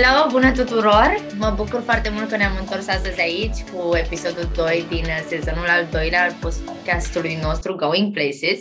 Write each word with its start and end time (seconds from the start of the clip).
Hello, 0.00 0.30
bună 0.30 0.52
tuturor! 0.52 1.16
Mă 1.38 1.52
bucur 1.56 1.80
foarte 1.80 2.08
mult 2.08 2.28
că 2.28 2.36
ne-am 2.36 2.56
întors 2.60 2.88
astăzi 2.88 3.20
aici 3.20 3.62
cu 3.72 3.96
episodul 3.96 4.50
2 4.56 4.84
din 4.88 5.04
sezonul 5.26 5.66
al 5.68 5.86
doilea 5.90 6.22
al 6.22 6.36
podcastului 6.40 7.38
nostru 7.42 7.74
Going 7.74 8.12
Places. 8.12 8.60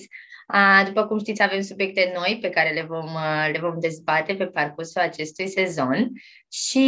După 0.85 1.05
cum 1.05 1.19
știți, 1.19 1.43
avem 1.43 1.61
subiecte 1.61 2.11
noi 2.15 2.37
pe 2.41 2.49
care 2.49 2.73
le 2.73 2.81
vom, 2.81 3.09
le 3.51 3.59
vom 3.59 3.79
dezbate 3.79 4.33
pe 4.35 4.45
parcursul 4.45 5.01
acestui 5.01 5.47
sezon 5.47 6.11
și 6.51 6.87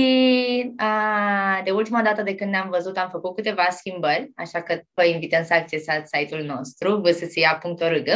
de 1.63 1.71
ultima 1.71 2.01
dată 2.01 2.21
de 2.21 2.35
când 2.35 2.51
ne-am 2.51 2.69
văzut 2.69 2.97
am 2.97 3.09
făcut 3.09 3.35
câteva 3.35 3.67
schimbări, 3.69 4.31
așa 4.35 4.61
că 4.61 4.79
vă 4.93 5.03
invităm 5.05 5.43
să 5.43 5.53
accesați 5.53 6.17
site-ul 6.17 6.43
nostru, 6.43 7.01
vssia.org, 7.01 8.07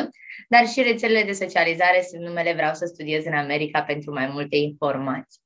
dar 0.49 0.67
și 0.67 0.81
rețelele 0.81 1.23
de 1.23 1.31
socializare 1.31 2.05
sunt 2.09 2.21
numele 2.21 2.53
Vreau 2.53 2.73
să 2.73 2.85
studiez 2.85 3.25
în 3.25 3.33
America 3.33 3.81
pentru 3.81 4.13
mai 4.13 4.29
multe 4.31 4.55
informații. 4.55 5.42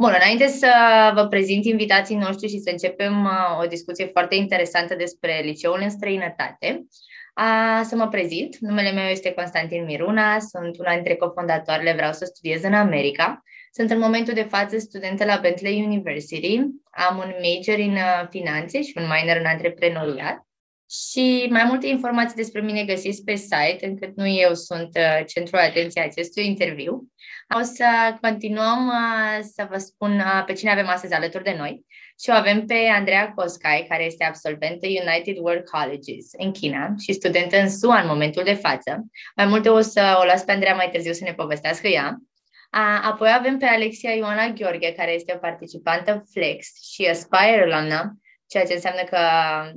Bun, 0.00 0.12
înainte 0.16 0.46
să 0.46 0.72
vă 1.14 1.26
prezint 1.26 1.64
invitații 1.64 2.16
noștri 2.16 2.48
și 2.48 2.58
să 2.58 2.70
începem 2.70 3.28
o 3.62 3.66
discuție 3.66 4.06
foarte 4.06 4.34
interesantă 4.34 4.94
despre 4.94 5.40
liceul 5.44 5.80
în 5.82 5.90
străinătate, 5.90 6.86
a, 7.34 7.82
să 7.82 7.96
mă 7.96 8.08
prezint. 8.08 8.56
Numele 8.56 8.92
meu 8.92 9.04
este 9.04 9.32
Constantin 9.32 9.84
Miruna, 9.84 10.38
sunt 10.38 10.78
una 10.78 10.94
dintre 10.94 11.14
cofondatoarele 11.14 11.92
Vreau 11.92 12.12
să 12.12 12.24
studiez 12.24 12.62
în 12.62 12.74
America. 12.74 13.42
Sunt 13.72 13.90
în 13.90 13.98
momentul 13.98 14.34
de 14.34 14.42
față 14.50 14.78
studentă 14.78 15.24
la 15.24 15.38
Bentley 15.42 15.82
University, 15.84 16.60
am 16.90 17.16
un 17.16 17.34
major 17.42 17.78
în 17.78 17.92
uh, 17.92 18.26
finanțe 18.30 18.82
și 18.82 18.92
un 18.96 19.02
minor 19.02 19.36
în 19.36 19.46
antreprenoriat. 19.46 20.46
Și 20.90 21.46
mai 21.50 21.64
multe 21.64 21.86
informații 21.86 22.36
despre 22.36 22.60
mine 22.60 22.84
găsiți 22.84 23.24
pe 23.24 23.34
site, 23.34 23.78
încât 23.80 24.16
nu 24.16 24.26
eu 24.26 24.54
sunt 24.54 24.96
uh, 24.96 25.24
centrul 25.26 25.58
atenției 25.58 26.04
acestui 26.04 26.46
interviu. 26.46 27.10
O 27.58 27.62
să 27.62 27.84
continuăm 28.20 28.86
uh, 28.86 29.38
să 29.54 29.66
vă 29.70 29.78
spun 29.78 30.22
pe 30.46 30.52
cine 30.52 30.70
avem 30.70 30.88
astăzi 30.88 31.14
alături 31.14 31.44
de 31.44 31.54
noi 31.58 31.84
și 32.22 32.30
o 32.30 32.32
avem 32.32 32.66
pe 32.66 32.74
Andreea 32.92 33.32
Coscai, 33.32 33.86
care 33.88 34.04
este 34.04 34.24
absolventă 34.24 34.86
United 34.86 35.36
World 35.38 35.64
Colleges 35.64 36.30
în 36.36 36.52
China 36.52 36.94
și 36.98 37.12
studentă 37.12 37.56
în 37.56 37.70
SUA 37.70 38.00
în 38.00 38.06
momentul 38.06 38.44
de 38.44 38.54
față. 38.54 39.06
Mai 39.36 39.46
multe 39.46 39.68
o 39.68 39.80
să 39.80 40.18
o 40.20 40.24
las 40.24 40.42
pe 40.42 40.52
Andreea 40.52 40.74
mai 40.74 40.90
târziu 40.92 41.12
să 41.12 41.24
ne 41.24 41.34
povestească 41.34 41.86
ea. 41.86 42.16
A, 42.70 43.00
apoi 43.04 43.30
avem 43.38 43.58
pe 43.58 43.64
Alexia 43.64 44.14
Ioana 44.14 44.48
Gheorghe, 44.48 44.92
care 44.92 45.12
este 45.12 45.32
o 45.34 45.38
participantă 45.38 46.24
Flex 46.32 46.66
și 46.92 47.06
Aspire 47.06 47.72
alumna, 47.72 48.12
ceea 48.50 48.64
ce 48.64 48.74
înseamnă 48.74 49.02
că, 49.10 49.18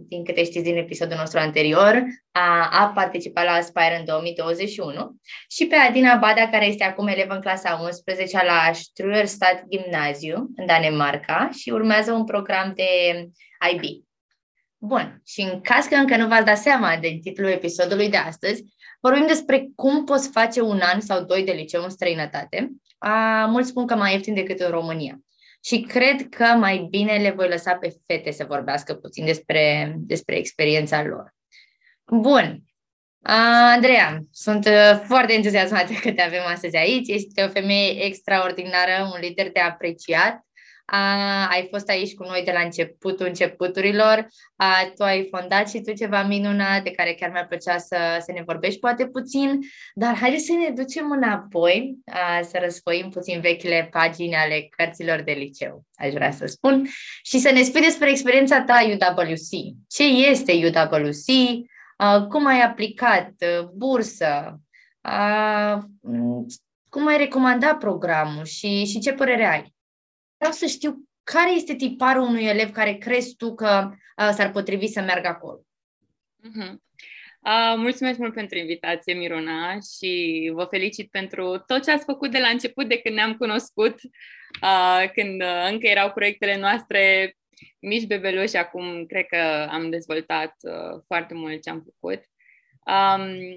din 0.07 0.23
câte 0.23 0.43
știți 0.43 0.63
din 0.63 0.77
episodul 0.77 1.17
nostru 1.17 1.39
anterior, 1.39 2.03
a, 2.31 2.69
a 2.71 2.91
participat 2.95 3.45
la 3.45 3.51
Aspire 3.51 3.97
în 3.99 4.05
2021 4.05 5.15
și 5.49 5.65
pe 5.65 5.75
Adina 5.75 6.15
Bada, 6.15 6.49
care 6.49 6.65
este 6.65 6.83
acum 6.83 7.07
elevă 7.07 7.33
în 7.33 7.41
clasa 7.41 7.79
11 7.81 8.43
la 8.45 8.71
Struerstadt 8.73 9.63
Gymnasium 9.69 10.49
în 10.55 10.65
Danemarca 10.65 11.49
și 11.57 11.69
urmează 11.69 12.11
un 12.11 12.25
program 12.25 12.73
de 12.75 12.85
IB. 13.71 14.05
Bun, 14.77 15.21
și 15.25 15.41
în 15.41 15.61
caz 15.61 15.85
că 15.85 15.95
încă 15.95 16.17
nu 16.17 16.27
v-ați 16.27 16.45
dat 16.45 16.57
seama 16.57 16.97
de 17.01 17.17
titlul 17.21 17.49
episodului 17.49 18.09
de 18.09 18.17
astăzi, 18.17 18.63
vorbim 19.01 19.27
despre 19.27 19.67
cum 19.75 20.03
poți 20.03 20.29
face 20.29 20.61
un 20.61 20.79
an 20.93 20.99
sau 20.99 21.23
doi 21.23 21.43
de 21.43 21.51
liceu 21.51 21.83
în 21.83 21.89
străinătate. 21.89 22.69
A, 22.97 23.45
mulți 23.45 23.69
spun 23.69 23.87
că 23.87 23.95
mai 23.95 24.13
ieftin 24.13 24.33
decât 24.33 24.59
în 24.59 24.69
România. 24.69 25.19
Și 25.63 25.81
cred 25.81 26.29
că 26.29 26.43
mai 26.43 26.87
bine 26.89 27.17
le 27.17 27.31
voi 27.31 27.47
lăsa 27.47 27.75
pe 27.75 27.95
fete 28.05 28.31
să 28.31 28.45
vorbească 28.45 28.93
puțin 28.93 29.25
despre, 29.25 29.93
despre 29.97 30.35
experiența 30.35 31.03
lor. 31.03 31.35
Bun. 32.05 32.63
Andreea, 33.25 34.19
sunt 34.31 34.65
uh, 34.65 35.01
foarte 35.05 35.33
entuziasmată 35.33 35.93
că 36.03 36.11
te 36.11 36.21
avem 36.21 36.41
astăzi 36.45 36.75
aici. 36.75 37.07
Ești 37.07 37.43
o 37.43 37.49
femeie 37.49 38.03
extraordinară, 38.05 39.11
un 39.13 39.19
lider 39.19 39.51
de 39.51 39.59
apreciat 39.59 40.41
a, 40.95 41.47
ai 41.49 41.67
fost 41.71 41.89
aici 41.89 42.13
cu 42.13 42.23
noi 42.23 42.41
de 42.45 42.51
la 42.51 42.59
începutul 42.59 43.25
începuturilor, 43.25 44.27
a, 44.55 44.91
tu 44.95 45.03
ai 45.03 45.27
fondat 45.31 45.69
și 45.69 45.81
tu 45.81 45.93
ceva 45.93 46.23
minunat 46.23 46.83
de 46.83 46.91
care 46.91 47.13
chiar 47.13 47.31
mi-ar 47.31 47.47
plăcea 47.47 47.77
să, 47.77 47.97
să 48.19 48.31
ne 48.31 48.43
vorbești 48.45 48.79
poate 48.79 49.07
puțin, 49.07 49.59
dar 49.93 50.15
haideți 50.15 50.45
să 50.45 50.53
ne 50.53 50.69
ducem 50.69 51.11
înapoi, 51.11 51.95
a, 52.05 52.41
să 52.41 52.59
răsfoim 52.61 53.09
puțin 53.09 53.39
vechile 53.41 53.87
pagini 53.91 54.35
ale 54.35 54.67
cărților 54.69 55.21
de 55.21 55.31
liceu, 55.31 55.83
aș 55.95 56.13
vrea 56.13 56.31
să 56.31 56.45
spun, 56.45 56.87
și 57.23 57.39
să 57.39 57.51
ne 57.51 57.61
spui 57.61 57.81
despre 57.81 58.09
experiența 58.09 58.61
ta 58.61 58.79
UWC. 59.17 59.75
Ce 59.87 60.03
este 60.03 60.53
UWC? 60.53 61.61
A, 61.97 62.21
cum 62.21 62.45
ai 62.45 62.61
aplicat 62.61 63.31
bursă? 63.73 64.59
A, 65.01 65.87
cum 66.89 67.07
ai 67.07 67.17
recomandat 67.17 67.77
programul 67.77 68.45
și, 68.45 68.85
și 68.85 68.99
ce 68.99 69.13
părere 69.13 69.45
ai? 69.45 69.72
Vreau 70.43 70.57
să 70.57 70.65
știu 70.65 71.09
care 71.23 71.51
este 71.51 71.75
tiparul 71.75 72.21
unui 72.21 72.45
elev 72.45 72.71
care 72.71 72.93
crezi 72.93 73.35
tu 73.35 73.55
că 73.55 73.91
uh, 74.17 74.29
s-ar 74.33 74.51
potrivi 74.51 74.87
să 74.87 75.01
meargă 75.01 75.27
acolo. 75.27 75.65
Uh-huh. 76.39 76.71
Uh, 77.39 77.73
mulțumesc 77.77 78.17
mult 78.17 78.33
pentru 78.33 78.57
invitație, 78.57 79.13
Miruna, 79.13 79.77
și 79.97 80.51
vă 80.53 80.67
felicit 80.69 81.09
pentru 81.11 81.63
tot 81.67 81.83
ce 81.83 81.91
ați 81.91 82.03
făcut 82.03 82.31
de 82.31 82.39
la 82.39 82.47
început, 82.47 82.87
de 82.87 82.97
când 82.97 83.15
ne-am 83.15 83.37
cunoscut, 83.37 83.95
uh, 84.61 85.09
când 85.13 85.41
uh, 85.41 85.67
încă 85.71 85.87
erau 85.87 86.11
proiectele 86.11 86.57
noastre 86.57 87.33
mici 87.79 88.07
bebeluși, 88.07 88.55
acum 88.55 89.05
cred 89.05 89.25
că 89.25 89.67
am 89.71 89.89
dezvoltat 89.89 90.55
uh, 90.61 91.01
foarte 91.07 91.33
mult 91.33 91.61
ce 91.61 91.69
am 91.69 91.83
făcut. 91.83 92.23
Um, 92.85 93.55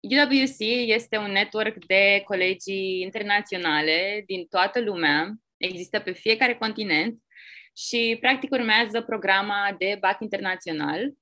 UWC 0.00 0.58
este 0.86 1.16
un 1.16 1.30
network 1.30 1.84
de 1.84 2.22
colegii 2.24 3.00
internaționale 3.00 4.22
din 4.26 4.46
toată 4.46 4.80
lumea 4.80 5.38
există 5.64 6.00
pe 6.00 6.12
fiecare 6.12 6.54
continent 6.54 7.18
și 7.76 8.16
practic 8.20 8.50
urmează 8.50 9.02
programa 9.02 9.74
de 9.78 9.96
BAC 10.00 10.20
internațional, 10.20 11.12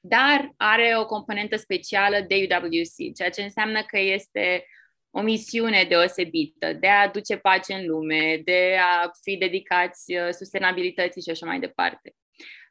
dar 0.00 0.52
are 0.56 0.96
o 0.96 1.06
componentă 1.06 1.56
specială 1.56 2.20
de 2.28 2.34
UWC, 2.34 3.14
ceea 3.16 3.30
ce 3.30 3.42
înseamnă 3.42 3.82
că 3.82 3.98
este 3.98 4.64
o 5.10 5.20
misiune 5.20 5.84
deosebită 5.88 6.72
de 6.72 6.88
a 6.88 7.02
aduce 7.02 7.36
pace 7.36 7.74
în 7.74 7.86
lume, 7.86 8.40
de 8.44 8.76
a 8.80 9.10
fi 9.22 9.36
dedicați 9.36 10.14
uh, 10.14 10.28
sustenabilității 10.30 11.22
și 11.22 11.30
așa 11.30 11.46
mai 11.46 11.60
departe. 11.60 12.14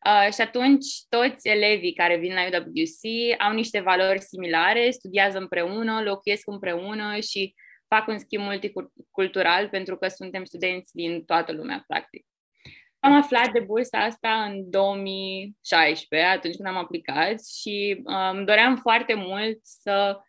Uh, 0.06 0.34
și 0.34 0.41
atunci 0.41 0.85
toți 1.09 1.47
elevii 1.47 1.94
care 1.94 2.18
vin 2.18 2.34
la 2.34 2.41
UWC 2.41 3.40
au 3.40 3.53
niște 3.53 3.79
valori 3.79 4.22
similare, 4.22 4.90
studiază 4.90 5.38
împreună, 5.38 6.01
locuiesc 6.03 6.47
împreună 6.47 7.19
și 7.19 7.53
fac 7.88 8.07
un 8.07 8.18
schimb 8.18 8.44
multicultural 8.44 9.69
pentru 9.69 9.97
că 9.97 10.07
suntem 10.07 10.44
studenți 10.44 10.96
din 10.96 11.25
toată 11.25 11.51
lumea, 11.51 11.84
practic. 11.88 12.25
Am 13.00 13.13
aflat 13.13 13.51
de 13.51 13.59
bursa 13.59 13.97
asta 13.97 14.44
în 14.44 14.69
2016, 14.69 16.29
atunci 16.29 16.56
când 16.56 16.68
am 16.68 16.78
aplicat 16.78 17.45
și 17.45 18.01
îmi 18.03 18.38
um, 18.38 18.45
doream 18.45 18.75
foarte 18.75 19.13
mult 19.13 19.59
să 19.62 20.19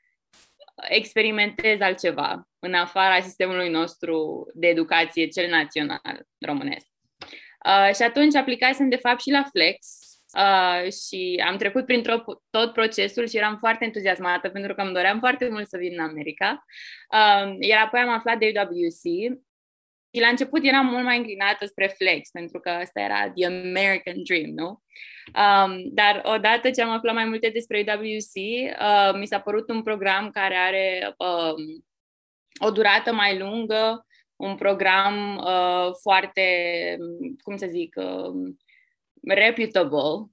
experimentez 0.88 1.80
altceva 1.80 2.48
în 2.58 2.74
afara 2.74 3.20
sistemului 3.20 3.68
nostru 3.68 4.46
de 4.54 4.66
educație, 4.66 5.28
cel 5.28 5.50
național 5.50 6.26
românesc. 6.38 6.86
Uh, 7.66 7.94
și 7.94 8.02
atunci 8.02 8.34
aplicasem 8.34 8.88
de 8.88 8.96
fapt 8.96 9.20
și 9.20 9.30
la 9.30 9.42
Flex, 9.42 10.05
Uh, 10.36 10.92
și 10.92 11.42
am 11.46 11.56
trecut 11.56 11.86
prin 11.86 12.02
tot 12.50 12.72
procesul 12.72 13.28
și 13.28 13.36
eram 13.36 13.56
foarte 13.56 13.84
entuziasmată 13.84 14.48
pentru 14.48 14.74
că 14.74 14.80
îmi 14.80 14.92
doream 14.92 15.18
foarte 15.18 15.48
mult 15.48 15.68
să 15.68 15.76
vin 15.76 15.92
în 15.92 16.04
America. 16.04 16.64
Uh, 17.12 17.56
iar 17.60 17.84
apoi 17.84 18.00
am 18.00 18.08
aflat 18.08 18.38
de 18.38 18.52
UWC 18.56 19.02
și 20.12 20.20
la 20.20 20.28
început 20.28 20.64
eram 20.64 20.86
mult 20.86 21.04
mai 21.04 21.16
înclinată 21.16 21.66
spre 21.66 21.86
Flex, 21.86 22.30
pentru 22.30 22.60
că 22.60 22.68
asta 22.68 23.00
era 23.00 23.30
the 23.30 23.46
American 23.46 24.22
dream, 24.22 24.50
nu? 24.54 24.68
Um, 24.68 25.82
dar 25.92 26.22
odată 26.24 26.70
ce 26.70 26.82
am 26.82 26.90
aflat 26.90 27.14
mai 27.14 27.24
multe 27.24 27.48
despre 27.48 27.84
UWC, 27.88 28.34
uh, 28.80 29.18
mi 29.18 29.26
s-a 29.26 29.40
părut 29.40 29.70
un 29.70 29.82
program 29.82 30.30
care 30.30 30.54
are 30.56 31.14
um, 31.18 31.84
o 32.66 32.70
durată 32.70 33.12
mai 33.12 33.38
lungă, 33.38 34.06
un 34.36 34.54
program 34.54 35.36
uh, 35.36 35.90
foarte, 36.02 36.42
cum 37.42 37.56
să 37.56 37.66
zic, 37.66 37.94
uh, 37.96 38.54
reputable 39.34 40.30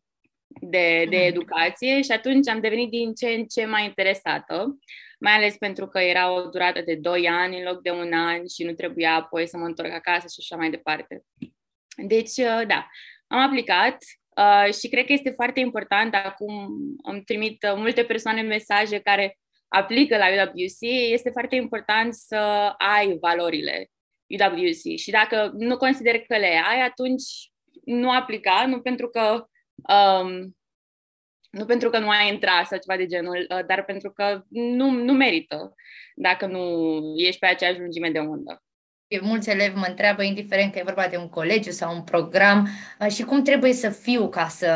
de, 0.61 1.05
de 1.09 1.17
educație 1.17 2.01
și 2.01 2.11
atunci 2.11 2.47
am 2.47 2.59
devenit 2.59 2.89
din 2.89 3.13
ce 3.13 3.27
în 3.27 3.45
ce 3.45 3.65
mai 3.65 3.85
interesată, 3.85 4.77
mai 5.19 5.33
ales 5.33 5.57
pentru 5.57 5.87
că 5.87 5.99
era 5.99 6.31
o 6.31 6.49
durată 6.49 6.81
de 6.81 6.95
2 6.95 7.27
ani 7.27 7.57
în 7.57 7.63
loc 7.63 7.81
de 7.81 7.91
un 7.91 8.13
an 8.13 8.47
și 8.47 8.63
nu 8.63 8.73
trebuia 8.73 9.15
apoi 9.15 9.47
să 9.47 9.57
mă 9.57 9.65
întorc 9.65 9.91
acasă 9.91 10.27
și 10.27 10.37
așa 10.39 10.55
mai 10.55 10.69
departe. 10.69 11.23
Deci, 11.95 12.37
uh, 12.37 12.61
da, 12.67 12.87
am 13.27 13.39
aplicat 13.39 13.97
uh, 14.37 14.73
și 14.73 14.89
cred 14.89 15.05
că 15.05 15.13
este 15.13 15.29
foarte 15.29 15.59
important, 15.59 16.15
acum 16.15 16.67
îmi 17.03 17.23
trimit 17.23 17.63
uh, 17.63 17.73
multe 17.75 18.03
persoane 18.03 18.41
mesaje 18.41 18.99
care 18.99 19.37
aplică 19.67 20.17
la 20.17 20.25
UWC, 20.27 20.79
este 21.11 21.29
foarte 21.29 21.55
important 21.55 22.13
să 22.13 22.35
ai 22.77 23.17
valorile 23.21 23.91
UWC 24.27 24.97
și 24.97 25.11
dacă 25.11 25.51
nu 25.57 25.77
consider 25.77 26.19
că 26.19 26.37
le 26.37 26.61
ai, 26.67 26.81
atunci 26.81 27.52
nu 27.85 28.11
aplica, 28.11 28.65
nu 28.67 28.81
pentru 28.81 29.09
că 29.09 29.47
um, 29.93 30.55
nu 31.49 31.65
pentru 31.65 31.89
că 31.89 31.99
nu 31.99 32.09
ai 32.09 32.33
intrat 32.33 32.67
sau 32.67 32.77
ceva 32.77 32.97
de 32.97 33.05
genul, 33.05 33.47
uh, 33.49 33.65
dar 33.65 33.83
pentru 33.83 34.11
că 34.11 34.43
nu, 34.49 34.89
nu 34.89 35.13
merită 35.13 35.73
dacă 36.15 36.45
nu 36.45 36.99
ești 37.15 37.39
pe 37.39 37.45
aceeași 37.45 37.79
lungime 37.79 38.09
de 38.09 38.19
undă. 38.19 38.63
mulți 39.21 39.49
elevi 39.49 39.75
mă 39.75 39.85
întreabă, 39.87 40.23
indiferent 40.23 40.71
că 40.71 40.79
e 40.79 40.83
vorba 40.85 41.07
de 41.07 41.17
un 41.17 41.29
colegiu 41.29 41.71
sau 41.71 41.95
un 41.95 42.03
program, 42.03 42.67
uh, 42.99 43.07
și 43.07 43.23
cum 43.23 43.43
trebuie 43.43 43.73
să 43.73 43.89
fiu 43.89 44.29
ca 44.29 44.47
să, 44.47 44.75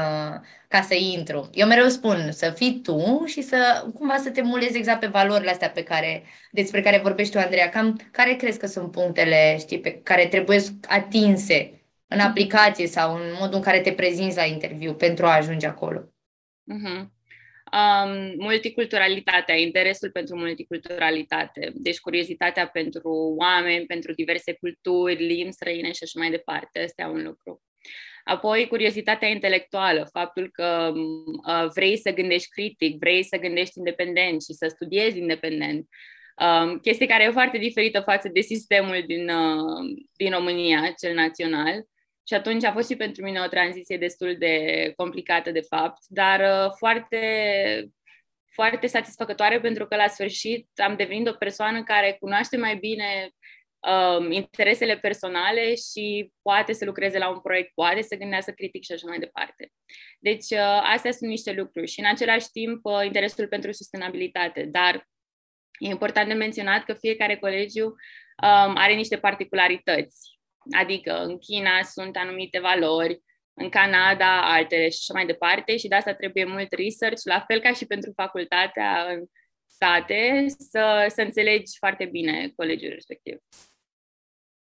ca 0.67 0.81
să 0.81 0.93
intru. 0.93 1.49
Eu 1.53 1.67
mereu 1.67 1.87
spun 1.87 2.31
să 2.31 2.49
fii 2.49 2.81
tu 2.83 3.23
și 3.25 3.41
să 3.41 3.85
cumva 3.93 4.17
să 4.17 4.29
te 4.29 4.41
mulezi 4.41 4.77
exact 4.77 4.99
pe 4.99 5.07
valorile 5.07 5.51
astea 5.51 5.69
pe 5.69 5.83
care, 5.83 6.23
despre 6.51 6.81
care 6.81 6.99
vorbești 7.03 7.33
tu, 7.33 7.39
Andreea. 7.39 7.69
Cam 7.69 7.99
care 8.11 8.33
crezi 8.33 8.59
că 8.59 8.65
sunt 8.65 8.91
punctele 8.91 9.57
știi, 9.59 9.79
pe 9.79 10.01
care 10.03 10.27
trebuie 10.27 10.59
atinse 10.87 11.76
în 12.07 12.19
aplicație 12.19 12.87
sau 12.87 13.15
în 13.15 13.35
modul 13.39 13.55
în 13.55 13.61
care 13.61 13.81
te 13.81 13.93
prezinți 13.93 14.35
la 14.35 14.45
interviu 14.45 14.93
pentru 14.93 15.25
a 15.25 15.35
ajunge 15.35 15.67
acolo? 15.67 16.13
Uh-huh 16.73 17.15
um, 17.73 18.33
multiculturalitatea, 18.37 19.55
interesul 19.55 20.11
pentru 20.11 20.37
multiculturalitate, 20.37 21.71
deci 21.73 21.99
curiozitatea 21.99 22.67
pentru 22.67 23.35
oameni, 23.37 23.85
pentru 23.85 24.13
diverse 24.13 24.53
culturi, 24.53 25.25
limbi 25.25 25.51
străine 25.51 25.91
și 25.91 26.03
așa 26.03 26.19
mai 26.19 26.29
departe. 26.29 26.79
Asta 26.79 27.01
e 27.01 27.05
un 27.05 27.23
lucru. 27.23 27.61
Apoi, 28.23 28.67
curiozitatea 28.67 29.27
intelectuală, 29.27 30.09
faptul 30.11 30.49
că 30.51 30.93
uh, 30.95 31.69
vrei 31.75 31.97
să 31.97 32.11
gândești 32.11 32.49
critic, 32.49 32.99
vrei 32.99 33.23
să 33.23 33.37
gândești 33.37 33.77
independent 33.77 34.43
și 34.43 34.53
să 34.53 34.67
studiezi 34.67 35.17
independent. 35.17 35.87
Um, 36.37 36.79
chestie 36.79 37.05
care 37.05 37.23
e 37.23 37.31
foarte 37.31 37.57
diferită 37.57 37.99
față 37.99 38.29
de 38.33 38.41
sistemul 38.41 39.03
din, 39.07 39.29
uh, 39.29 39.97
din 40.15 40.31
România, 40.31 40.93
cel 40.99 41.13
național. 41.13 41.85
Și 42.27 42.33
atunci 42.33 42.63
a 42.63 42.71
fost 42.71 42.89
și 42.89 42.95
pentru 42.95 43.23
mine 43.23 43.39
o 43.39 43.47
tranziție 43.47 43.97
destul 43.97 44.35
de 44.37 44.93
complicată, 44.95 45.51
de 45.51 45.61
fapt, 45.61 46.03
dar 46.07 46.39
uh, 46.39 46.71
foarte, 46.77 47.21
foarte 48.53 48.87
satisfăcătoare 48.87 49.59
pentru 49.59 49.87
că 49.87 49.95
la 49.95 50.07
sfârșit 50.07 50.69
am 50.75 50.95
devenit 50.95 51.27
o 51.27 51.33
persoană 51.33 51.83
care 51.83 52.17
cunoaște 52.19 52.57
mai 52.57 52.75
bine 52.75 53.29
um, 53.79 54.31
interesele 54.31 54.97
personale 54.97 55.75
și 55.75 56.31
poate 56.41 56.73
să 56.73 56.85
lucreze 56.85 57.17
la 57.17 57.29
un 57.29 57.39
proiect, 57.39 57.71
poate 57.73 58.01
să 58.01 58.15
gândească 58.15 58.51
critic 58.51 58.83
și 58.83 58.91
așa 58.91 59.07
mai 59.07 59.19
departe. 59.19 59.71
Deci, 60.19 60.49
uh, 60.49 60.81
astea 60.83 61.11
sunt 61.11 61.29
niște 61.29 61.51
lucruri 61.51 61.87
și, 61.87 61.99
în 61.99 62.05
același 62.05 62.47
timp, 62.51 62.85
uh, 62.85 63.01
interesul 63.03 63.47
pentru 63.47 63.71
sustenabilitate. 63.71 64.63
Dar 64.63 65.07
e 65.79 65.87
important 65.87 66.27
de 66.27 66.33
menționat 66.33 66.83
că 66.83 66.93
fiecare 66.93 67.37
colegiu 67.37 67.85
um, 67.85 68.75
are 68.75 68.93
niște 68.93 69.17
particularități 69.17 70.36
Adică 70.71 71.23
în 71.23 71.37
China 71.37 71.83
sunt 71.83 72.15
anumite 72.15 72.59
valori, 72.59 73.21
în 73.53 73.69
Canada 73.69 74.53
altele 74.53 74.89
și 74.89 74.97
așa 75.01 75.13
mai 75.13 75.25
departe 75.25 75.77
și 75.77 75.87
de 75.87 75.95
asta 75.95 76.13
trebuie 76.13 76.45
mult 76.45 76.71
research, 76.71 77.21
la 77.23 77.39
fel 77.47 77.59
ca 77.59 77.73
și 77.73 77.85
pentru 77.85 78.11
facultatea 78.15 79.07
în 79.09 79.25
state, 79.65 80.45
să, 80.47 81.05
să 81.09 81.21
înțelegi 81.21 81.77
foarte 81.77 82.05
bine 82.05 82.53
colegiul 82.55 82.91
respectiv. 82.91 83.37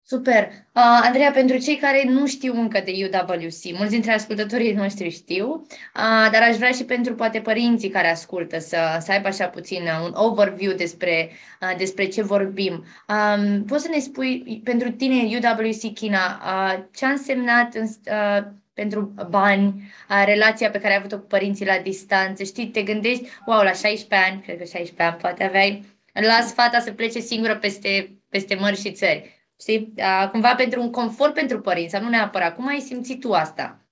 Super. 0.06 0.48
Uh, 0.74 1.00
Andreea, 1.04 1.32
pentru 1.32 1.58
cei 1.58 1.76
care 1.76 2.04
nu 2.08 2.28
știu 2.28 2.54
încă 2.54 2.82
de 2.86 2.92
UWC, 2.92 3.78
mulți 3.78 3.92
dintre 3.92 4.12
ascultătorii 4.14 4.74
noștri 4.74 5.10
știu, 5.10 5.48
uh, 5.50 6.30
dar 6.32 6.42
aș 6.42 6.56
vrea 6.56 6.72
și 6.72 6.84
pentru 6.84 7.16
poate 7.16 7.40
părinții 7.40 7.90
care 7.90 8.10
ascultă 8.10 8.60
să, 8.60 8.78
să 9.00 9.12
aibă 9.12 9.28
așa 9.28 9.48
puțin 9.48 9.82
un 10.04 10.12
overview 10.14 10.74
despre, 10.74 11.30
uh, 11.62 11.78
despre 11.78 12.06
ce 12.06 12.22
vorbim. 12.22 12.86
Um, 13.08 13.64
poți 13.64 13.84
să 13.84 13.90
ne 13.90 14.00
spui 14.00 14.62
pentru 14.64 14.92
tine 14.92 15.38
UWC 15.38 15.94
China 15.94 16.42
uh, 16.46 16.84
ce 16.96 17.06
a 17.06 17.10
însemnat 17.10 17.74
în, 17.74 17.84
uh, 17.86 18.44
pentru 18.74 19.14
bani, 19.30 19.68
uh, 20.10 20.24
relația 20.26 20.70
pe 20.70 20.80
care 20.80 20.94
ai 20.94 21.00
avut-o 21.00 21.20
cu 21.20 21.26
părinții 21.26 21.66
la 21.66 21.78
distanță, 21.84 22.44
știi, 22.44 22.68
te 22.68 22.82
gândești, 22.82 23.28
wow, 23.46 23.62
la 23.62 23.72
16 23.72 24.30
ani, 24.30 24.42
cred 24.42 24.58
că 24.58 24.64
16 24.64 25.02
ani 25.04 25.16
poate 25.22 25.44
aveai, 25.44 25.84
las 26.14 26.54
fata 26.54 26.80
să 26.80 26.92
plece 26.92 27.20
singură 27.20 27.56
peste, 27.56 28.20
peste 28.30 28.56
mări 28.56 28.80
și 28.80 28.92
țări 28.92 29.33
știi? 29.60 29.94
Cumva 30.32 30.56
pentru 30.56 30.82
un 30.82 30.92
confort 30.92 31.34
pentru 31.34 31.62
părinți, 31.62 32.00
nu 32.00 32.10
neapărat. 32.10 32.56
Cum 32.56 32.68
ai 32.68 32.80
simțit 32.80 33.20
tu 33.20 33.34
asta? 33.34 33.84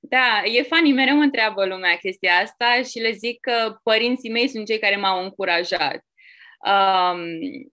Da, 0.00 0.42
e 0.44 0.62
funny, 0.62 0.92
mereu 0.92 1.16
mă 1.16 1.22
întreabă 1.22 1.66
lumea 1.66 1.96
chestia 1.96 2.32
asta 2.32 2.82
și 2.90 2.98
le 2.98 3.10
zic 3.10 3.40
că 3.40 3.76
părinții 3.82 4.30
mei 4.30 4.48
sunt 4.48 4.66
cei 4.66 4.78
care 4.78 4.96
m-au 4.96 5.22
încurajat. 5.22 6.04
Um, 6.62 7.18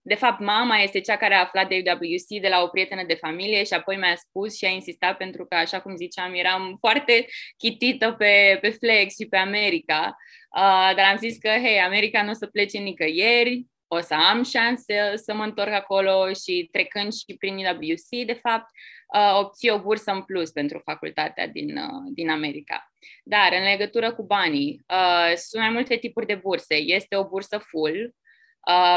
de 0.02 0.14
fapt, 0.14 0.40
mama 0.40 0.76
este 0.76 1.00
cea 1.00 1.16
care 1.16 1.34
a 1.34 1.40
aflat 1.40 1.68
de 1.68 1.82
UWC 1.86 2.40
de 2.40 2.48
la 2.48 2.62
o 2.62 2.66
prietenă 2.66 3.04
de 3.06 3.14
familie 3.14 3.64
și 3.64 3.72
apoi 3.72 3.96
mi-a 3.96 4.16
spus 4.16 4.56
și 4.56 4.64
a 4.64 4.68
insistat 4.68 5.16
pentru 5.16 5.46
că, 5.46 5.54
așa 5.54 5.80
cum 5.80 5.96
ziceam, 5.96 6.34
eram 6.34 6.76
foarte 6.80 7.26
chitită 7.56 8.12
pe, 8.12 8.58
pe 8.60 8.68
Flex 8.70 9.14
și 9.14 9.26
pe 9.26 9.36
America, 9.36 10.16
uh, 10.56 10.92
dar 10.96 11.04
am 11.10 11.16
zis 11.16 11.38
că, 11.38 11.48
hei, 11.48 11.80
America 11.80 12.22
nu 12.22 12.30
o 12.30 12.34
să 12.34 12.46
plece 12.46 12.78
nicăieri, 12.78 13.66
o 13.92 14.00
să 14.00 14.14
am 14.14 14.44
șanse 14.44 15.12
să 15.16 15.34
mă 15.34 15.44
întorc 15.44 15.72
acolo 15.72 16.32
și 16.32 16.68
trecând 16.72 17.12
și 17.12 17.36
prin 17.38 17.56
UWC, 17.56 18.26
de 18.26 18.32
fapt, 18.32 18.70
uh, 19.14 19.38
obții 19.38 19.70
o 19.70 19.80
bursă 19.80 20.10
în 20.10 20.22
plus 20.22 20.50
pentru 20.50 20.80
facultatea 20.84 21.46
din, 21.46 21.76
uh, 21.76 22.12
din 22.14 22.30
America. 22.30 22.92
Dar 23.24 23.52
în 23.58 23.62
legătură 23.62 24.12
cu 24.14 24.22
banii, 24.22 24.84
uh, 24.88 25.36
sunt 25.36 25.62
mai 25.62 25.72
multe 25.72 25.96
tipuri 25.96 26.26
de 26.26 26.34
burse. 26.34 26.74
Este 26.74 27.16
o 27.16 27.28
bursă 27.28 27.58
full, 27.58 28.14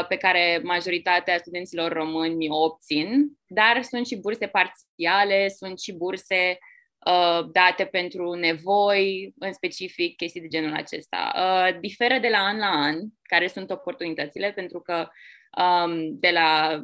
pe 0.08 0.16
care 0.16 0.60
majoritatea 0.62 1.38
studenților 1.38 1.92
români 1.92 2.48
o 2.48 2.64
obțin, 2.64 3.38
dar 3.46 3.82
sunt 3.82 4.06
și 4.06 4.20
burse 4.20 4.46
parțiale, 4.46 5.48
sunt 5.48 5.80
și 5.80 5.92
burse 5.92 6.58
uh, 6.60 6.73
date 7.52 7.84
pentru 7.84 8.32
nevoi, 8.32 9.32
în 9.38 9.52
specific 9.52 10.16
chestii 10.16 10.40
de 10.40 10.48
genul 10.48 10.74
acesta. 10.74 11.32
Uh, 11.36 11.80
diferă 11.80 12.18
de 12.18 12.28
la 12.28 12.38
an 12.38 12.58
la 12.58 12.70
an, 12.70 12.98
care 13.22 13.46
sunt 13.46 13.70
oportunitățile, 13.70 14.52
pentru 14.52 14.80
că 14.80 15.08
um, 15.62 16.18
de 16.18 16.30
la 16.30 16.80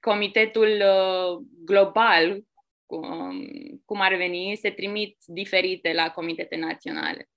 comitetul 0.00 0.82
uh, 0.82 1.46
global, 1.64 2.44
um, 2.86 3.46
cum 3.84 4.00
ar 4.00 4.14
veni, 4.14 4.58
se 4.60 4.70
trimit 4.70 5.16
diferite 5.26 5.92
la 5.92 6.10
comitete 6.10 6.56
naționale. 6.56 7.28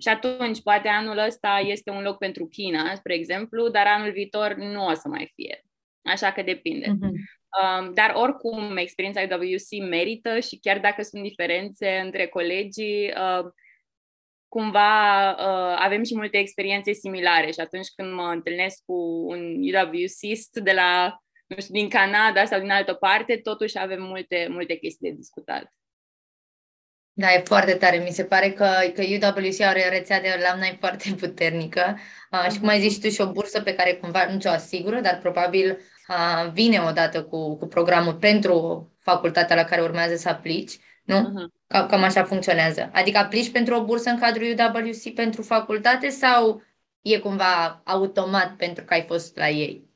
Și 0.00 0.08
atunci, 0.08 0.62
poate 0.62 0.88
anul 0.88 1.18
ăsta 1.18 1.62
este 1.66 1.90
un 1.90 2.02
loc 2.02 2.18
pentru 2.18 2.46
China, 2.46 2.94
spre 2.94 3.14
exemplu, 3.14 3.68
dar 3.68 3.86
anul 3.86 4.12
viitor 4.12 4.54
nu 4.54 4.86
o 4.86 4.94
să 4.94 5.08
mai 5.08 5.30
fie. 5.34 5.64
Așa 6.02 6.32
că 6.32 6.42
depinde. 6.42 6.86
Uh-huh. 6.86 7.39
Um, 7.50 7.94
dar 7.94 8.12
oricum, 8.14 8.76
experiența 8.76 9.20
UWC 9.20 9.88
merită 9.88 10.40
și 10.40 10.58
chiar 10.58 10.78
dacă 10.78 11.02
sunt 11.02 11.22
diferențe 11.22 12.00
între 12.04 12.26
colegii, 12.26 13.06
uh, 13.06 13.50
cumva 14.48 15.30
uh, 15.30 15.76
avem 15.78 16.02
și 16.02 16.16
multe 16.16 16.38
experiențe 16.38 16.92
similare 16.92 17.50
și 17.50 17.60
atunci 17.60 17.88
când 17.96 18.12
mă 18.12 18.22
întâlnesc 18.22 18.82
cu 18.84 18.94
un 19.26 19.56
UWCist 19.74 20.50
de 20.52 20.72
la, 20.72 21.16
nu 21.46 21.60
știu, 21.60 21.74
din 21.74 21.88
Canada 21.88 22.44
sau 22.44 22.60
din 22.60 22.70
altă 22.70 22.94
parte, 22.94 23.36
totuși 23.36 23.78
avem 23.78 24.02
multe, 24.02 24.46
multe 24.50 24.74
chestii 24.74 25.10
de 25.10 25.16
discutat. 25.16 25.72
Da, 27.12 27.32
e 27.32 27.42
foarte 27.44 27.74
tare. 27.74 27.96
Mi 27.96 28.10
se 28.10 28.24
pare 28.24 28.50
că, 28.50 28.68
că 28.94 29.02
UWC 29.02 29.60
are 29.60 29.84
o 29.86 29.90
rețea 29.90 30.20
de 30.20 30.28
alumni 30.28 30.76
foarte 30.80 31.14
puternică 31.18 31.98
uh, 32.30 32.52
și 32.52 32.58
cum 32.58 32.68
ai 32.68 32.80
zis 32.80 32.98
tu 32.98 33.08
și 33.08 33.20
o 33.20 33.32
bursă 33.32 33.62
pe 33.62 33.74
care 33.74 33.94
cumva 33.94 34.32
nu 34.32 34.38
ți-o 34.38 34.50
asigură, 34.50 35.00
dar 35.00 35.18
probabil 35.18 35.70
uh, 35.70 35.99
vine 36.52 36.78
odată 36.78 37.24
cu, 37.24 37.56
cu 37.56 37.66
programul 37.66 38.14
pentru 38.14 38.88
facultatea 38.98 39.56
la 39.56 39.64
care 39.64 39.82
urmează 39.82 40.16
să 40.16 40.28
aplici, 40.28 40.78
nu? 41.04 41.18
Uh-huh. 41.18 41.62
Cam, 41.66 41.86
cam 41.86 42.02
așa 42.02 42.24
funcționează. 42.24 42.90
Adică 42.92 43.18
aplici 43.18 43.50
pentru 43.50 43.74
o 43.74 43.84
bursă 43.84 44.10
în 44.10 44.18
cadrul 44.18 44.54
UWC 44.74 45.14
pentru 45.14 45.42
facultate 45.42 46.08
sau 46.08 46.62
e 47.00 47.18
cumva 47.18 47.82
automat 47.84 48.56
pentru 48.56 48.84
că 48.84 48.94
ai 48.94 49.04
fost 49.06 49.36
la 49.36 49.48
ei? 49.48 49.88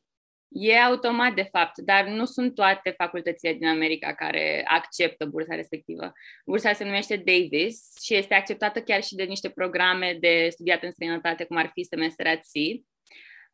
E 0.49 0.81
automat, 0.81 1.35
de 1.35 1.49
fapt, 1.53 1.79
dar 1.79 2.07
nu 2.07 2.25
sunt 2.25 2.55
toate 2.55 2.95
facultățile 2.97 3.53
din 3.53 3.67
America 3.67 4.15
care 4.15 4.65
acceptă 4.69 5.25
bursa 5.25 5.55
respectivă. 5.55 6.13
Bursa 6.47 6.73
se 6.73 6.85
numește 6.85 7.17
Davis 7.17 7.93
și 8.03 8.15
este 8.15 8.35
acceptată 8.35 8.81
chiar 8.81 9.03
și 9.03 9.15
de 9.15 9.23
niște 9.23 9.49
programe 9.49 10.17
de 10.21 10.49
studiat 10.51 10.83
în 10.83 10.91
străinătate, 10.91 11.45
cum 11.45 11.57
ar 11.57 11.71
fi 11.73 11.83
Semester 11.83 12.27
at 12.27 12.45
Sea. 12.45 12.75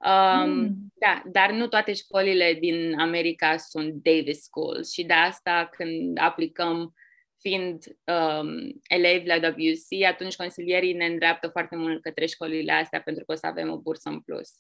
Um, 0.05 0.51
mm. 0.51 0.93
Da, 0.95 1.23
dar 1.27 1.51
nu 1.51 1.67
toate 1.67 1.93
școlile 1.93 2.57
din 2.61 2.99
America 2.99 3.57
sunt 3.57 3.93
Davis 3.93 4.43
Schools 4.43 4.93
și 4.93 5.05
de 5.05 5.13
asta 5.13 5.69
când 5.73 6.19
aplicăm 6.21 6.95
fiind 7.39 7.85
um, 8.05 8.81
elevi 8.89 9.27
la 9.27 9.35
WC, 9.35 10.05
atunci 10.09 10.37
consilierii 10.37 10.93
ne 10.93 11.05
îndreaptă 11.05 11.49
foarte 11.49 11.77
mult 11.77 12.03
către 12.03 12.27
școlile 12.27 12.73
astea 12.73 13.01
pentru 13.01 13.25
că 13.25 13.33
o 13.33 13.35
să 13.35 13.47
avem 13.47 13.71
o 13.71 13.81
bursă 13.81 14.09
în 14.09 14.21
plus. 14.21 14.51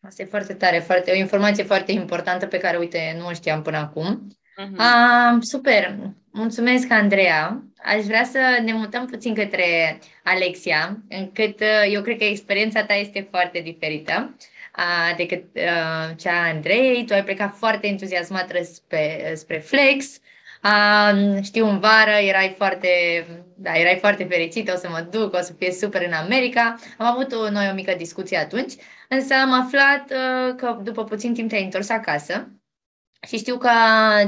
Asta 0.00 0.22
e 0.22 0.26
foarte 0.26 0.54
tare, 0.54 0.78
foarte, 0.78 1.10
o 1.10 1.14
informație 1.14 1.64
foarte 1.64 1.92
importantă 1.92 2.46
pe 2.46 2.58
care, 2.58 2.76
uite, 2.76 3.14
nu 3.18 3.26
o 3.26 3.32
știam 3.32 3.62
până 3.62 3.76
acum. 3.76 4.26
Uh-huh. 4.58 4.78
Uh, 4.78 5.42
super! 5.42 5.96
Mulțumesc, 6.30 6.90
Andreea! 6.90 7.62
Aș 7.82 8.04
vrea 8.04 8.24
să 8.24 8.38
ne 8.64 8.72
mutăm 8.72 9.06
puțin 9.06 9.34
către 9.34 9.98
Alexia, 10.22 10.98
încât 11.08 11.60
uh, 11.60 11.92
eu 11.92 12.02
cred 12.02 12.18
că 12.18 12.24
experiența 12.24 12.84
ta 12.84 12.94
este 12.94 13.26
foarte 13.30 13.60
diferită 13.60 14.36
uh, 14.76 15.16
decât 15.16 15.44
uh, 15.54 16.16
cea 16.16 16.32
a 16.32 16.48
Andrei. 16.48 17.04
Tu 17.06 17.14
ai 17.14 17.24
plecat 17.24 17.56
foarte 17.56 17.86
entuziasmat 17.86 18.50
spre, 18.62 19.32
spre 19.34 19.58
Flex, 19.58 20.20
Uh, 20.64 21.42
știu, 21.42 21.68
în 21.68 21.78
vară 21.78 22.10
erai 22.10 22.54
foarte, 22.56 22.88
da, 23.56 23.78
erai 23.78 23.96
foarte 23.96 24.24
fericit, 24.24 24.68
o 24.68 24.76
să 24.76 24.88
mă 24.88 25.00
duc, 25.10 25.34
o 25.34 25.40
să 25.40 25.52
fie 25.52 25.70
super 25.72 26.06
în 26.06 26.12
America. 26.12 26.76
Am 26.98 27.06
avut 27.06 27.32
o, 27.32 27.50
noi 27.50 27.68
o 27.70 27.74
mică 27.74 27.94
discuție 27.96 28.36
atunci, 28.36 28.72
însă 29.08 29.34
am 29.34 29.52
aflat 29.52 30.10
uh, 30.10 30.54
că 30.56 30.80
după 30.82 31.04
puțin 31.04 31.34
timp 31.34 31.48
te-ai 31.48 31.64
întors 31.64 31.88
acasă 31.88 32.48
Și 33.26 33.38
știu 33.38 33.58
că 33.58 33.70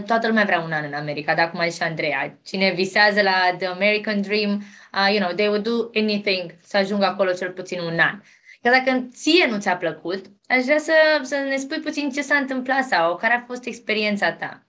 toată 0.07 0.27
lumea 0.27 0.45
vrea 0.45 0.61
un 0.61 0.73
an 0.73 0.85
în 0.85 0.93
America, 0.93 1.35
dar 1.35 1.51
cum 1.51 1.61
a 1.61 1.67
zis 1.67 1.77
și 1.77 1.83
Andreea, 1.83 2.39
cine 2.45 2.73
visează 2.73 3.23
la 3.23 3.55
The 3.59 3.67
American 3.67 4.21
Dream, 4.21 4.51
uh, 4.93 5.09
you 5.11 5.19
know, 5.19 5.33
they 5.33 5.47
would 5.47 5.63
do 5.63 5.91
anything 5.95 6.55
să 6.63 6.77
ajungă 6.77 7.05
acolo 7.05 7.33
cel 7.33 7.51
puțin 7.51 7.81
un 7.81 7.99
an. 7.99 8.21
Că 8.63 8.71
dacă 8.71 9.09
ție 9.11 9.47
nu 9.47 9.59
ți-a 9.59 9.77
plăcut, 9.77 10.27
aș 10.47 10.65
vrea 10.65 10.79
să, 10.79 10.93
să 11.23 11.37
ne 11.37 11.57
spui 11.57 11.81
puțin 11.81 12.11
ce 12.11 12.23
s-a 12.23 12.37
întâmplat 12.37 12.85
sau 12.85 13.17
care 13.17 13.35
a 13.35 13.45
fost 13.47 13.65
experiența 13.67 14.33
ta. 14.33 14.67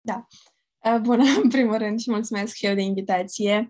Da. 0.00 0.26
Uh, 0.78 0.98
bună, 1.00 1.24
în 1.42 1.48
primul 1.48 1.76
rând, 1.76 2.00
și 2.00 2.10
mulțumesc 2.10 2.54
și 2.54 2.66
eu 2.66 2.74
de 2.74 2.80
invitație. 2.80 3.66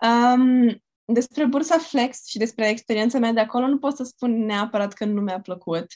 Um, 0.00 0.82
despre 1.06 1.44
bursa 1.44 1.78
Flex 1.78 2.26
și 2.26 2.38
despre 2.38 2.68
experiența 2.68 3.18
mea 3.18 3.32
de 3.32 3.40
acolo 3.40 3.66
nu 3.66 3.78
pot 3.78 3.96
să 3.96 4.04
spun 4.04 4.44
neapărat 4.44 4.92
că 4.92 5.04
nu 5.04 5.20
mi-a 5.20 5.40
plăcut. 5.40 5.86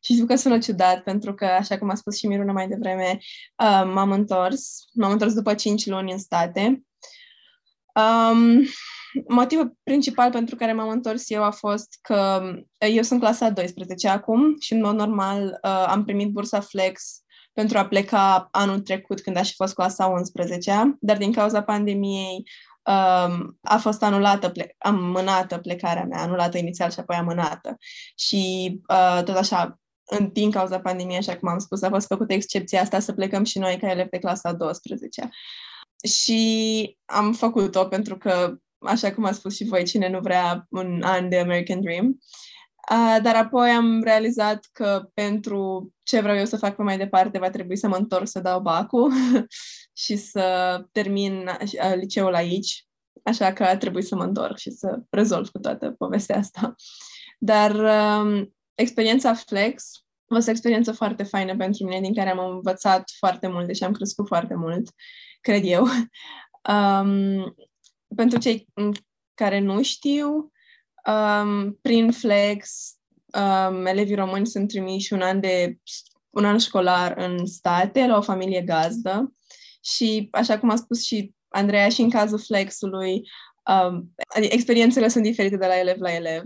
Și 0.00 0.12
știu 0.12 0.26
că 0.26 0.36
sună 0.36 0.58
ciudat, 0.58 1.02
pentru 1.02 1.34
că, 1.34 1.44
așa 1.44 1.78
cum 1.78 1.90
a 1.90 1.94
spus 1.94 2.16
și 2.16 2.26
Miruna 2.26 2.52
mai 2.52 2.68
devreme, 2.68 3.18
uh, 3.62 3.90
m-am 3.94 4.10
întors. 4.10 4.84
M-am 4.92 5.10
întors 5.10 5.34
după 5.34 5.54
5 5.54 5.86
luni 5.86 6.12
în 6.12 6.18
state. 6.18 6.82
Um, 7.94 8.62
motivul 9.28 9.76
principal 9.82 10.30
pentru 10.30 10.56
care 10.56 10.72
m-am 10.72 10.88
întors 10.88 11.30
eu 11.30 11.42
a 11.42 11.50
fost 11.50 11.98
că 12.00 12.42
eu 12.78 13.02
sunt 13.02 13.20
clasa 13.20 13.50
12 13.50 14.08
acum 14.08 14.56
și, 14.60 14.72
în 14.72 14.80
mod 14.80 14.94
normal, 14.94 15.60
uh, 15.62 15.84
am 15.86 16.04
primit 16.04 16.30
bursa 16.30 16.60
Flex 16.60 17.22
pentru 17.52 17.78
a 17.78 17.86
pleca 17.86 18.48
anul 18.50 18.80
trecut 18.80 19.20
când 19.20 19.36
aș 19.36 19.48
fi 19.48 19.54
fost 19.54 19.74
clasa 19.74 20.06
11 20.06 20.96
dar 21.00 21.16
din 21.16 21.32
cauza 21.32 21.62
pandemiei 21.62 22.42
um, 22.82 23.58
a 23.62 23.76
fost 23.76 24.02
anulată, 24.02 24.48
ple- 24.48 24.74
amânată 24.78 25.58
plecarea 25.58 26.04
mea, 26.04 26.20
anulată 26.20 26.58
inițial 26.58 26.90
și 26.90 27.00
apoi 27.00 27.16
amânată. 27.16 27.76
Și 28.14 28.72
uh, 28.88 29.22
tot 29.24 29.36
așa, 29.36 29.80
în 30.04 30.30
din 30.32 30.50
cauza 30.50 30.80
pandemiei, 30.80 31.18
așa 31.18 31.36
cum 31.36 31.48
am 31.48 31.58
spus, 31.58 31.82
a 31.82 31.88
fost 31.88 32.06
făcută 32.06 32.32
excepția 32.32 32.80
asta 32.80 32.98
să 32.98 33.12
plecăm 33.12 33.44
și 33.44 33.58
noi 33.58 33.78
ca 33.78 33.90
elevi 33.90 34.08
de 34.08 34.18
clasa 34.18 34.52
12 34.52 35.30
Și 36.08 36.98
am 37.04 37.32
făcut-o 37.32 37.84
pentru 37.84 38.16
că, 38.18 38.56
așa 38.78 39.12
cum 39.12 39.24
a 39.24 39.32
spus 39.32 39.54
și 39.54 39.64
voi, 39.64 39.84
cine 39.84 40.08
nu 40.08 40.20
vrea 40.20 40.66
un 40.70 41.02
an 41.04 41.28
de 41.28 41.38
American 41.38 41.80
Dream. 41.80 42.18
Uh, 42.90 43.22
dar 43.22 43.34
apoi 43.36 43.70
am 43.70 44.02
realizat 44.02 44.68
că 44.72 45.10
pentru 45.14 45.92
ce 46.02 46.20
vreau 46.20 46.36
eu 46.36 46.44
să 46.44 46.56
fac 46.56 46.76
pe 46.76 46.82
mai 46.82 46.98
departe 46.98 47.38
va 47.38 47.50
trebui 47.50 47.76
să 47.76 47.88
mă 47.88 47.96
întorc 47.96 48.28
să 48.28 48.40
dau 48.40 48.60
bacul 48.60 49.12
și 50.00 50.16
să 50.16 50.86
termin 50.92 51.48
uh, 51.48 51.94
liceul 51.94 52.34
aici, 52.34 52.86
așa 53.22 53.52
că 53.52 53.64
a 53.64 53.76
trebuit 53.76 54.06
să 54.06 54.14
mă 54.14 54.22
întorc 54.22 54.56
și 54.56 54.70
să 54.70 55.02
rezolv 55.10 55.48
cu 55.48 55.58
toată 55.58 55.90
povestea 55.90 56.36
asta. 56.36 56.74
Dar 57.38 57.74
um, 57.74 58.54
experiența 58.74 59.34
Flex 59.34 59.90
a 60.28 60.34
fost 60.34 60.48
o 60.48 60.50
experiență 60.50 60.92
foarte 60.92 61.22
faină 61.22 61.56
pentru 61.56 61.84
mine, 61.84 62.00
din 62.00 62.14
care 62.14 62.30
am 62.30 62.50
învățat 62.50 63.10
foarte 63.18 63.48
mult, 63.48 63.66
deși 63.66 63.84
am 63.84 63.92
crescut 63.92 64.26
foarte 64.26 64.54
mult, 64.54 64.90
cred 65.40 65.62
eu. 65.64 65.86
Um, 66.68 67.54
pentru 68.16 68.38
cei 68.38 68.66
care 69.34 69.58
nu 69.58 69.82
știu, 69.82 70.52
um, 71.06 71.72
prin 71.82 72.10
Flex, 72.10 72.90
um, 73.68 73.86
elevii 73.86 74.14
români 74.14 74.46
sunt 74.46 74.68
trimiși 74.68 75.12
un 75.12 75.20
an 75.20 75.40
de 75.40 75.78
un 76.30 76.44
an 76.44 76.58
școlar 76.58 77.14
în 77.16 77.46
state, 77.46 78.06
la 78.06 78.16
o 78.16 78.20
familie 78.20 78.62
gazdă 78.62 79.34
și, 79.80 80.28
așa 80.30 80.58
cum 80.58 80.70
a 80.70 80.76
spus 80.76 81.04
și 81.04 81.34
Andreea, 81.48 81.88
și 81.88 82.00
în 82.00 82.10
cazul 82.10 82.38
Flexului, 82.38 83.22
um, 83.88 84.14
experiențele 84.32 85.08
sunt 85.08 85.24
diferite 85.24 85.56
de 85.56 85.66
la 85.66 85.78
elev 85.78 86.00
la 86.00 86.14
elev. 86.14 86.42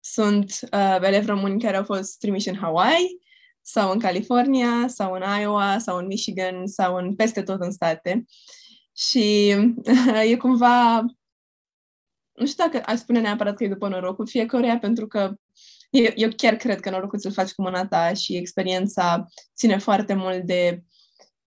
Sunt 0.00 0.58
uh, 0.72 0.98
elevi 1.00 1.26
români 1.26 1.62
care 1.62 1.76
au 1.76 1.84
fost 1.84 2.18
trimiși 2.18 2.48
în 2.48 2.56
Hawaii, 2.56 3.20
sau 3.62 3.90
în 3.90 3.98
California, 3.98 4.88
sau 4.88 5.12
în 5.12 5.22
Iowa, 5.40 5.78
sau 5.78 5.96
în 5.96 6.06
Michigan, 6.06 6.66
sau 6.66 6.96
în 6.96 7.14
peste 7.14 7.42
tot 7.42 7.60
în 7.60 7.70
state. 7.70 8.24
Și 8.96 9.54
uh, 9.76 10.22
e 10.30 10.36
cumva, 10.36 11.00
nu 12.32 12.46
știu 12.46 12.64
dacă 12.64 12.82
aș 12.86 12.98
spune 12.98 13.20
neapărat 13.20 13.56
că 13.56 13.64
e 13.64 13.68
după 13.68 13.88
norocul 13.88 14.26
fiecăruia, 14.26 14.78
pentru 14.78 15.06
că 15.06 15.34
eu, 15.90 16.12
eu 16.14 16.30
chiar 16.36 16.56
cred 16.56 16.80
că 16.80 16.90
norocul 16.90 17.18
ți-l 17.18 17.32
faci 17.32 17.52
cu 17.52 17.62
mâna 17.62 17.86
ta 17.86 18.12
și 18.12 18.36
experiența 18.36 19.26
ține 19.56 19.78
foarte 19.78 20.14
mult 20.14 20.42
de 20.42 20.82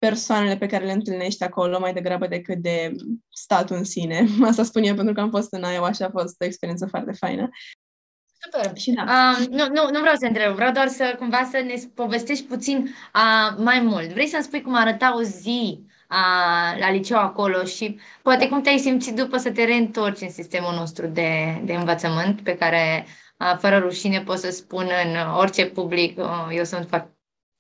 persoanele 0.01 0.57
pe 0.57 0.67
care 0.67 0.85
le 0.85 0.93
întâlnești 0.93 1.45
acolo 1.45 1.79
mai 1.79 1.93
degrabă 1.93 2.27
decât 2.27 2.57
de 2.57 2.93
statul 3.29 3.77
în 3.77 3.85
sine. 3.85 4.27
Asta 4.49 4.63
spun 4.63 4.83
eu 4.83 4.95
pentru 4.95 5.15
că 5.15 5.21
am 5.21 5.31
fost 5.31 5.53
în 5.53 5.63
Iowa 5.75 5.93
și 5.93 6.03
a 6.03 6.11
fost 6.11 6.41
o 6.41 6.45
experiență 6.45 6.87
foarte 6.87 7.13
faină. 7.13 7.49
Super. 8.43 8.77
Și 8.77 8.91
da. 8.91 9.03
Uh, 9.03 9.47
nu, 9.47 9.67
nu, 9.67 9.91
nu 9.93 10.01
vreau 10.01 10.15
să 10.19 10.27
întreb, 10.27 10.55
vreau 10.55 10.73
doar 10.73 10.89
să 10.89 11.15
cumva 11.19 11.49
să 11.51 11.59
ne 11.67 11.75
povestești 11.95 12.45
puțin 12.45 12.95
uh, 13.15 13.57
mai 13.57 13.81
mult. 13.81 14.09
Vrei 14.09 14.27
să-mi 14.27 14.43
spui 14.43 14.63
cum 14.63 14.75
arăta 14.75 15.17
o 15.17 15.23
zi 15.23 15.81
uh, 16.11 16.81
la 16.81 16.91
liceu 16.91 17.19
acolo 17.19 17.65
și 17.65 17.99
poate 18.23 18.49
cum 18.49 18.61
te-ai 18.61 18.79
simțit 18.79 19.15
după 19.15 19.37
să 19.37 19.51
te 19.51 19.65
reîntorci 19.65 20.21
în 20.21 20.31
sistemul 20.31 20.75
nostru 20.75 21.07
de, 21.07 21.61
de 21.65 21.75
învățământ 21.75 22.41
pe 22.41 22.55
care, 22.55 23.07
uh, 23.39 23.57
fără 23.59 23.79
rușine, 23.79 24.21
pot 24.21 24.39
să 24.39 24.51
spun 24.51 24.89
în 25.05 25.35
orice 25.37 25.67
public, 25.67 26.19
uh, 26.19 26.49
eu 26.51 26.65
sunt 26.65 26.89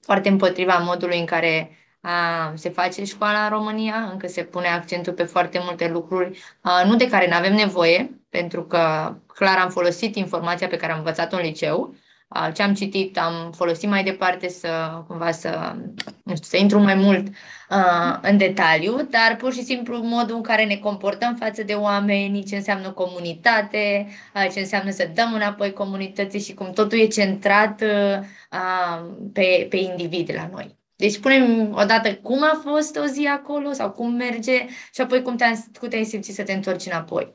foarte 0.01 0.29
împotriva 0.29 0.79
modului 0.79 1.19
în 1.19 1.27
care 1.27 1.80
a, 2.01 2.53
se 2.55 2.69
face 2.69 3.05
școala 3.05 3.45
în 3.45 3.51
România, 3.51 4.09
încă 4.13 4.27
se 4.27 4.43
pune 4.43 4.69
accentul 4.69 5.13
pe 5.13 5.23
foarte 5.23 5.61
multe 5.63 5.89
lucruri, 5.89 6.39
a, 6.61 6.85
nu 6.85 6.97
de 6.97 7.09
care 7.09 7.29
nu 7.29 7.35
avem 7.35 7.55
nevoie, 7.55 8.11
pentru 8.31 8.65
că 8.65 9.15
clar 9.27 9.59
am 9.59 9.71
folosit 9.71 10.17
informația 10.17 10.69
pe 10.69 10.77
care 10.77 10.93
am 10.93 10.99
învățat-o 10.99 11.37
în 11.37 11.43
liceu, 11.43 11.95
a, 12.29 12.51
ce 12.51 12.63
am 12.63 12.75
citit 12.75 13.19
am 13.19 13.53
folosit 13.53 13.89
mai 13.89 14.05
departe 14.05 14.49
să 14.49 15.03
cumva 15.07 15.31
să, 15.31 15.77
nu 16.25 16.35
știu, 16.35 16.49
să 16.49 16.57
intru 16.57 16.79
mai 16.79 16.95
mult 16.95 17.27
a, 17.69 18.21
în 18.23 18.37
detaliu, 18.37 19.03
dar 19.11 19.37
pur 19.39 19.53
și 19.53 19.63
simplu 19.63 19.99
modul 20.03 20.37
în 20.37 20.43
care 20.43 20.65
ne 20.65 20.77
comportăm 20.77 21.35
față 21.35 21.63
de 21.63 21.73
oameni, 21.75 22.45
ce 22.45 22.57
înseamnă 22.57 22.91
comunitate, 22.91 24.09
a, 24.33 24.47
ce 24.47 24.61
înseamnă 24.61 24.91
să 24.91 25.11
dăm 25.15 25.33
înapoi 25.33 25.73
comunității 25.73 26.41
și 26.41 26.55
cum 26.55 26.71
totul 26.71 26.99
e 26.99 27.07
centrat 27.07 27.83
a, 28.49 28.59
pe, 29.33 29.67
pe 29.71 29.77
individ 29.77 30.33
la 30.35 30.49
noi. 30.53 30.80
Deci 31.01 31.13
spunem 31.13 31.75
odată 31.75 32.17
cum 32.17 32.43
a 32.43 32.61
fost 32.63 32.97
o 32.97 33.05
zi 33.05 33.27
acolo 33.27 33.73
sau 33.73 33.91
cum 33.91 34.13
merge 34.15 34.67
și 34.93 35.01
apoi 35.01 35.23
cum 35.23 35.37
te-ai, 35.37 35.65
cum 35.79 35.89
te-ai 35.89 36.05
simțit 36.05 36.35
să 36.35 36.43
te 36.43 36.53
întorci 36.53 36.87
înapoi. 36.87 37.35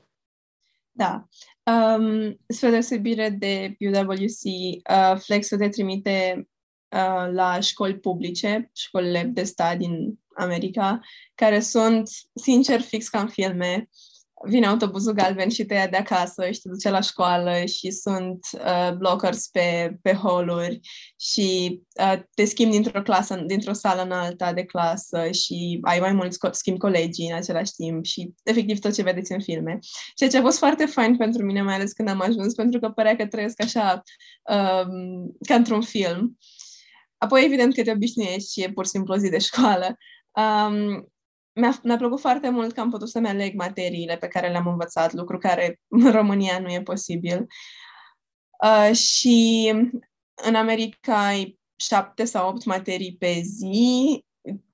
Da. 0.91 1.27
Um, 1.63 2.37
spre 2.47 2.69
deosebire 2.69 3.29
de 3.29 3.75
UWC, 3.79 4.43
uh, 4.89 5.19
Flexul 5.19 5.57
te 5.57 5.69
trimite 5.69 6.47
uh, 6.89 7.31
la 7.31 7.59
școli 7.59 7.99
publice, 7.99 8.71
școlile 8.75 9.23
de 9.23 9.43
stat 9.43 9.77
din 9.77 10.19
America, 10.35 10.99
care 11.35 11.59
sunt, 11.59 12.09
sincer, 12.33 12.81
fix 12.81 13.09
ca 13.09 13.19
în 13.19 13.27
filme 13.27 13.89
vine 14.45 14.65
autobuzul 14.65 15.13
galben 15.13 15.49
și 15.49 15.65
te 15.65 15.73
ia 15.73 15.87
de 15.87 15.97
acasă 15.97 16.51
și 16.51 16.59
te 16.59 16.69
duce 16.69 16.89
la 16.89 17.01
școală 17.01 17.65
și 17.65 17.91
sunt 17.91 18.39
uh, 18.53 18.93
blockers 18.97 19.47
pe, 19.47 19.97
pe 20.01 20.13
holuri 20.13 20.79
și 21.19 21.81
uh, 22.01 22.19
te 22.33 22.45
schimbi 22.45 22.73
dintr-o 22.73 23.01
clasă, 23.01 23.43
dintr-o 23.47 23.73
sală 23.73 24.01
în 24.01 24.11
alta 24.11 24.53
de 24.53 24.63
clasă 24.63 25.31
și 25.31 25.79
ai 25.81 25.99
mai 25.99 26.11
mulți 26.11 26.37
co- 26.37 26.51
schimbi 26.51 26.79
colegii 26.79 27.29
în 27.29 27.35
același 27.35 27.71
timp 27.71 28.05
și 28.05 28.33
efectiv 28.43 28.79
tot 28.79 28.93
ce 28.93 29.03
vedeți 29.03 29.31
în 29.31 29.41
filme. 29.41 29.79
Ceea 30.15 30.29
ce 30.29 30.37
a 30.37 30.41
fost 30.41 30.57
foarte 30.57 30.85
fain 30.85 31.17
pentru 31.17 31.45
mine, 31.45 31.61
mai 31.61 31.75
ales 31.75 31.91
când 31.91 32.09
am 32.09 32.21
ajuns, 32.21 32.53
pentru 32.53 32.79
că 32.79 32.89
părea 32.89 33.15
că 33.15 33.25
trăiesc 33.25 33.63
așa 33.63 34.01
um, 34.43 35.35
ca 35.47 35.55
într-un 35.55 35.81
film. 35.81 36.37
Apoi, 37.17 37.45
evident 37.45 37.73
că 37.73 37.83
te 37.83 37.91
obișnuiești 37.91 38.51
și 38.51 38.61
e 38.61 38.71
pur 38.71 38.85
și 38.85 38.91
simplu 38.91 39.13
o 39.13 39.17
zi 39.17 39.29
de 39.29 39.37
școală. 39.37 39.97
Um, 40.31 41.13
mi-a, 41.55 41.79
mi-a 41.83 41.97
plăcut 41.97 42.19
foarte 42.19 42.49
mult 42.49 42.73
că 42.73 42.79
am 42.79 42.89
putut 42.89 43.09
să-mi 43.09 43.27
aleg 43.27 43.55
materiile 43.55 44.17
pe 44.17 44.27
care 44.27 44.49
le-am 44.49 44.67
învățat, 44.67 45.13
lucru 45.13 45.37
care 45.37 45.79
în 45.87 46.11
România 46.19 46.59
nu 46.59 46.71
e 46.71 46.81
posibil. 46.81 47.47
Uh, 48.63 48.95
și 48.95 49.71
în 50.35 50.55
America 50.55 51.25
ai 51.25 51.59
șapte 51.75 52.25
sau 52.25 52.49
opt 52.49 52.65
materii 52.65 53.15
pe 53.19 53.41
zi 53.43 54.23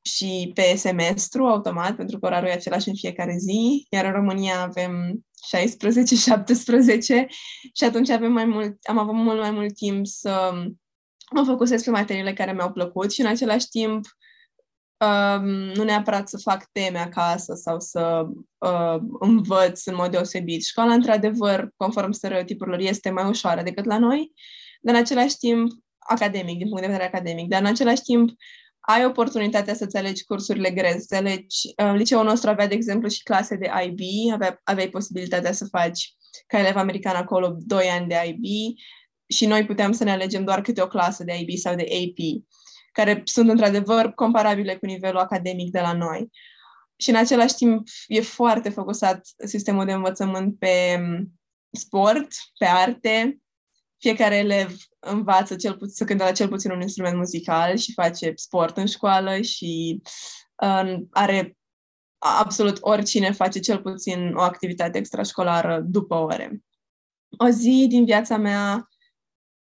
și 0.02 0.52
pe 0.54 0.76
semestru 0.76 1.46
automat, 1.46 1.96
pentru 1.96 2.20
că 2.20 2.26
orarul 2.26 2.48
e 2.48 2.52
același 2.52 2.90
în 2.90 2.96
fiecare 2.96 3.36
zi, 3.38 3.88
iar 3.90 4.06
în 4.06 4.12
România 4.12 4.62
avem 4.62 5.26
16-17 5.58 7.28
și 7.78 7.84
atunci 7.84 8.10
avem 8.10 8.32
mai 8.32 8.46
mult, 8.46 8.78
am 8.84 8.98
avut 8.98 9.14
mult 9.14 9.40
mai 9.40 9.52
mult 9.52 9.76
timp 9.76 10.06
să 10.06 10.52
mă 11.32 11.44
focusez 11.44 11.84
pe 11.84 11.90
materiile 11.90 12.34
care 12.34 12.54
mi-au 12.54 12.72
plăcut 12.72 13.12
și 13.12 13.22
în 13.22 13.28
același 13.28 13.68
timp 13.68 14.06
Um, 15.06 15.46
nu 15.50 15.84
neapărat 15.84 16.30
să 16.30 16.38
fac 16.38 16.70
teme 16.72 16.98
acasă 16.98 17.54
sau 17.54 17.80
să 17.80 18.26
uh, 18.58 18.96
învăț 19.20 19.86
în 19.86 19.96
mod 19.96 20.12
deosebit. 20.12 20.66
Școala, 20.66 20.94
într-adevăr, 20.94 21.70
conform 21.78 22.12
stereotipurilor, 22.12 22.80
este 22.80 23.10
mai 23.10 23.30
ușoară 23.30 23.62
decât 23.62 23.86
la 23.86 23.98
noi, 23.98 24.32
dar 24.82 24.96
în 24.96 25.02
același 25.02 25.38
timp, 25.38 25.72
academic, 25.98 26.58
din 26.58 26.68
punct 26.68 26.82
de 26.82 26.88
vedere 26.88 27.08
academic, 27.08 27.48
dar 27.48 27.62
în 27.62 27.68
același 27.68 28.02
timp 28.02 28.30
ai 28.80 29.06
oportunitatea 29.06 29.74
să-ți 29.74 29.98
alegi 29.98 30.24
cursurile 30.24 30.72
grele, 30.72 31.00
să 31.00 31.16
alegi, 31.16 31.74
uh, 31.84 31.94
liceul 31.96 32.24
nostru 32.24 32.50
avea, 32.50 32.68
de 32.68 32.74
exemplu, 32.74 33.10
și 33.10 33.24
clase 33.24 33.56
de 33.56 33.72
IB, 33.86 34.00
avea, 34.34 34.62
aveai 34.64 34.90
posibilitatea 34.90 35.52
să 35.52 35.66
faci 35.66 36.14
ca 36.48 36.60
elev 36.60 36.76
american 36.76 37.16
acolo 37.16 37.56
2 37.60 37.88
ani 37.88 38.08
de 38.08 38.16
IB 38.28 38.76
și 39.28 39.46
noi 39.46 39.66
puteam 39.66 39.92
să 39.92 40.04
ne 40.04 40.12
alegem 40.12 40.44
doar 40.44 40.62
câte 40.62 40.82
o 40.82 40.88
clasă 40.88 41.24
de 41.24 41.38
IB 41.40 41.58
sau 41.58 41.76
de 41.76 41.82
AP 41.82 42.44
care 42.92 43.22
sunt 43.26 43.50
într-adevăr 43.50 44.12
comparabile 44.14 44.76
cu 44.76 44.86
nivelul 44.86 45.20
academic 45.20 45.72
de 45.72 45.80
la 45.80 45.94
noi. 45.94 46.30
Și 46.96 47.10
în 47.10 47.16
același 47.16 47.56
timp 47.56 47.88
e 48.08 48.22
foarte 48.22 48.70
focusat 48.70 49.28
sistemul 49.46 49.86
de 49.86 49.92
învățământ 49.92 50.60
pe 50.60 50.98
mm, 51.00 51.32
sport, 51.72 52.28
pe 52.58 52.66
arte. 52.66 53.40
Fiecare 53.98 54.36
elev 54.36 54.76
învață 55.00 55.56
cel 55.56 55.74
puțin, 55.74 55.96
să 55.96 56.04
cânte 56.04 56.24
la 56.24 56.32
cel 56.32 56.48
puțin 56.48 56.72
un 56.72 56.82
instrument 56.82 57.18
muzical 57.18 57.78
și 57.78 57.94
face 57.94 58.34
sport 58.36 58.78
în 58.78 58.86
școală 58.86 59.42
și 59.42 60.02
uh, 60.64 60.94
are 61.12 61.58
absolut 62.18 62.78
oricine 62.82 63.32
face 63.32 63.60
cel 63.60 63.82
puțin 63.82 64.34
o 64.36 64.42
activitate 64.42 64.98
extrașcolară 64.98 65.80
după 65.86 66.16
ore. 66.16 66.62
O 67.38 67.50
zi 67.50 67.86
din 67.90 68.06
viața 68.06 68.38
mea 68.38 68.88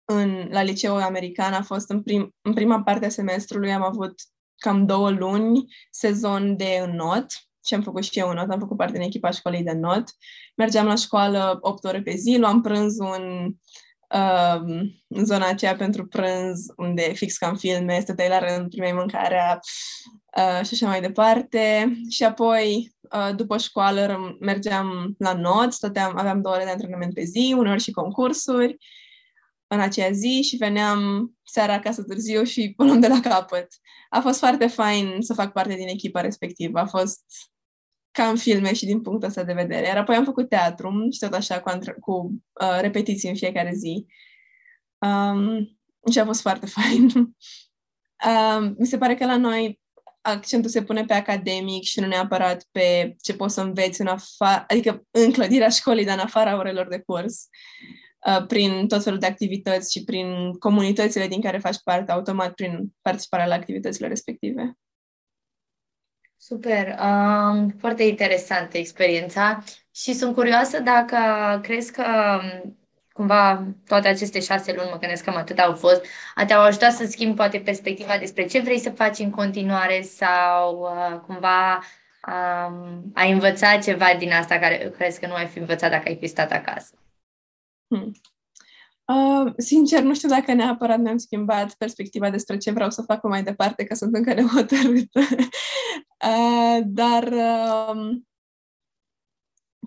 în, 0.10 0.48
la 0.52 0.62
liceul 0.62 1.02
american 1.02 1.54
a 1.54 1.62
fost 1.62 1.90
în, 1.90 2.02
prim, 2.02 2.36
în 2.42 2.54
prima 2.54 2.84
parte 2.84 3.06
a 3.06 3.10
semestrului, 3.10 3.74
am 3.74 3.84
avut 3.84 4.14
cam 4.58 4.86
două 4.86 5.10
luni 5.10 5.66
sezon 5.92 6.58
de 6.58 6.92
not 6.94 7.26
și 7.66 7.74
am 7.74 7.82
făcut 7.82 8.04
și 8.04 8.20
eu 8.20 8.34
not, 8.34 8.50
am 8.50 8.60
făcut 8.60 8.78
parte 8.78 8.94
din 8.94 9.02
echipa 9.02 9.30
școlii 9.30 9.64
de 9.64 9.72
not. 9.72 10.04
Mergeam 10.56 10.86
la 10.86 10.96
școală 10.96 11.58
8 11.62 11.84
ore 11.84 12.02
pe 12.02 12.16
zi, 12.16 12.38
luam 12.38 12.62
prânzul 12.62 13.16
în, 13.18 13.54
uh, 14.20 14.90
în 15.08 15.26
zona 15.26 15.48
aceea 15.48 15.76
pentru 15.76 16.08
prânz, 16.08 16.66
unde 16.76 17.02
fix 17.02 17.38
ca 17.38 17.48
în 17.48 17.58
filme, 17.58 18.00
stăteai 18.00 18.30
la 18.30 18.40
rând, 18.40 18.70
primeai 18.70 18.92
mâncarea 18.92 19.60
uh, 20.38 20.66
și 20.66 20.74
așa 20.74 20.88
mai 20.88 21.02
departe. 21.02 21.94
Și 22.10 22.24
apoi, 22.24 22.96
uh, 23.02 23.36
după 23.36 23.58
școală, 23.58 24.36
mergeam 24.40 25.16
la 25.18 25.34
not, 25.34 25.74
stăteam, 25.74 26.18
aveam 26.18 26.42
două 26.42 26.56
ore 26.56 26.64
de 26.64 26.70
antrenament 26.70 27.14
pe 27.14 27.24
zi, 27.24 27.56
uneori 27.58 27.82
și 27.82 27.92
concursuri 27.92 28.78
în 29.68 29.80
aceea 29.80 30.12
zi 30.12 30.42
și 30.42 30.56
veneam 30.56 31.32
seara 31.44 31.74
acasă 31.74 32.04
târziu 32.04 32.44
și 32.44 32.74
o 32.78 32.84
luăm 32.84 33.00
de 33.00 33.08
la 33.08 33.20
capăt. 33.20 33.68
A 34.10 34.20
fost 34.20 34.40
foarte 34.40 34.68
fain 34.68 35.16
să 35.20 35.34
fac 35.34 35.52
parte 35.52 35.76
din 35.76 35.88
echipa 35.88 36.22
respectivă. 36.22 36.80
A 36.80 36.86
fost 36.86 37.24
ca 38.12 38.30
în 38.30 38.38
filme 38.38 38.74
și 38.74 38.86
din 38.86 39.02
punctul 39.02 39.28
ăsta 39.28 39.44
de 39.44 39.54
vedere. 39.54 39.86
Iar 39.86 39.98
apoi 39.98 40.16
am 40.16 40.24
făcut 40.24 40.50
teatru 40.50 41.08
și 41.12 41.20
tot 41.20 41.34
așa 41.34 41.60
cu, 41.60 41.70
antre- 41.70 41.98
cu 42.00 42.34
uh, 42.62 42.78
repetiții 42.82 43.30
în 43.30 43.36
fiecare 43.36 43.72
zi. 43.74 44.06
Um, 44.98 45.78
și 46.12 46.20
a 46.20 46.26
fost 46.26 46.42
foarte 46.42 46.66
fain. 46.78 47.12
um, 48.26 48.76
mi 48.78 48.86
se 48.86 48.98
pare 48.98 49.16
că 49.16 49.26
la 49.26 49.38
noi 49.38 49.80
accentul 50.22 50.70
se 50.70 50.84
pune 50.84 51.06
pe 51.06 51.14
academic 51.14 51.84
și 51.84 52.00
nu 52.00 52.08
neapărat 52.08 52.68
pe 52.72 53.16
ce 53.22 53.34
poți 53.34 53.54
să 53.54 53.62
înveți 53.62 54.02
în 54.02 54.08
afară, 54.08 54.64
adică 54.68 55.04
în 55.12 55.32
clădirea 55.32 55.70
școlii, 55.70 56.06
dar 56.06 56.18
în 56.18 56.24
afara 56.24 56.58
orelor 56.58 56.88
de 56.88 57.00
curs. 57.00 57.48
Uh, 58.28 58.46
prin 58.48 58.88
tot 58.88 59.04
felul 59.04 59.20
de 59.20 59.26
activități 59.26 59.92
și 59.92 60.04
prin 60.04 60.54
comunitățile 60.54 61.28
din 61.28 61.42
care 61.42 61.58
faci 61.58 61.82
parte, 61.84 62.12
automat 62.12 62.54
prin 62.54 62.94
participarea 63.02 63.46
la 63.46 63.56
activitățile 63.56 64.08
respective. 64.08 64.78
Super, 66.38 66.98
um, 67.02 67.70
foarte 67.70 68.04
interesantă 68.04 68.78
experiența 68.78 69.64
și 69.96 70.14
sunt 70.14 70.36
curioasă 70.36 70.80
dacă 70.80 71.18
crezi 71.62 71.92
că 71.92 72.04
um, 72.42 72.78
cumva 73.12 73.68
toate 73.86 74.08
aceste 74.08 74.40
șase 74.40 74.74
luni, 74.74 74.90
mă 74.92 74.98
gândesc 74.98 75.24
cam 75.24 75.36
atât 75.36 75.60
au 75.60 75.76
fost, 75.76 76.06
te-au 76.48 76.62
ajutat 76.62 76.92
să 76.92 77.06
schimbi 77.06 77.36
poate 77.36 77.60
perspectiva 77.60 78.18
despre 78.18 78.46
ce 78.46 78.60
vrei 78.60 78.80
să 78.80 78.90
faci 78.90 79.20
în 79.20 79.30
continuare 79.30 80.02
sau 80.02 80.80
uh, 80.80 81.20
cumva 81.20 81.84
um, 82.28 83.12
ai 83.14 83.32
învățat 83.32 83.84
ceva 83.84 84.16
din 84.18 84.32
asta 84.32 84.58
care 84.58 84.94
crezi 84.98 85.20
că 85.20 85.28
nu 85.28 85.34
ai 85.34 85.46
fi 85.46 85.60
învățat 85.60 85.90
dacă 85.90 86.04
ai 86.08 86.18
fi 86.18 86.28
stat 86.28 86.52
acasă? 86.52 86.94
Hmm. 87.88 88.12
Uh, 89.08 89.54
sincer, 89.58 90.04
nu 90.04 90.14
știu 90.14 90.30
dacă 90.30 90.54
neapărat 90.54 91.00
mi-am 91.00 91.18
schimbat 91.18 91.74
perspectiva 91.74 92.30
despre 92.30 92.58
ce 92.58 92.72
vreau 92.72 92.90
să 92.90 93.02
fac 93.02 93.24
mai 93.24 93.44
departe, 93.44 93.84
că 93.84 93.96
sunt 93.96 94.16
încă 94.16 94.34
nehotărâtă. 94.42 95.20
uh, 96.26 96.80
dar 96.86 97.24
uh, 97.24 98.18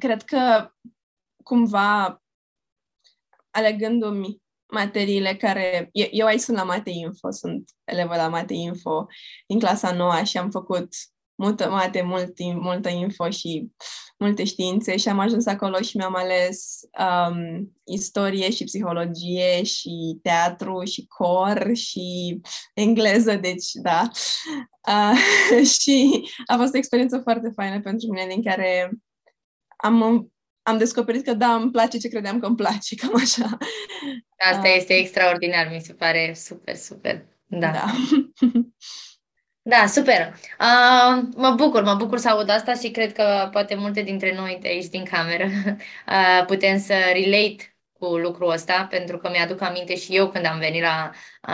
cred 0.01 0.23
că 0.23 0.71
cumva 1.45 2.23
alegându-mi 3.51 4.43
materiile 4.73 5.37
care... 5.37 5.89
Eu, 5.93 6.07
eu 6.11 6.27
aici 6.27 6.41
sunt 6.41 6.57
la 6.57 6.63
Mate 6.63 6.91
Info, 6.91 7.31
sunt 7.31 7.71
elevă 7.85 8.17
la 8.17 8.29
Mate 8.29 8.55
Info 8.55 9.07
din 9.47 9.59
clasa 9.59 9.93
noua 9.93 10.25
și 10.25 10.39
am 10.39 10.51
făcut 10.51 10.89
multă 11.41 11.71
mate, 11.71 12.03
mult, 12.03 12.33
multă 12.55 12.89
info 12.89 13.31
și 13.31 13.71
multe 14.19 14.45
științe 14.45 14.97
și 14.97 15.09
am 15.09 15.19
ajuns 15.19 15.47
acolo 15.47 15.81
și 15.81 15.97
mi-am 15.97 16.15
ales 16.15 16.81
um, 16.99 17.73
istorie 17.85 18.51
și 18.51 18.65
psihologie 18.65 19.63
și 19.63 20.19
teatru 20.23 20.85
și 20.85 21.07
cor 21.07 21.71
și 21.75 22.41
engleză, 22.75 23.35
deci 23.35 23.71
da. 23.73 24.11
Uh, 24.89 25.19
și 25.81 26.25
a 26.47 26.57
fost 26.57 26.75
o 26.75 26.77
experiență 26.77 27.19
foarte 27.19 27.51
faină 27.55 27.81
pentru 27.81 28.07
mine, 28.11 28.27
din 28.27 28.43
care 28.43 28.91
am, 29.77 30.31
am 30.63 30.79
descoperit 30.79 31.25
că 31.25 31.35
da, 31.35 31.55
îmi 31.55 31.71
place 31.71 31.99
ce 31.99 32.09
credeam 32.09 32.39
că 32.39 32.47
îmi 32.47 32.57
place, 32.57 32.95
cam 33.01 33.17
așa. 33.17 33.59
Asta 34.51 34.69
uh, 34.69 34.75
este 34.77 34.93
extraordinar, 34.93 35.71
mi 35.73 35.81
se 35.81 35.93
pare 35.93 36.33
super, 36.37 36.75
super. 36.77 37.27
Da. 37.47 37.71
da. 37.71 37.85
Da, 39.63 39.87
super. 39.87 40.35
Uh, 40.61 41.23
mă 41.37 41.51
bucur, 41.57 41.83
mă 41.83 41.95
bucur 41.95 42.19
să 42.19 42.29
aud 42.29 42.49
asta 42.49 42.75
și 42.75 42.91
cred 42.91 43.13
că 43.13 43.49
poate 43.53 43.75
multe 43.75 44.03
dintre 44.03 44.35
noi 44.35 44.59
de 44.61 44.69
aici 44.69 44.87
din 44.89 45.05
cameră 45.05 45.45
uh, 46.07 46.45
putem 46.47 46.79
să 46.79 46.95
relate 47.13 47.75
cu 47.93 48.17
lucrul 48.17 48.51
ăsta, 48.51 48.87
pentru 48.91 49.19
că 49.19 49.29
mi-aduc 49.31 49.61
aminte 49.61 49.97
și 49.97 50.17
eu 50.17 50.29
când 50.31 50.47
am 50.47 50.59
venit 50.59 50.83
la, 50.83 51.11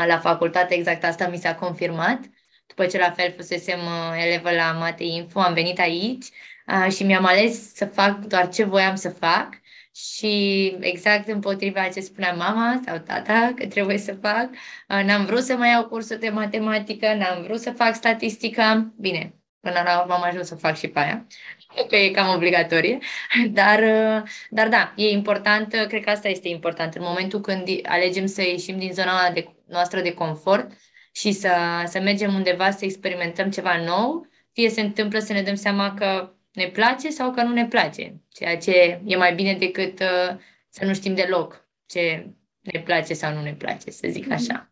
la 0.06 0.18
facultate, 0.18 0.74
exact 0.74 1.04
asta 1.04 1.28
mi 1.28 1.36
s-a 1.38 1.54
confirmat. 1.54 2.20
După 2.66 2.86
ce 2.86 2.98
la 2.98 3.10
fel 3.10 3.32
fusesem 3.36 3.78
uh, 3.78 4.24
elevă 4.24 4.50
la 4.50 4.72
Mate 4.72 5.04
Info, 5.04 5.40
am 5.40 5.54
venit 5.54 5.78
aici 5.78 6.26
uh, 6.66 6.92
și 6.92 7.04
mi-am 7.04 7.24
ales 7.24 7.74
să 7.74 7.86
fac 7.86 8.18
doar 8.18 8.48
ce 8.48 8.64
voiam 8.64 8.94
să 8.94 9.08
fac 9.10 9.48
și 9.96 10.76
exact 10.80 11.28
împotriva 11.28 11.88
ce 11.88 12.00
spunea 12.00 12.32
mama 12.32 12.80
sau 12.86 12.98
tata 12.98 13.52
că 13.56 13.66
trebuie 13.66 13.98
să 13.98 14.14
fac. 14.14 14.50
Uh, 14.88 15.04
n-am 15.04 15.24
vrut 15.24 15.42
să 15.42 15.56
mai 15.56 15.70
iau 15.70 15.86
cursuri 15.88 16.20
de 16.20 16.28
matematică, 16.28 17.14
n-am 17.14 17.42
vrut 17.42 17.60
să 17.60 17.70
fac 17.70 17.94
statistică. 17.94 18.94
Bine, 18.98 19.34
până 19.60 19.82
la 19.84 20.00
urmă 20.00 20.14
am 20.14 20.22
ajuns 20.22 20.46
să 20.46 20.54
fac 20.54 20.76
și 20.76 20.88
pe 20.88 20.98
aia, 20.98 21.26
că 21.88 21.96
e 21.96 22.10
cam 22.10 22.34
obligatorie. 22.34 22.98
Dar, 23.50 23.78
uh, 23.78 24.28
dar 24.50 24.68
da, 24.68 24.92
e 24.96 25.08
important, 25.08 25.72
uh, 25.72 25.86
cred 25.86 26.04
că 26.04 26.10
asta 26.10 26.28
este 26.28 26.48
important. 26.48 26.94
În 26.94 27.02
momentul 27.04 27.40
când 27.40 27.68
alegem 27.82 28.26
să 28.26 28.42
ieșim 28.42 28.78
din 28.78 28.92
zona 28.92 29.30
de, 29.30 29.54
noastră 29.66 30.00
de 30.00 30.14
confort 30.14 30.70
și 31.12 31.32
să, 31.32 31.52
să 31.86 32.00
mergem 32.00 32.34
undeva 32.34 32.70
să 32.70 32.84
experimentăm 32.84 33.50
ceva 33.50 33.82
nou, 33.84 34.26
fie 34.52 34.70
se 34.70 34.80
întâmplă 34.80 35.18
să 35.18 35.32
ne 35.32 35.42
dăm 35.42 35.54
seama 35.54 35.94
că 35.94 36.35
ne 36.56 36.68
place 36.68 37.10
sau 37.10 37.30
că 37.30 37.42
nu 37.42 37.52
ne 37.52 37.66
place, 37.66 38.20
ceea 38.28 38.58
ce 38.58 39.00
e 39.04 39.16
mai 39.16 39.34
bine 39.34 39.54
decât 39.54 40.00
uh, 40.00 40.36
să 40.68 40.84
nu 40.84 40.94
știm 40.94 41.14
deloc 41.14 41.68
ce 41.86 42.26
ne 42.60 42.80
place 42.80 43.14
sau 43.14 43.34
nu 43.34 43.42
ne 43.42 43.54
place, 43.54 43.90
să 43.90 44.06
zic 44.10 44.30
așa. 44.30 44.70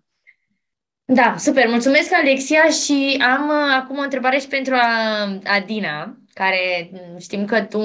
Da, 1.04 1.34
super, 1.38 1.68
mulțumesc 1.68 2.12
Alexia 2.12 2.68
și 2.68 3.22
am 3.22 3.48
uh, 3.48 3.74
acum 3.80 3.98
o 3.98 4.02
întrebare 4.02 4.38
și 4.38 4.46
pentru 4.46 4.74
uh, 4.74 5.38
Adina, 5.44 6.18
care 6.34 6.90
mm, 6.92 7.18
știm 7.18 7.44
că 7.44 7.62
tu 7.62 7.80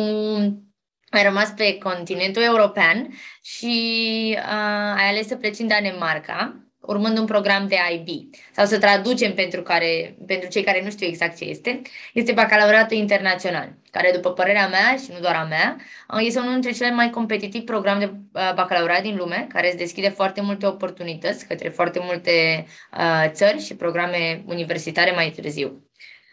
ai 1.09 1.23
rămas 1.23 1.49
pe 1.49 1.77
continentul 1.77 2.41
european 2.41 3.07
și 3.41 4.35
uh, 4.37 4.93
ai 4.97 5.09
ales 5.09 5.27
să 5.27 5.35
pleci 5.35 5.59
în 5.59 5.67
Danemarca 5.67 6.68
urmând 6.89 7.17
un 7.17 7.25
program 7.25 7.67
de 7.67 7.75
IB 7.93 8.35
sau 8.51 8.65
să 8.65 8.79
traducem 8.79 9.33
pentru, 9.33 9.61
care, 9.61 10.15
pentru 10.27 10.49
cei 10.49 10.63
care 10.63 10.81
nu 10.83 10.89
știu 10.89 11.07
exact 11.07 11.37
ce 11.37 11.45
este, 11.45 11.81
este 12.13 12.31
bacalaureatul 12.31 12.97
internațional, 12.97 13.73
care 13.91 14.11
după 14.13 14.31
părerea 14.33 14.67
mea 14.67 14.95
și 15.03 15.11
nu 15.13 15.19
doar 15.19 15.35
a 15.35 15.43
mea, 15.43 15.77
este 16.19 16.39
unul 16.39 16.51
dintre 16.51 16.71
cele 16.71 16.91
mai 16.91 17.09
competitivi 17.09 17.63
programe 17.63 18.05
de 18.05 18.11
uh, 18.33 18.51
bacalaureat 18.55 19.01
din 19.01 19.15
lume, 19.15 19.47
care 19.53 19.67
îți 19.67 19.77
deschide 19.77 20.09
foarte 20.09 20.41
multe 20.41 20.65
oportunități 20.65 21.47
către 21.47 21.69
foarte 21.69 21.99
multe 22.01 22.65
uh, 22.97 23.29
țări 23.31 23.59
și 23.59 23.75
programe 23.75 24.43
universitare 24.45 25.11
mai 25.11 25.29
târziu. 25.29 25.83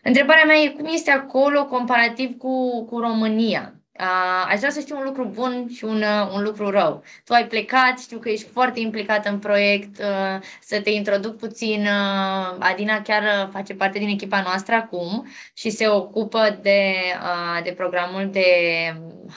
Întrebarea 0.03 0.45
mea 0.45 0.57
e 0.57 0.69
cum 0.69 0.87
este 0.93 1.11
acolo 1.11 1.65
comparativ 1.65 2.37
cu, 2.37 2.85
cu 2.85 2.99
România? 2.99 3.75
Uh, 4.01 4.47
aș 4.49 4.59
vrea 4.59 4.71
să 4.71 4.81
știu 4.81 4.97
un 4.97 5.05
lucru 5.05 5.25
bun 5.25 5.69
și 5.75 5.85
un, 5.85 6.03
uh, 6.03 6.31
un 6.35 6.43
lucru 6.43 6.71
rău. 6.71 7.03
Tu 7.25 7.33
ai 7.33 7.47
plecat, 7.47 7.99
știu 7.99 8.19
că 8.19 8.29
ești 8.29 8.49
foarte 8.49 8.81
implicat 8.81 9.27
în 9.27 9.39
proiect, 9.39 9.99
uh, 9.99 10.43
să 10.61 10.81
te 10.81 10.91
introduc 10.91 11.37
puțin. 11.37 11.81
Uh, 11.81 12.57
Adina 12.59 13.03
chiar 13.03 13.23
uh, 13.23 13.49
face 13.53 13.75
parte 13.75 13.99
din 13.99 14.09
echipa 14.09 14.43
noastră 14.43 14.75
acum 14.75 15.27
și 15.55 15.71
se 15.71 15.89
ocupă 15.89 16.59
de, 16.63 16.95
uh, 17.23 17.63
de 17.65 17.71
programul 17.71 18.31
de 18.31 18.45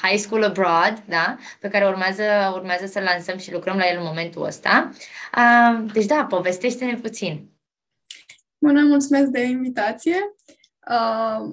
High 0.02 0.20
School 0.20 0.44
Abroad, 0.44 1.04
da? 1.06 1.38
pe 1.60 1.68
care 1.68 1.86
urmează, 1.86 2.24
urmează 2.54 2.86
să 2.86 3.00
lansăm 3.00 3.38
și 3.38 3.54
lucrăm 3.54 3.78
la 3.78 3.90
el 3.90 3.98
în 3.98 4.06
momentul 4.06 4.46
ăsta. 4.46 4.90
Uh, 5.38 5.92
deci 5.94 6.06
da, 6.06 6.26
povestește-ne 6.30 6.96
puțin. 6.96 7.50
Bună, 8.58 8.82
mulțumesc 8.82 9.26
de 9.26 9.42
invitație. 9.42 10.16
Uh, 10.16 10.59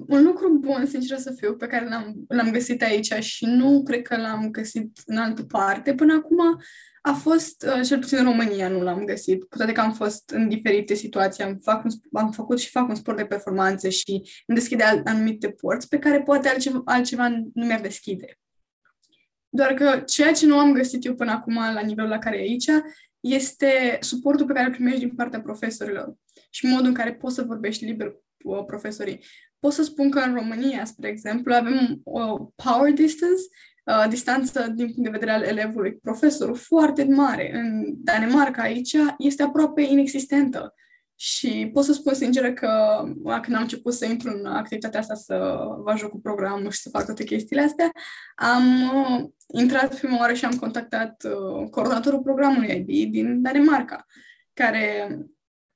un 0.07 0.23
lucru 0.23 0.57
bun, 0.57 0.85
sincer 0.85 1.17
să 1.17 1.33
fiu, 1.37 1.55
pe 1.55 1.67
care 1.67 1.89
l-am, 1.89 2.15
l-am 2.27 2.51
găsit 2.51 2.81
aici 2.81 3.13
și 3.13 3.45
nu 3.45 3.83
cred 3.83 4.01
că 4.01 4.17
l-am 4.17 4.51
găsit 4.51 4.99
în 5.05 5.17
altă 5.17 5.43
parte 5.43 5.93
până 5.93 6.13
acum, 6.13 6.61
a 7.01 7.13
fost, 7.13 7.65
uh, 7.67 7.85
cel 7.85 7.99
puțin 7.99 8.17
în 8.17 8.23
România 8.23 8.69
nu 8.69 8.81
l-am 8.81 9.03
găsit, 9.03 9.43
cu 9.43 9.57
toate 9.57 9.71
că 9.71 9.81
am 9.81 9.93
fost 9.93 10.29
în 10.29 10.47
diferite 10.47 10.93
situații, 10.93 11.43
am, 11.43 11.57
fac 11.63 11.83
un, 11.83 11.91
am 12.13 12.31
făcut 12.31 12.59
și 12.59 12.69
fac 12.69 12.89
un 12.89 12.95
sport 12.95 13.17
de 13.17 13.25
performanțe 13.25 13.89
și 13.89 14.11
îmi 14.45 14.57
deschide 14.57 14.83
al, 14.83 15.01
anumite 15.05 15.49
porți 15.49 15.87
pe 15.87 15.99
care 15.99 16.21
poate 16.21 16.47
altceva, 16.49 16.81
altceva 16.85 17.27
nu 17.29 17.65
mi-ar 17.65 17.81
deschide. 17.81 18.39
Doar 19.49 19.73
că 19.73 20.01
ceea 20.05 20.31
ce 20.31 20.45
nu 20.45 20.57
am 20.57 20.73
găsit 20.73 21.05
eu 21.05 21.15
până 21.15 21.31
acum 21.31 21.53
la 21.53 21.81
nivelul 21.81 22.09
la 22.09 22.19
care 22.19 22.37
e 22.37 22.41
aici 22.41 22.69
este 23.19 23.97
suportul 23.99 24.45
pe 24.45 24.53
care 24.53 24.65
îl 24.65 24.71
primești 24.71 24.99
din 24.99 25.15
partea 25.15 25.41
profesorilor 25.41 26.15
și 26.57 26.65
modul 26.65 26.85
în 26.85 26.93
care 26.93 27.13
poți 27.13 27.35
să 27.35 27.41
vorbești 27.41 27.85
liber 27.85 28.07
cu 28.43 28.51
uh, 28.51 28.63
profesorii. 28.65 29.23
Pot 29.59 29.73
să 29.73 29.83
spun 29.83 30.09
că 30.09 30.19
în 30.19 30.33
România, 30.33 30.85
spre 30.85 31.09
exemplu, 31.09 31.53
avem 31.53 31.99
o 32.03 32.51
power 32.63 32.93
distance 32.93 33.41
uh, 33.85 34.05
distanță 34.09 34.67
din 34.75 34.85
punct 34.85 35.03
de 35.03 35.09
vedere 35.09 35.31
al 35.31 35.41
elevului 35.43 35.95
profesorul 35.95 36.55
foarte 36.55 37.03
mare. 37.03 37.51
În 37.53 37.93
Danemarca 37.95 38.61
aici 38.61 38.95
este 39.17 39.43
aproape 39.43 39.81
inexistentă. 39.81 40.73
Și 41.19 41.69
pot 41.73 41.83
să 41.83 41.93
spun 41.93 42.13
sincer 42.13 42.53
că 42.53 43.03
când 43.41 43.55
am 43.55 43.61
început 43.61 43.93
să 43.93 44.05
intru 44.05 44.29
în 44.29 44.45
activitatea 44.45 44.99
asta, 44.99 45.13
să 45.13 45.35
vă 45.83 45.91
ajut 45.91 46.09
cu 46.09 46.19
programul 46.19 46.71
și 46.71 46.81
să 46.81 46.89
fac 46.89 47.05
toate 47.05 47.23
chestiile 47.23 47.61
astea, 47.61 47.91
am 48.35 48.63
uh, 48.81 49.29
intrat 49.47 49.99
prima 49.99 50.17
oară 50.19 50.33
și 50.33 50.45
am 50.45 50.57
contactat 50.57 51.23
uh, 51.23 51.69
coordonatorul 51.69 52.21
programului 52.21 52.85
IB 52.87 53.11
din 53.11 53.41
Danemarca, 53.41 54.05
care 54.53 55.07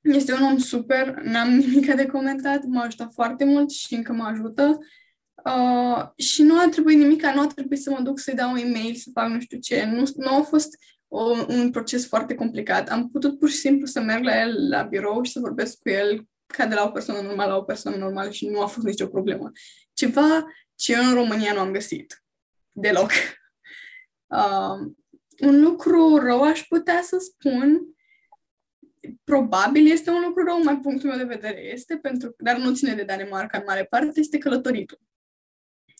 este 0.02 0.32
un 0.32 0.42
om 0.42 0.58
super, 0.58 1.20
n-am 1.22 1.48
nimic 1.64 1.94
de 1.94 2.06
comentat, 2.06 2.64
m-a 2.64 2.82
ajutat 2.82 3.12
foarte 3.12 3.44
mult 3.44 3.70
și 3.70 3.94
încă 3.94 4.12
mă 4.12 4.24
ajută. 4.24 4.78
Uh, 5.44 6.08
și 6.16 6.42
nu 6.42 6.58
a 6.58 6.68
trebuit 6.68 6.98
nimic, 6.98 7.22
nu 7.22 7.40
a 7.40 7.46
trebuit 7.46 7.82
să 7.82 7.90
mă 7.90 8.00
duc 8.00 8.18
să-i 8.18 8.34
dau 8.34 8.50
un 8.50 8.56
e-mail, 8.56 8.94
să 8.94 9.10
fac 9.12 9.28
nu 9.28 9.40
știu 9.40 9.58
ce. 9.58 9.84
Nu, 9.84 10.02
nu 10.16 10.36
a 10.36 10.42
fost 10.42 10.78
o, 11.08 11.30
un 11.48 11.70
proces 11.70 12.06
foarte 12.06 12.34
complicat. 12.34 12.88
Am 12.88 13.10
putut 13.10 13.38
pur 13.38 13.48
și 13.48 13.56
simplu 13.56 13.86
să 13.86 14.00
merg 14.00 14.24
la 14.24 14.40
el 14.40 14.68
la 14.68 14.82
birou 14.82 15.22
și 15.22 15.32
să 15.32 15.40
vorbesc 15.40 15.78
cu 15.78 15.88
el 15.88 16.26
ca 16.46 16.66
de 16.66 16.74
la 16.74 16.84
o 16.84 16.90
persoană 16.90 17.20
normală 17.20 17.50
la 17.50 17.56
o 17.56 17.62
persoană 17.62 17.96
normală 17.96 18.30
și 18.30 18.48
nu 18.48 18.60
a 18.60 18.66
fost 18.66 18.86
nicio 18.86 19.06
problemă. 19.06 19.50
Ceva 19.92 20.44
ce 20.74 20.92
eu 20.92 21.04
în 21.04 21.14
România 21.14 21.52
nu 21.52 21.58
am 21.58 21.72
găsit. 21.72 22.24
Deloc. 22.72 23.10
Uh, 24.32 24.92
un 25.40 25.60
lucru 25.60 26.16
rău 26.16 26.42
aș 26.42 26.66
putea 26.68 27.00
să 27.02 27.16
spun 27.18 27.80
probabil 29.24 29.90
este 29.90 30.10
un 30.10 30.22
lucru 30.26 30.44
rău, 30.44 30.62
mai 30.62 30.78
punctul 30.78 31.08
meu 31.08 31.18
de 31.18 31.34
vedere 31.34 31.72
este, 31.72 31.96
pentru, 31.96 32.34
dar 32.38 32.56
nu 32.56 32.74
ține 32.74 32.94
de 32.94 33.02
Danemarca 33.02 33.58
în 33.58 33.64
mare 33.66 33.84
parte, 33.84 34.20
este 34.20 34.38
călătoritul 34.38 35.00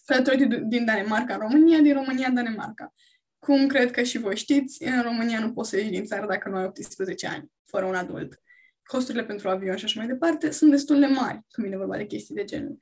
călătorit 0.04 0.48
din 0.68 0.84
Danemarca 0.84 1.34
în 1.34 1.40
România, 1.40 1.80
din 1.80 1.92
România 1.92 2.28
în 2.28 2.34
Danemarca. 2.34 2.94
Cum 3.38 3.66
cred 3.66 3.90
că 3.90 4.02
și 4.02 4.18
voi 4.18 4.36
știți, 4.36 4.84
în 4.84 5.02
România 5.02 5.40
nu 5.40 5.52
poți 5.52 5.70
să 5.70 5.76
ieși 5.76 5.90
din 5.90 6.04
țară 6.04 6.26
dacă 6.26 6.48
nu 6.48 6.56
ai 6.56 6.64
18 6.64 7.26
ani, 7.26 7.52
fără 7.64 7.86
un 7.86 7.94
adult. 7.94 8.40
Costurile 8.82 9.24
pentru 9.24 9.48
avion 9.48 9.76
și 9.76 9.84
așa 9.84 10.00
mai 10.00 10.08
departe 10.08 10.50
sunt 10.50 10.70
destul 10.70 11.00
de 11.00 11.06
mari 11.06 11.40
când 11.50 11.66
vine 11.66 11.78
vorba 11.78 11.96
de 11.96 12.06
chestii 12.06 12.34
de 12.34 12.44
genul. 12.44 12.78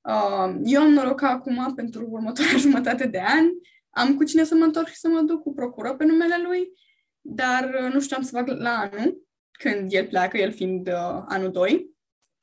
Uh, 0.00 0.54
eu 0.64 0.82
am 0.82 0.92
noroc 0.92 1.18
că 1.18 1.26
acum, 1.26 1.74
pentru 1.74 2.06
următoarea 2.10 2.56
jumătate 2.66 3.06
de 3.06 3.18
ani, 3.18 3.50
am 3.90 4.16
cu 4.16 4.24
cine 4.24 4.44
să 4.44 4.54
mă 4.54 4.64
întorc 4.64 4.88
și 4.88 4.98
să 4.98 5.08
mă 5.08 5.20
duc 5.20 5.42
cu 5.42 5.54
procură 5.54 5.94
pe 5.94 6.04
numele 6.04 6.42
lui, 6.46 6.72
dar 7.20 7.64
uh, 7.64 7.92
nu 7.92 8.00
știu 8.00 8.00
ce 8.00 8.14
am 8.14 8.22
să 8.22 8.30
fac 8.30 8.46
la 8.46 8.70
anul, 8.70 9.26
când 9.58 9.92
el 9.92 10.06
pleacă, 10.06 10.38
el 10.38 10.52
fiind 10.52 10.88
uh, 10.88 11.22
anul 11.26 11.50
2 11.50 11.90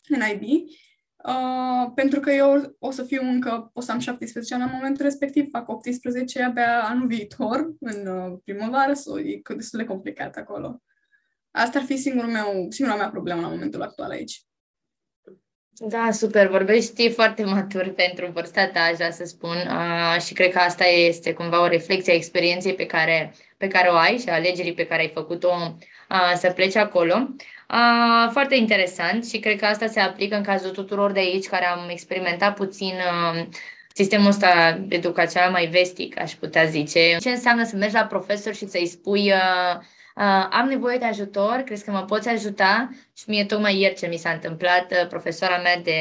în 0.07 0.21
IB. 0.33 0.69
Uh, 1.27 1.91
pentru 1.95 2.19
că 2.19 2.31
eu 2.31 2.75
o 2.79 2.91
să 2.91 3.03
fiu 3.03 3.21
încă, 3.23 3.69
o 3.73 3.81
să 3.81 3.91
am 3.91 3.99
17 3.99 4.53
ani 4.53 4.63
la 4.63 4.71
momentul 4.71 5.05
respectiv, 5.05 5.49
fac 5.49 5.69
18 5.69 6.43
abia 6.43 6.83
anul 6.83 7.07
viitor, 7.07 7.71
în 7.79 8.07
uh, 8.07 8.37
primăvară, 8.43 8.93
so 8.93 9.19
e 9.19 9.41
destul 9.55 9.79
de 9.79 9.85
complicat 9.85 10.35
acolo. 10.35 10.81
Asta 11.51 11.79
ar 11.79 11.85
fi 11.85 11.97
singurul 11.97 12.29
meu, 12.29 12.65
singura 12.69 12.97
mea 12.97 13.09
problemă 13.09 13.41
la 13.41 13.47
momentul 13.47 13.81
actual 13.81 14.11
aici. 14.11 14.45
Da, 15.69 16.11
super, 16.11 16.47
vorbești 16.47 17.09
foarte 17.09 17.43
matur 17.43 17.89
pentru 17.89 18.31
vârsta 18.31 18.67
ta, 18.67 18.79
aș 18.79 18.95
vrea 18.95 19.11
să 19.11 19.25
spun, 19.25 19.55
uh, 19.55 20.21
și 20.21 20.33
cred 20.33 20.51
că 20.51 20.59
asta 20.59 20.85
este 20.85 21.33
cumva 21.33 21.61
o 21.61 21.67
reflexie 21.67 22.13
a 22.13 22.15
experienței 22.15 22.75
pe 22.75 22.85
care, 22.85 23.33
pe 23.57 23.67
care 23.67 23.89
o 23.89 23.95
ai 23.95 24.17
și 24.17 24.29
a 24.29 24.33
alegerii 24.33 24.73
pe 24.73 24.85
care 24.85 25.01
ai 25.01 25.11
făcut-o 25.13 25.49
uh, 25.49 25.73
să 26.35 26.51
pleci 26.51 26.75
acolo. 26.75 27.27
Uh, 27.73 28.29
foarte 28.31 28.55
interesant 28.55 29.27
și 29.27 29.39
cred 29.39 29.59
că 29.59 29.65
asta 29.65 29.87
se 29.87 29.99
aplică 29.99 30.35
în 30.35 30.43
cazul 30.43 30.69
tuturor 30.69 31.11
de 31.11 31.19
aici 31.19 31.47
care 31.47 31.65
am 31.65 31.89
experimentat 31.89 32.55
puțin 32.55 32.93
uh, 32.93 33.45
sistemul 33.93 34.27
ăsta 34.27 34.81
educațional 34.89 35.51
mai 35.51 35.65
vestic, 35.65 36.19
aș 36.19 36.31
putea 36.31 36.63
zice. 36.63 37.17
Ce 37.19 37.29
înseamnă 37.29 37.63
să 37.63 37.75
mergi 37.75 37.95
la 37.95 38.05
profesor 38.05 38.53
și 38.55 38.67
să-i 38.67 38.87
spui 38.87 39.31
uh, 39.31 39.77
uh, 40.15 40.47
am 40.49 40.67
nevoie 40.67 40.97
de 40.97 41.05
ajutor, 41.05 41.61
crezi 41.65 41.85
că 41.85 41.91
mă 41.91 42.03
poți 42.03 42.29
ajuta? 42.29 42.89
Și 43.17 43.23
mie 43.27 43.45
tocmai 43.45 43.79
ieri 43.79 43.95
ce 43.95 44.07
mi 44.07 44.17
s-a 44.17 44.29
întâmplat, 44.29 44.91
uh, 44.91 45.07
profesoara 45.07 45.57
mea 45.57 45.77
de 45.77 45.99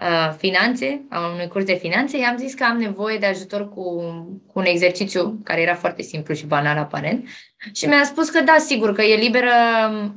uh, 0.00 0.34
finanțe, 0.36 1.04
a 1.08 1.30
unui 1.34 1.48
curs 1.48 1.64
de 1.64 1.74
finanțe, 1.74 2.18
i-am 2.18 2.36
zis 2.36 2.54
că 2.54 2.64
am 2.64 2.76
nevoie 2.76 3.18
de 3.18 3.26
ajutor 3.26 3.68
cu, 3.68 4.00
cu 4.46 4.58
un 4.58 4.64
exercițiu 4.64 5.40
care 5.44 5.60
era 5.60 5.74
foarte 5.74 6.02
simplu 6.02 6.34
și 6.34 6.46
banal 6.46 6.78
aparent 6.78 7.28
și 7.72 7.86
mi-a 7.86 8.04
spus 8.04 8.30
că 8.30 8.40
da, 8.40 8.56
sigur, 8.58 8.94
că 8.94 9.02
e 9.02 9.16
liberă 9.16 9.52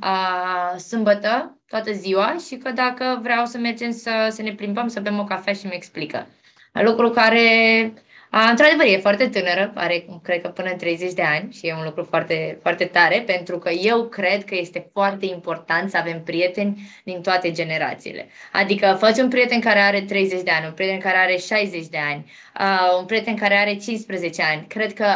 a, 0.00 0.76
sâmbătă 0.76 1.58
toată 1.68 1.92
ziua 1.92 2.36
și 2.46 2.56
că 2.56 2.70
dacă 2.70 3.18
vreau 3.22 3.44
să 3.44 3.58
mergem 3.58 3.90
să, 3.90 4.28
să 4.30 4.42
ne 4.42 4.52
plimbăm, 4.52 4.88
să 4.88 5.00
bem 5.00 5.18
o 5.18 5.24
cafea 5.24 5.52
și 5.52 5.66
mi 5.66 5.74
explică. 5.74 6.26
Lucru 6.72 7.10
care 7.10 7.92
a, 8.34 8.50
într-adevăr, 8.50 8.86
e 8.86 8.96
foarte 8.96 9.28
tânără, 9.28 9.72
are, 9.74 10.04
cred 10.22 10.40
că, 10.40 10.48
până 10.48 10.70
în 10.70 10.76
30 10.76 11.12
de 11.12 11.22
ani 11.22 11.52
și 11.52 11.66
e 11.66 11.74
un 11.74 11.84
lucru 11.84 12.04
foarte, 12.04 12.58
foarte 12.62 12.84
tare, 12.84 13.22
pentru 13.26 13.58
că 13.58 13.70
eu 13.70 14.08
cred 14.08 14.44
că 14.44 14.54
este 14.54 14.90
foarte 14.92 15.26
important 15.26 15.90
să 15.90 15.96
avem 15.96 16.22
prieteni 16.22 16.90
din 17.04 17.20
toate 17.20 17.50
generațiile. 17.50 18.28
Adică 18.52 18.96
faci 18.98 19.18
un 19.18 19.28
prieten 19.28 19.60
care 19.60 19.78
are 19.78 20.00
30 20.00 20.42
de 20.42 20.50
ani, 20.50 20.66
un 20.66 20.72
prieten 20.72 20.98
care 20.98 21.16
are 21.16 21.36
60 21.36 21.86
de 21.86 21.98
ani, 21.98 22.32
uh, 22.60 22.98
un 22.98 23.04
prieten 23.04 23.36
care 23.36 23.54
are 23.54 23.76
15 23.76 24.42
ani. 24.42 24.66
Cred 24.68 24.92
că 24.92 25.06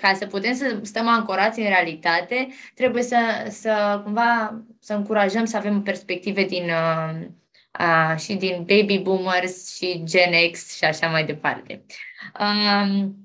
ca 0.00 0.14
să 0.14 0.26
putem 0.26 0.54
să 0.54 0.78
stăm 0.82 1.08
ancorați 1.08 1.60
în 1.60 1.66
realitate, 1.66 2.48
trebuie 2.74 3.02
să, 3.02 3.16
să 3.48 4.00
cumva 4.04 4.62
să 4.80 4.94
încurajăm 4.94 5.44
să 5.44 5.56
avem 5.56 5.82
perspective 5.82 6.44
din, 6.44 6.64
uh, 6.64 7.26
uh, 7.80 8.18
și 8.18 8.34
din 8.34 8.56
baby 8.56 8.98
boomers 8.98 9.76
și 9.76 10.02
Gen 10.04 10.50
X 10.50 10.76
și 10.76 10.84
așa 10.84 11.06
mai 11.06 11.24
departe. 11.24 11.84
Um, 12.40 13.16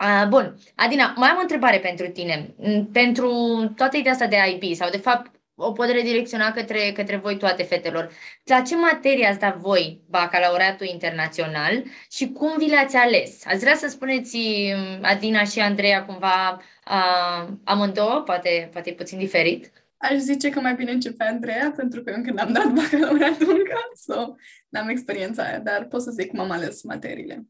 uh, 0.00 0.28
bun, 0.28 0.56
Adina, 0.74 1.14
mai 1.16 1.28
am 1.28 1.36
o 1.36 1.40
întrebare 1.40 1.78
pentru 1.78 2.08
tine. 2.08 2.54
Pentru 2.92 3.28
toată 3.76 3.96
ideea 3.96 4.12
asta 4.12 4.26
de 4.26 4.36
IB 4.60 4.74
sau 4.74 4.90
de 4.90 4.98
fapt 4.98 5.34
o 5.56 5.72
pot 5.72 5.90
redirecționa 5.90 6.52
către, 6.52 6.92
către 6.92 7.16
voi 7.16 7.36
toate 7.36 7.62
fetelor. 7.62 8.10
La 8.44 8.60
ce 8.60 8.76
materie 8.76 9.26
ați 9.26 9.38
dat 9.38 9.56
voi 9.56 10.00
bacalaureatul 10.08 10.86
internațional 10.86 11.84
și 12.10 12.28
cum 12.28 12.58
vi 12.58 12.68
le-ați 12.68 12.96
ales? 12.96 13.46
Ați 13.46 13.58
vrea 13.58 13.74
să 13.74 13.88
spuneți 13.88 14.36
um, 14.36 14.98
Adina 15.02 15.44
și 15.44 15.60
Andreea 15.60 16.04
cumva 16.04 16.62
uh, 16.90 17.48
amândouă, 17.64 18.22
poate, 18.24 18.68
poate 18.72 18.92
puțin 18.92 19.18
diferit? 19.18 19.83
Aș 20.10 20.18
zice 20.18 20.50
că 20.50 20.60
mai 20.60 20.74
bine 20.74 20.90
începe 20.90 21.24
Andreea, 21.24 21.72
pentru 21.76 22.02
că 22.02 22.10
încă 22.10 22.30
n-am 22.30 22.52
dat 22.52 22.72
bacalaureatul 22.72 23.50
încă, 23.50 23.74
so, 23.94 24.34
n-am 24.68 24.88
experiența 24.88 25.42
aia, 25.44 25.58
dar 25.58 25.86
pot 25.86 26.02
să 26.02 26.10
zic 26.10 26.28
cum 26.30 26.38
am 26.38 26.50
ales 26.50 26.82
materiile. 26.82 27.46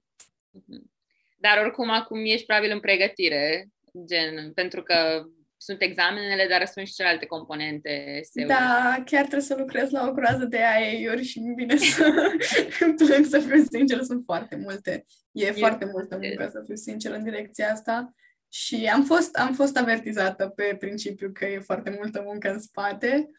Dar 1.37 1.59
oricum 1.59 1.91
acum 1.91 2.25
ești 2.25 2.47
probabil 2.47 2.71
în 2.71 2.81
pregătire, 2.81 3.69
gen, 4.07 4.53
pentru 4.53 4.83
că 4.83 5.25
sunt 5.57 5.83
examenele, 5.83 6.47
dar 6.49 6.67
sunt 6.67 6.87
și 6.87 6.95
celelalte 6.95 7.27
componente. 7.27 8.21
SEO. 8.23 8.47
Da, 8.47 9.03
chiar 9.05 9.21
trebuie 9.21 9.41
să 9.41 9.57
lucrez 9.59 9.91
la 9.91 10.07
o 10.09 10.13
groază 10.13 10.45
de 10.45 10.59
AE-uri 10.59 11.23
și 11.23 11.39
mi 11.39 11.55
bine 11.55 11.77
să 11.77 12.13
plâng 12.97 13.25
să 13.25 13.39
fiu 13.39 13.65
sinceră, 13.71 14.03
sunt 14.03 14.23
foarte 14.25 14.57
multe. 14.57 15.05
E, 15.33 15.47
e 15.47 15.53
foarte 15.53 15.89
multă 15.93 16.19
muncă, 16.23 16.49
să 16.53 16.63
fiu 16.67 16.75
sinceră, 16.75 17.15
în 17.15 17.25
direcția 17.25 17.73
asta. 17.73 18.15
Și 18.55 18.87
am 18.87 19.05
fost, 19.05 19.37
am 19.37 19.55
fost 19.55 19.77
avertizată 19.77 20.49
pe 20.49 20.77
principiu 20.79 21.31
că 21.33 21.45
e 21.45 21.59
foarte 21.59 21.91
multă 21.91 22.23
muncă 22.23 22.51
în 22.51 22.61
spate, 22.61 23.31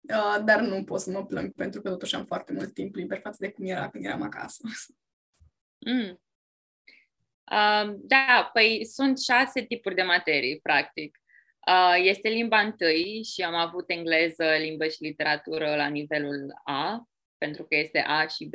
uh, 0.00 0.44
dar 0.44 0.60
nu 0.60 0.84
pot 0.84 1.00
să 1.00 1.10
mă 1.10 1.26
plâng 1.26 1.54
pentru 1.54 1.80
că 1.80 1.88
totuși 1.88 2.14
am 2.14 2.24
foarte 2.24 2.52
mult 2.52 2.74
timp 2.74 2.94
liber 2.94 3.20
față 3.20 3.36
de 3.40 3.50
cum 3.50 3.66
era 3.66 3.90
când 3.90 4.04
eram 4.04 4.22
acasă. 4.22 4.62
Mm. 5.78 6.20
Uh, 7.52 7.94
da, 7.96 8.50
păi 8.52 8.84
sunt 8.84 9.20
șase 9.20 9.62
tipuri 9.62 9.94
de 9.94 10.02
materii, 10.02 10.60
practic. 10.60 11.18
Uh, 11.66 11.96
este 12.02 12.28
limba 12.28 12.60
întâi 12.60 13.24
și 13.34 13.42
am 13.42 13.54
avut 13.54 13.84
engleză, 13.90 14.44
limbă 14.58 14.88
și 14.88 15.02
literatură 15.02 15.76
la 15.76 15.86
nivelul 15.86 16.60
A, 16.64 17.09
pentru 17.44 17.64
că 17.64 17.76
este 17.76 17.98
A 17.98 18.26
și 18.26 18.44
B. 18.44 18.54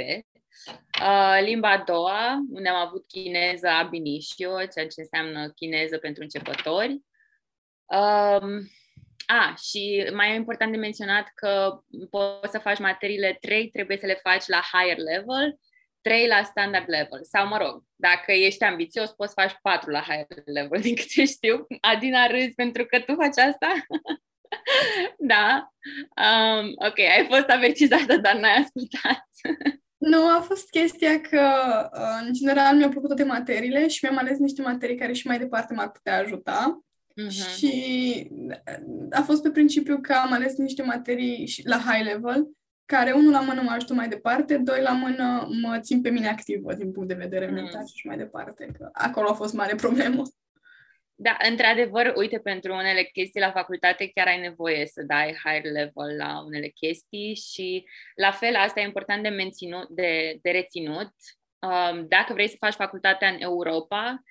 Uh, 1.02 1.40
limba 1.42 1.72
a 1.72 1.84
doua, 1.84 2.46
unde 2.52 2.70
am 2.70 2.88
avut 2.88 3.08
chineză 3.08 3.68
ab 3.68 3.94
initio, 3.94 4.50
ceea 4.50 4.88
ce 4.88 5.02
înseamnă 5.02 5.50
chineză 5.50 5.98
pentru 5.98 6.24
începători. 6.24 6.92
Um, 7.86 8.70
a, 9.26 9.54
și 9.70 10.10
mai 10.14 10.32
e 10.32 10.36
important 10.36 10.72
de 10.72 10.78
menționat 10.78 11.32
că 11.36 11.80
poți 12.10 12.52
să 12.52 12.60
faci 12.60 12.80
materiile 12.80 13.38
3, 13.42 13.70
trebuie 13.70 13.98
să 13.98 14.06
le 14.06 14.20
faci 14.24 14.46
la 14.48 14.62
higher 14.72 14.98
level, 14.98 15.60
3 16.02 16.28
la 16.28 16.44
standard 16.44 16.90
level. 16.90 17.20
Sau, 17.24 17.48
mă 17.48 17.58
rog, 17.58 17.84
dacă 17.96 18.32
ești 18.32 18.64
ambițios, 18.64 19.12
poți 19.12 19.34
să 19.34 19.42
faci 19.42 19.58
4 19.62 19.90
la 19.90 20.02
high 20.02 20.26
level, 20.46 20.82
din 20.82 20.96
câte 20.96 21.26
știu. 21.26 21.66
Adina, 21.82 22.28
râzi 22.28 22.54
pentru 22.54 22.86
că 22.86 23.00
tu 23.00 23.16
faci 23.16 23.38
asta? 23.38 23.74
da. 25.34 25.74
Um, 26.26 26.66
ok, 26.88 27.00
ai 27.00 27.26
fost 27.30 27.48
avertizată, 27.48 28.18
dar 28.18 28.36
n-ai 28.36 28.64
ascultat. 28.64 29.28
Nu, 29.98 30.28
a 30.38 30.42
fost 30.42 30.70
chestia 30.70 31.22
că, 31.22 31.42
uh, 31.94 32.26
în 32.28 32.34
general, 32.34 32.76
mi-au 32.76 32.90
plăcut 32.90 33.08
toate 33.08 33.24
materiile 33.24 33.88
și 33.88 34.00
mi-am 34.02 34.18
ales 34.18 34.38
niște 34.38 34.62
materii 34.62 34.96
care 34.96 35.14
și 35.14 35.28
mai 35.28 35.40
departe 35.40 35.74
m-ar 35.74 35.92
putea 35.92 36.18
ajuta. 36.18 36.84
Uh-huh. 37.22 37.56
Și 37.56 37.72
a 39.10 39.22
fost 39.22 39.42
pe 39.42 39.50
principiu 39.50 40.00
că 40.02 40.14
am 40.14 40.32
ales 40.32 40.56
niște 40.56 40.84
materii 40.84 41.62
la 41.64 41.78
high 41.78 42.06
level, 42.06 42.50
care 42.86 43.12
unul 43.12 43.32
la 43.32 43.42
mână 43.42 43.62
mă 43.62 43.72
ajută 43.72 43.94
mai 43.94 44.08
departe, 44.08 44.58
doi 44.58 44.82
la 44.82 44.92
mână 44.92 45.48
mă 45.62 45.80
țin 45.80 46.02
pe 46.02 46.10
mine 46.10 46.28
activă 46.28 46.74
din 46.74 46.92
punct 46.92 47.08
de 47.08 47.16
vedere 47.16 47.48
uh-huh. 47.48 47.54
mental 47.54 47.86
și 47.94 48.08
mai 48.08 48.18
departe. 48.18 48.72
Că 48.78 48.90
acolo 48.92 49.30
a 49.30 49.34
fost 49.34 49.54
mare 49.54 49.76
problemă. 49.76 50.24
Da, 51.18 51.38
într-adevăr, 51.50 52.14
uite, 52.16 52.40
pentru 52.40 52.74
unele 52.74 53.04
chestii 53.04 53.42
la 53.42 53.52
facultate 53.52 54.08
chiar 54.08 54.28
ai 54.28 54.40
nevoie 54.40 54.86
să 54.86 55.02
dai 55.02 55.38
higher 55.44 55.72
level 55.72 56.16
la 56.18 56.44
unele 56.46 56.68
chestii 56.68 57.36
și 57.36 57.88
la 58.16 58.32
fel 58.32 58.56
asta 58.56 58.80
e 58.80 58.84
important 58.84 59.24
de, 59.24 59.30
menținut, 59.30 59.90
de, 59.90 60.38
de 60.42 60.52
reținut. 60.52 61.14
Um, 61.60 62.08
dacă 62.08 62.34
vrei 62.34 62.50
să 62.50 62.56
faci 62.60 62.74
facultatea 62.74 63.30
în 63.30 63.38
Europa, 63.40 64.24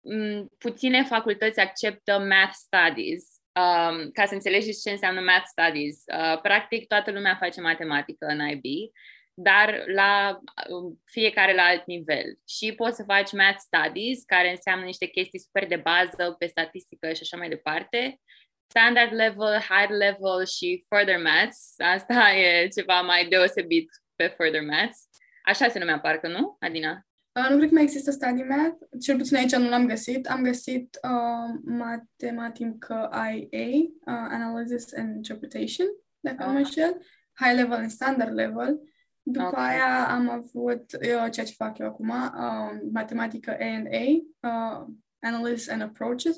um, 0.00 0.48
puține 0.58 1.02
facultăți 1.02 1.60
acceptă 1.60 2.18
math 2.18 2.52
studies. 2.52 3.24
Um, 3.52 4.10
ca 4.10 4.26
să 4.26 4.34
înțelegeți 4.34 4.82
ce 4.82 4.90
înseamnă 4.90 5.20
math 5.20 5.46
studies. 5.46 6.02
Uh, 6.06 6.40
practic, 6.40 6.86
toată 6.86 7.10
lumea 7.10 7.36
face 7.40 7.60
matematică 7.60 8.26
în 8.26 8.48
IB 8.48 8.92
dar 9.34 9.84
la 9.86 10.40
um, 10.68 11.02
fiecare 11.04 11.54
la 11.54 11.62
alt 11.62 11.86
nivel. 11.86 12.38
Și 12.48 12.74
poți 12.74 12.96
să 12.96 13.02
faci 13.06 13.32
math 13.32 13.58
studies, 13.58 14.22
care 14.24 14.50
înseamnă 14.50 14.84
niște 14.84 15.06
chestii 15.06 15.38
super 15.38 15.66
de 15.66 15.76
bază 15.76 16.34
pe 16.38 16.46
statistică 16.46 17.12
și 17.12 17.22
așa 17.22 17.36
mai 17.36 17.48
departe. 17.48 18.20
Standard 18.66 19.12
level, 19.12 19.58
high 19.58 19.90
level 19.90 20.46
și 20.46 20.84
further 20.88 21.22
maths. 21.22 21.74
Asta 21.78 22.30
e 22.44 22.68
ceva 22.68 23.00
mai 23.00 23.26
deosebit 23.28 23.88
pe 24.16 24.26
further 24.36 24.62
maths. 24.62 25.08
Așa 25.42 25.68
se 25.68 25.78
numea 25.78 26.00
parcă, 26.00 26.28
nu, 26.28 26.56
Adina? 26.60 27.06
Uh, 27.40 27.46
nu 27.50 27.56
cred 27.56 27.68
că 27.68 27.74
mai 27.74 27.82
există 27.82 28.10
study 28.10 28.42
math, 28.42 28.76
cel 29.00 29.16
puțin 29.16 29.36
aici 29.36 29.54
nu 29.54 29.68
l-am 29.68 29.86
găsit. 29.86 30.26
Am 30.26 30.42
găsit 30.42 30.98
uh, 31.02 31.60
matematică 31.64 33.10
IA, 33.12 33.66
uh, 33.68 34.28
Analysis 34.30 34.94
and 34.94 35.14
Interpretation, 35.14 35.86
dacă 36.20 36.36
uh. 36.40 36.46
nu 36.46 36.52
mă 36.52 36.58
înșel, 36.58 37.06
High 37.32 37.54
Level 37.54 37.76
and 37.76 37.90
Standard 37.90 38.34
Level. 38.34 38.80
După 39.26 39.46
okay. 39.46 39.70
aia 39.70 40.08
am 40.08 40.28
avut 40.28 40.92
eu, 41.00 41.28
ceea 41.28 41.46
ce 41.46 41.54
fac 41.56 41.78
eu 41.78 41.86
acum, 41.86 42.08
uh, 42.08 42.80
matematică 42.92 43.56
A&A, 43.60 44.06
uh, 44.48 44.86
Analysis 45.18 45.68
and 45.68 45.82
Approaches, 45.82 46.36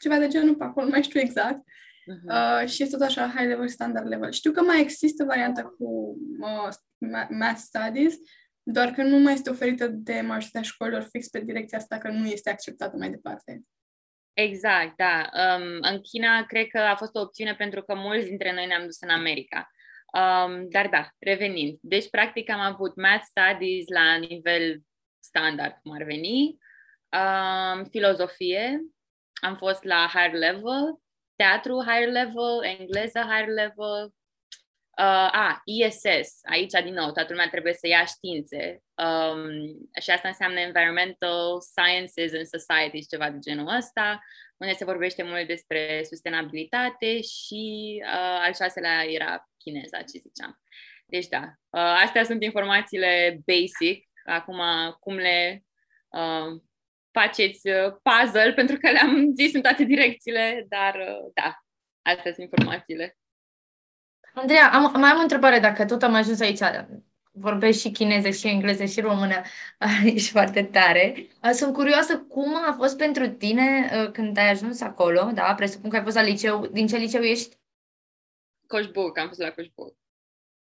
ceva 0.00 0.18
de 0.18 0.28
genul, 0.28 0.56
pe 0.56 0.64
acolo, 0.64 0.86
nu 0.86 0.92
mai 0.92 1.02
știu 1.02 1.20
exact. 1.20 1.60
Uh-huh. 1.60 2.62
Uh, 2.62 2.68
și 2.68 2.82
este 2.82 2.96
tot 2.96 3.06
așa 3.06 3.28
high 3.28 3.46
level, 3.48 3.68
standard 3.68 4.06
level. 4.06 4.32
Știu 4.32 4.52
că 4.52 4.62
mai 4.62 4.80
există 4.80 5.24
varianta 5.24 5.62
cu 5.62 6.16
uh, 6.40 6.68
math 7.28 7.58
studies, 7.58 8.14
doar 8.62 8.90
că 8.90 9.02
nu 9.02 9.18
mai 9.18 9.32
este 9.32 9.50
oferită 9.50 9.88
de 9.88 10.20
majoritatea 10.20 10.62
școlilor 10.62 11.02
fix 11.02 11.28
pe 11.28 11.40
direcția 11.40 11.78
asta, 11.78 11.98
că 11.98 12.08
nu 12.08 12.26
este 12.26 12.50
acceptată 12.50 12.96
mai 12.96 13.10
departe. 13.10 13.62
Exact, 14.32 14.96
da. 14.96 15.30
Um, 15.32 15.78
în 15.80 16.00
China 16.00 16.42
cred 16.42 16.66
că 16.66 16.78
a 16.78 16.96
fost 16.96 17.14
o 17.14 17.20
opțiune 17.20 17.54
pentru 17.54 17.82
că 17.82 17.94
mulți 17.94 18.28
dintre 18.28 18.52
noi 18.52 18.66
ne-am 18.66 18.84
dus 18.84 19.00
în 19.00 19.08
America. 19.08 19.70
Um, 20.14 20.68
dar 20.70 20.88
da, 20.88 21.08
revenind. 21.18 21.78
Deci, 21.80 22.10
practic, 22.10 22.50
am 22.50 22.60
avut 22.60 22.96
math 22.96 23.24
studies 23.24 23.88
la 23.88 24.16
nivel 24.16 24.80
standard, 25.18 25.78
cum 25.82 25.92
ar 25.92 26.02
veni, 26.02 26.58
um, 27.16 27.84
filozofie, 27.84 28.80
am 29.42 29.56
fost 29.56 29.82
la 29.82 30.08
higher 30.12 30.32
level, 30.32 31.02
teatru 31.36 31.82
higher 31.86 32.08
level, 32.08 32.62
engleză 32.62 33.20
higher 33.20 33.48
level, 33.48 34.14
Uh, 34.98 35.30
a, 35.32 35.62
ISS, 35.64 36.40
aici 36.42 36.72
din 36.84 36.94
nou, 36.94 37.12
toată 37.12 37.26
lumea 37.28 37.48
trebuie 37.48 37.72
să 37.72 37.86
ia 37.86 38.04
științe. 38.04 38.82
Um, 38.94 39.48
și 40.00 40.10
asta 40.10 40.28
înseamnă 40.28 40.60
Environmental 40.60 41.60
Sciences 41.60 42.32
and 42.32 42.46
Societies, 42.46 43.08
ceva 43.08 43.30
de 43.30 43.38
genul 43.38 43.76
ăsta, 43.76 44.20
unde 44.56 44.74
se 44.74 44.84
vorbește 44.84 45.22
mult 45.22 45.46
despre 45.46 46.02
sustenabilitate 46.08 47.20
și 47.20 48.02
uh, 48.04 48.38
al 48.46 48.54
șaselea 48.54 49.04
era 49.04 49.48
chineza, 49.64 49.98
ce 49.98 50.18
ziceam. 50.18 50.60
Deci 51.06 51.26
da, 51.26 51.42
uh, 51.70 52.02
astea 52.04 52.24
sunt 52.24 52.42
informațiile 52.42 53.40
basic, 53.46 54.08
acum 54.24 54.60
cum 55.00 55.14
le 55.14 55.64
uh, 56.08 56.62
faceți 57.18 57.68
uh, 57.68 57.94
puzzle, 58.02 58.52
pentru 58.60 58.76
că 58.76 58.90
le-am 58.90 59.32
zis 59.34 59.54
în 59.54 59.62
toate 59.62 59.84
direcțiile, 59.84 60.66
dar 60.68 60.94
uh, 60.94 61.30
da, 61.34 61.58
astea 62.02 62.32
sunt 62.32 62.50
informațiile. 62.50 63.18
Andreea, 64.34 64.70
am, 64.72 65.00
mai 65.00 65.10
am 65.10 65.18
o 65.18 65.22
întrebare, 65.22 65.58
dacă 65.58 65.84
tot 65.84 66.02
am 66.02 66.14
ajuns 66.14 66.40
aici. 66.40 66.60
Vorbești 67.36 67.80
și 67.80 67.90
chineză, 67.90 68.30
și 68.30 68.48
engleză, 68.48 68.84
și 68.84 69.00
română. 69.00 69.42
Ești 70.14 70.30
foarte 70.30 70.62
tare. 70.62 71.26
Sunt 71.52 71.74
curioasă 71.74 72.18
cum 72.18 72.56
a 72.56 72.72
fost 72.76 72.96
pentru 72.96 73.28
tine 73.28 73.90
uh, 73.92 74.10
când 74.10 74.38
ai 74.38 74.50
ajuns 74.50 74.80
acolo, 74.80 75.30
da? 75.34 75.54
Presupun 75.54 75.90
că 75.90 75.96
ai 75.96 76.02
fost 76.02 76.16
la 76.16 76.22
liceu. 76.22 76.66
Din 76.66 76.86
ce 76.86 76.96
liceu 76.96 77.22
ești? 77.22 77.56
Coșbuc, 78.66 79.18
am 79.18 79.26
fost 79.26 79.40
la 79.40 79.50
Coșbuc. 79.50 79.96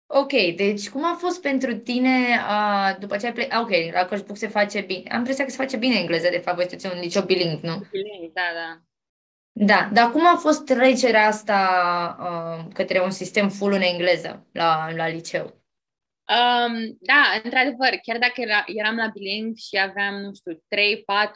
Ok, 0.07 0.33
deci 0.57 0.91
cum 0.91 1.05
a 1.05 1.15
fost 1.15 1.41
pentru 1.41 1.75
tine 1.75 2.17
uh, 2.49 2.97
după 2.99 3.17
ce 3.17 3.27
ai 3.27 3.33
plecat? 3.33 3.63
Ok, 3.63 3.71
la 3.93 4.05
Coșbuc 4.05 4.37
se 4.37 4.49
face 4.49 4.81
bine. 4.81 5.11
Am 5.11 5.19
impresia 5.19 5.45
că 5.45 5.51
se 5.51 5.57
face 5.57 5.77
bine 5.77 5.99
engleză, 5.99 6.29
de 6.31 6.39
fapt, 6.39 6.57
voi 6.57 6.93
un 6.93 7.01
liceu 7.01 7.23
bilingv, 7.23 7.63
nu? 7.63 7.87
Bilingv, 7.91 8.33
da, 8.33 8.43
da. 8.55 8.81
Da, 9.59 9.91
dar 9.93 10.11
cum 10.11 10.27
a 10.27 10.37
fost 10.37 10.65
trecerea 10.65 11.27
asta 11.27 11.59
uh, 12.21 12.73
către 12.75 13.01
un 13.01 13.11
sistem 13.11 13.49
full 13.49 13.73
în 13.73 13.81
engleză 13.81 14.47
la, 14.53 14.93
la 14.97 15.09
liceu? 15.09 15.45
Um, 16.29 16.97
da, 17.01 17.41
într-adevăr, 17.45 17.89
chiar 18.03 18.19
dacă 18.19 18.41
era, 18.41 18.65
eram 18.67 18.97
la 18.97 19.11
bilingv 19.13 19.57
și 19.57 19.79
aveam, 19.79 20.15
nu 20.15 20.35
știu, 20.35 20.53
3-4 20.53 20.59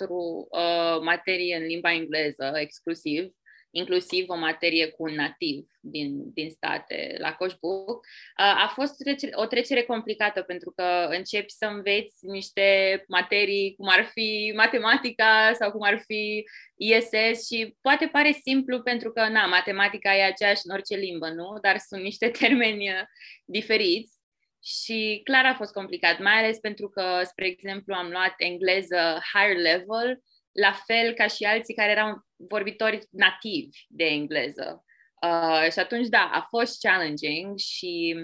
uh, 0.09 1.01
materii 1.03 1.55
în 1.55 1.63
limba 1.63 1.93
engleză 1.93 2.53
exclusiv, 2.55 3.33
inclusiv 3.71 4.29
o 4.29 4.37
materie 4.37 4.87
cu 4.87 5.03
un 5.03 5.15
nativ 5.15 5.67
din, 5.81 6.33
din 6.33 6.51
state 6.51 7.17
la 7.19 7.33
Coșbuc, 7.35 8.07
a 8.35 8.73
fost 8.75 8.95
o 9.33 9.47
trecere 9.47 9.83
complicată 9.83 10.43
pentru 10.43 10.71
că 10.71 11.07
începi 11.11 11.53
să 11.53 11.65
înveți 11.65 12.27
niște 12.27 12.65
materii 13.09 13.75
cum 13.77 13.89
ar 13.89 14.05
fi 14.13 14.53
matematica 14.57 15.53
sau 15.55 15.71
cum 15.71 15.83
ar 15.83 16.03
fi 16.07 16.45
ISS 16.77 17.47
și 17.47 17.77
poate 17.81 18.07
pare 18.07 18.33
simplu 18.33 18.83
pentru 18.83 19.11
că, 19.13 19.29
na, 19.29 19.47
matematica 19.47 20.17
e 20.17 20.23
aceeași 20.23 20.61
în 20.65 20.75
orice 20.75 20.97
limbă, 20.97 21.29
nu? 21.29 21.59
Dar 21.63 21.79
sunt 21.79 22.03
niște 22.03 22.29
termeni 22.41 22.89
uh, 22.89 23.03
diferiți 23.45 24.19
și 24.65 25.21
clar 25.25 25.45
a 25.45 25.55
fost 25.55 25.73
complicat, 25.73 26.19
mai 26.19 26.39
ales 26.39 26.59
pentru 26.59 26.89
că, 26.89 27.21
spre 27.25 27.47
exemplu, 27.47 27.95
am 27.95 28.11
luat 28.11 28.35
engleză 28.37 29.21
higher 29.33 29.57
level, 29.57 30.23
la 30.53 30.73
fel 30.87 31.13
ca 31.13 31.27
și 31.27 31.45
alții 31.45 31.75
care 31.75 31.91
erau 31.91 32.25
vorbitori 32.37 33.07
nativi 33.11 33.79
de 33.89 34.05
engleză. 34.05 34.85
Uh, 35.23 35.71
și 35.73 35.79
atunci, 35.79 36.09
da, 36.09 36.31
a 36.33 36.47
fost 36.49 36.81
challenging 36.81 37.59
și 37.59 38.17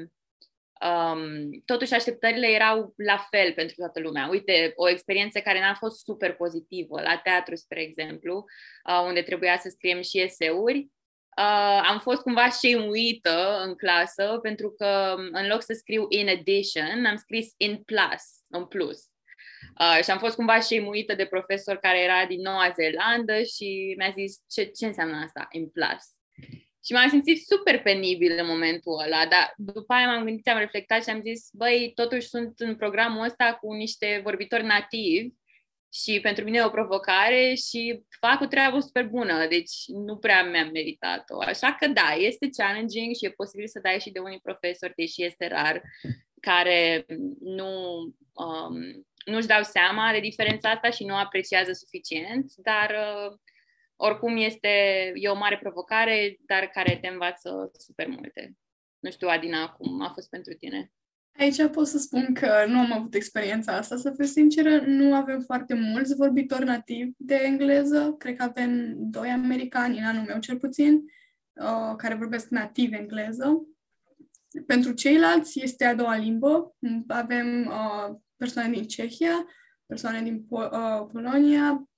um, 0.80 1.50
totuși 1.64 1.94
așteptările 1.94 2.46
erau 2.46 2.92
la 2.96 3.26
fel 3.30 3.52
pentru 3.52 3.74
toată 3.74 4.00
lumea. 4.00 4.28
Uite, 4.30 4.72
o 4.74 4.88
experiență 4.88 5.40
care 5.40 5.60
n-a 5.60 5.74
fost 5.74 6.04
super 6.04 6.34
pozitivă 6.34 7.00
la 7.00 7.16
teatru, 7.16 7.54
spre 7.54 7.82
exemplu, 7.82 8.44
uh, 8.88 9.04
unde 9.06 9.22
trebuia 9.22 9.58
să 9.58 9.68
scriem 9.68 10.02
și 10.02 10.20
eseuri. 10.20 10.78
Uh, 11.36 11.82
am 11.88 11.98
fost 11.98 12.22
cumva 12.22 12.50
șeimuită 12.50 13.62
în 13.64 13.74
clasă 13.74 14.38
pentru 14.42 14.70
că 14.70 15.14
în 15.32 15.46
loc 15.46 15.62
să 15.62 15.72
scriu 15.72 16.06
in 16.08 16.28
addition, 16.28 17.04
am 17.04 17.16
scris 17.16 17.52
in 17.56 17.82
plus, 17.82 18.24
în 18.48 18.66
plus. 18.66 19.15
Uh, 19.80 20.04
și 20.04 20.10
am 20.10 20.18
fost 20.18 20.34
cumva 20.34 20.60
șeimuită 20.60 21.14
de 21.14 21.24
profesor 21.24 21.76
care 21.76 22.02
era 22.02 22.26
din 22.26 22.40
Noua 22.40 22.72
Zeelandă 22.74 23.42
și 23.42 23.94
mi-a 23.98 24.12
zis 24.16 24.38
ce, 24.50 24.64
ce 24.64 24.86
înseamnă 24.86 25.16
asta, 25.24 25.48
in 25.50 25.68
plus. 25.68 26.04
Și 26.84 26.92
m-am 26.92 27.08
simțit 27.08 27.46
super 27.46 27.82
penibil 27.82 28.38
în 28.38 28.46
momentul 28.46 29.02
ăla, 29.04 29.26
dar 29.26 29.54
după 29.56 29.92
aia 29.92 30.06
m-am 30.06 30.24
gândit, 30.24 30.48
am 30.48 30.58
reflectat 30.58 31.02
și 31.02 31.10
am 31.10 31.20
zis, 31.20 31.48
băi, 31.52 31.92
totuși 31.94 32.28
sunt 32.28 32.58
în 32.58 32.76
programul 32.76 33.24
ăsta 33.24 33.58
cu 33.60 33.72
niște 33.72 34.20
vorbitori 34.24 34.64
nativi 34.64 35.28
și 35.92 36.20
pentru 36.20 36.44
mine 36.44 36.58
e 36.58 36.64
o 36.64 36.68
provocare 36.68 37.54
și 37.54 38.02
fac 38.20 38.40
o 38.40 38.46
treabă 38.46 38.80
super 38.80 39.06
bună, 39.06 39.46
deci 39.48 39.72
nu 39.86 40.16
prea 40.16 40.44
mi-am 40.44 40.70
meritat-o. 40.72 41.40
Așa 41.40 41.76
că 41.80 41.86
da, 41.86 42.14
este 42.18 42.48
challenging 42.56 43.14
și 43.14 43.24
e 43.24 43.30
posibil 43.30 43.66
să 43.66 43.80
dai 43.82 44.00
și 44.00 44.10
de 44.10 44.18
unii 44.18 44.40
profesori, 44.42 44.92
deși 44.96 45.24
este 45.24 45.46
rar, 45.46 45.82
care 46.40 47.06
nu 47.40 48.00
um, 48.32 49.06
nu-și 49.26 49.46
dau 49.46 49.62
seama 49.62 50.12
de 50.12 50.20
diferența 50.20 50.70
asta 50.70 50.90
și 50.90 51.04
nu 51.04 51.16
apreciază 51.16 51.72
suficient, 51.72 52.52
dar 52.56 52.90
uh, 52.90 53.38
oricum 53.96 54.36
este 54.36 54.68
e 55.14 55.28
o 55.28 55.36
mare 55.36 55.58
provocare, 55.58 56.36
dar 56.46 56.66
care 56.66 56.98
te 57.00 57.08
învață 57.08 57.70
super 57.78 58.06
multe. 58.06 58.56
Nu 58.98 59.10
știu, 59.10 59.28
Adina, 59.28 59.68
cum 59.68 60.02
a 60.02 60.10
fost 60.14 60.28
pentru 60.30 60.52
tine? 60.52 60.90
Aici 61.38 61.66
pot 61.72 61.86
să 61.86 61.98
spun 61.98 62.34
că 62.34 62.64
nu 62.68 62.78
am 62.78 62.92
avut 62.92 63.14
experiența 63.14 63.72
asta, 63.72 63.96
să 63.96 64.12
fiu 64.16 64.24
sinceră, 64.24 64.80
nu 64.80 65.14
avem 65.14 65.40
foarte 65.40 65.74
mulți 65.74 66.14
vorbitori 66.14 66.64
nativi 66.64 67.10
de 67.16 67.34
engleză, 67.34 68.14
cred 68.18 68.36
că 68.36 68.42
avem 68.42 68.94
doi 68.96 69.28
americani, 69.28 69.98
în 69.98 70.04
anul 70.04 70.24
meu 70.26 70.38
cel 70.38 70.58
puțin, 70.58 71.04
uh, 71.52 71.94
care 71.96 72.14
vorbesc 72.14 72.48
nativ 72.48 72.92
engleză. 72.92 73.66
Pentru 74.66 74.92
ceilalți 74.92 75.62
este 75.62 75.84
a 75.84 75.94
doua 75.94 76.16
limbă, 76.16 76.76
avem 77.06 77.66
uh, 77.66 78.16
persoane 78.36 78.70
din 78.70 78.86
Cehia, 78.86 79.46
persoane 79.86 80.22
din 80.22 80.44
po- 80.44 80.70
uh, 80.72 81.06
Polonia, 81.12 81.88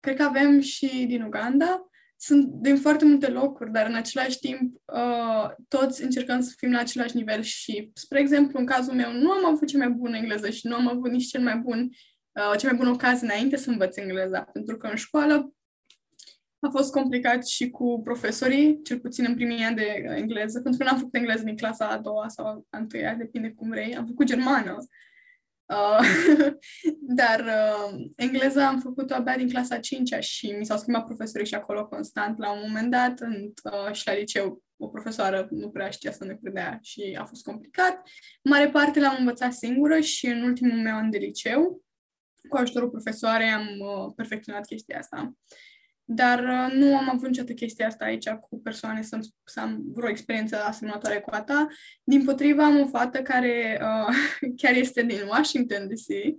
cred 0.00 0.16
că 0.16 0.22
avem 0.22 0.60
și 0.60 1.04
din 1.06 1.22
Uganda, 1.22 1.88
sunt 2.16 2.46
din 2.46 2.76
foarte 2.76 3.04
multe 3.04 3.28
locuri, 3.28 3.72
dar 3.72 3.86
în 3.86 3.94
același 3.94 4.38
timp 4.38 4.74
uh, 4.84 5.50
toți 5.68 6.02
încercăm 6.02 6.40
să 6.40 6.52
fim 6.56 6.72
la 6.72 6.78
același 6.78 7.16
nivel 7.16 7.42
și, 7.42 7.90
spre 7.94 8.20
exemplu, 8.20 8.58
în 8.58 8.66
cazul 8.66 8.94
meu, 8.94 9.12
nu 9.12 9.30
am 9.30 9.44
avut 9.44 9.68
cea 9.68 9.78
mai 9.78 9.90
bună 9.90 10.16
engleză 10.16 10.50
și 10.50 10.66
nu 10.66 10.74
am 10.74 10.88
avut 10.88 11.10
nici 11.10 11.28
cel 11.28 11.42
mai 11.42 11.56
bun, 11.56 11.88
uh, 12.32 12.58
cea 12.58 12.68
mai 12.68 12.76
bună 12.76 12.90
ocazie 12.90 13.26
înainte 13.26 13.56
să 13.56 13.70
învăț 13.70 13.96
engleza, 13.96 14.40
pentru 14.40 14.76
că 14.76 14.86
în 14.86 14.96
școală 14.96 15.53
a 16.64 16.70
fost 16.70 16.92
complicat 16.92 17.46
și 17.46 17.70
cu 17.70 18.00
profesorii, 18.04 18.82
cel 18.82 18.98
puțin 18.98 19.24
în 19.28 19.34
primii 19.34 19.64
ani 19.64 19.76
de 19.76 20.04
engleză, 20.16 20.60
pentru 20.60 20.78
că 20.78 20.90
n-am 20.90 20.98
făcut 20.98 21.14
engleză 21.14 21.42
din 21.44 21.56
clasa 21.56 21.88
a 21.88 21.98
doua 21.98 22.28
sau 22.28 22.46
a 22.46 22.78
întâia, 22.78 23.14
depinde 23.14 23.50
cum 23.50 23.68
vrei. 23.68 23.96
Am 23.96 24.06
făcut 24.06 24.26
germană. 24.26 24.76
Uh, 25.66 26.00
dar 27.20 27.40
uh, 27.40 28.04
engleza 28.16 28.66
am 28.66 28.80
făcut-o 28.80 29.14
abia 29.14 29.36
din 29.36 29.48
clasa 29.48 29.78
5 29.78 30.14
și 30.14 30.54
mi 30.58 30.66
s-au 30.66 30.78
schimbat 30.78 31.04
profesorii 31.04 31.46
și 31.46 31.54
acolo 31.54 31.86
constant. 31.86 32.38
La 32.38 32.52
un 32.52 32.60
moment 32.66 32.90
dat, 32.90 33.20
în, 33.20 33.52
uh, 33.72 33.92
și 33.92 34.06
la 34.06 34.14
liceu, 34.14 34.62
o 34.76 34.88
profesoară 34.88 35.46
nu 35.50 35.70
prea 35.70 35.90
știa 35.90 36.12
să 36.12 36.24
ne 36.24 36.34
credea 36.34 36.78
și 36.82 37.16
a 37.20 37.24
fost 37.24 37.42
complicat. 37.42 38.08
Mare 38.42 38.68
parte 38.68 39.00
l-am 39.00 39.16
învățat 39.18 39.52
singură 39.52 40.00
și 40.00 40.26
în 40.26 40.42
ultimul 40.42 40.78
meu 40.78 40.96
an 40.96 41.10
de 41.10 41.18
liceu, 41.18 41.82
cu 42.48 42.56
ajutorul 42.56 42.90
profesoarei, 42.90 43.50
am 43.50 43.66
uh, 43.78 44.12
perfecționat 44.16 44.66
chestia 44.66 44.98
asta. 44.98 45.32
Dar 46.04 46.38
uh, 46.38 46.72
nu 46.72 46.96
am 46.96 47.08
avut 47.10 47.26
niciodată 47.26 47.52
chestia 47.52 47.86
asta 47.86 48.04
aici 48.04 48.28
cu 48.28 48.60
persoane 48.60 49.02
să, 49.02 49.18
să 49.44 49.60
am 49.60 49.82
vreo 49.94 50.08
experiență 50.08 50.64
asemănătoare 50.64 51.20
cu 51.20 51.30
a 51.32 51.42
ta. 51.42 51.66
Din 52.04 52.24
potrivă, 52.24 52.62
am 52.62 52.80
o 52.80 52.86
fată 52.86 53.22
care 53.22 53.80
uh, 53.82 54.14
chiar 54.60 54.74
este 54.74 55.02
din 55.02 55.20
Washington 55.28 55.88
DC 55.88 56.36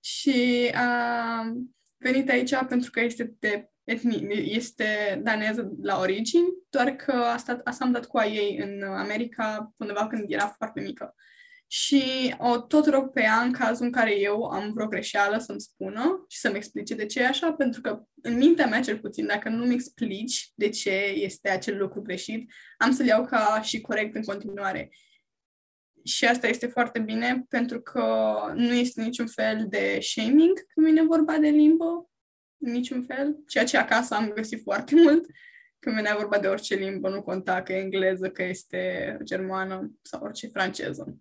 și 0.00 0.70
a 0.74 1.52
venit 1.98 2.30
aici 2.30 2.54
pentru 2.68 2.90
că 2.90 3.00
este 3.00 3.34
de 3.38 3.68
etnie, 3.84 4.36
este 4.36 5.20
daneză 5.22 5.72
la 5.82 5.98
origini, 5.98 6.48
doar 6.70 6.90
că 6.90 7.12
a 7.12 7.36
stat, 7.36 7.60
asta 7.64 7.84
am 7.84 7.92
dat 7.92 8.06
cu 8.06 8.18
a 8.18 8.26
ei 8.26 8.58
în 8.58 8.82
America 8.82 9.72
undeva 9.76 10.06
când 10.06 10.30
era 10.30 10.46
foarte 10.46 10.80
mică 10.80 11.14
și 11.66 12.34
o 12.38 12.58
tot 12.58 12.86
rog 12.86 13.10
pe 13.10 13.20
ea 13.20 13.40
în 13.40 13.52
cazul 13.52 13.84
în 13.84 13.92
care 13.92 14.18
eu 14.18 14.44
am 14.44 14.72
vreo 14.72 14.86
greșeală 14.86 15.38
să-mi 15.38 15.60
spună 15.60 16.24
și 16.28 16.38
să-mi 16.38 16.56
explice 16.56 16.94
de 16.94 17.06
ce 17.06 17.20
e 17.20 17.26
așa, 17.26 17.52
pentru 17.52 17.80
că 17.80 18.02
în 18.22 18.36
mintea 18.36 18.66
mea 18.66 18.80
cel 18.80 18.98
puțin, 18.98 19.26
dacă 19.26 19.48
nu-mi 19.48 19.74
explici 19.74 20.52
de 20.54 20.68
ce 20.68 20.90
este 21.14 21.48
acel 21.48 21.78
lucru 21.78 22.02
greșit, 22.02 22.52
am 22.78 22.92
să-l 22.92 23.06
iau 23.06 23.24
ca 23.24 23.60
și 23.62 23.80
corect 23.80 24.14
în 24.14 24.22
continuare. 24.22 24.90
Și 26.04 26.26
asta 26.26 26.46
este 26.46 26.66
foarte 26.66 26.98
bine 26.98 27.44
pentru 27.48 27.80
că 27.80 28.04
nu 28.54 28.72
este 28.72 29.02
niciun 29.02 29.26
fel 29.26 29.66
de 29.68 29.98
shaming 30.00 30.66
când 30.66 30.86
vine 30.86 31.02
vorba 31.02 31.38
de 31.38 31.48
limbă, 31.48 32.10
niciun 32.56 33.02
fel, 33.02 33.36
ceea 33.46 33.64
ce 33.64 33.76
acasă 33.76 34.14
am 34.14 34.28
găsit 34.28 34.62
foarte 34.62 34.94
mult. 34.94 35.26
Când 35.78 35.96
venea 35.96 36.16
vorba 36.16 36.38
de 36.38 36.46
orice 36.46 36.74
limbă, 36.74 37.08
nu 37.08 37.22
conta 37.22 37.62
că 37.62 37.72
e 37.72 37.80
engleză, 37.80 38.30
că 38.30 38.42
este 38.42 39.16
germană 39.22 39.90
sau 40.02 40.22
orice 40.22 40.46
franceză. 40.46 41.18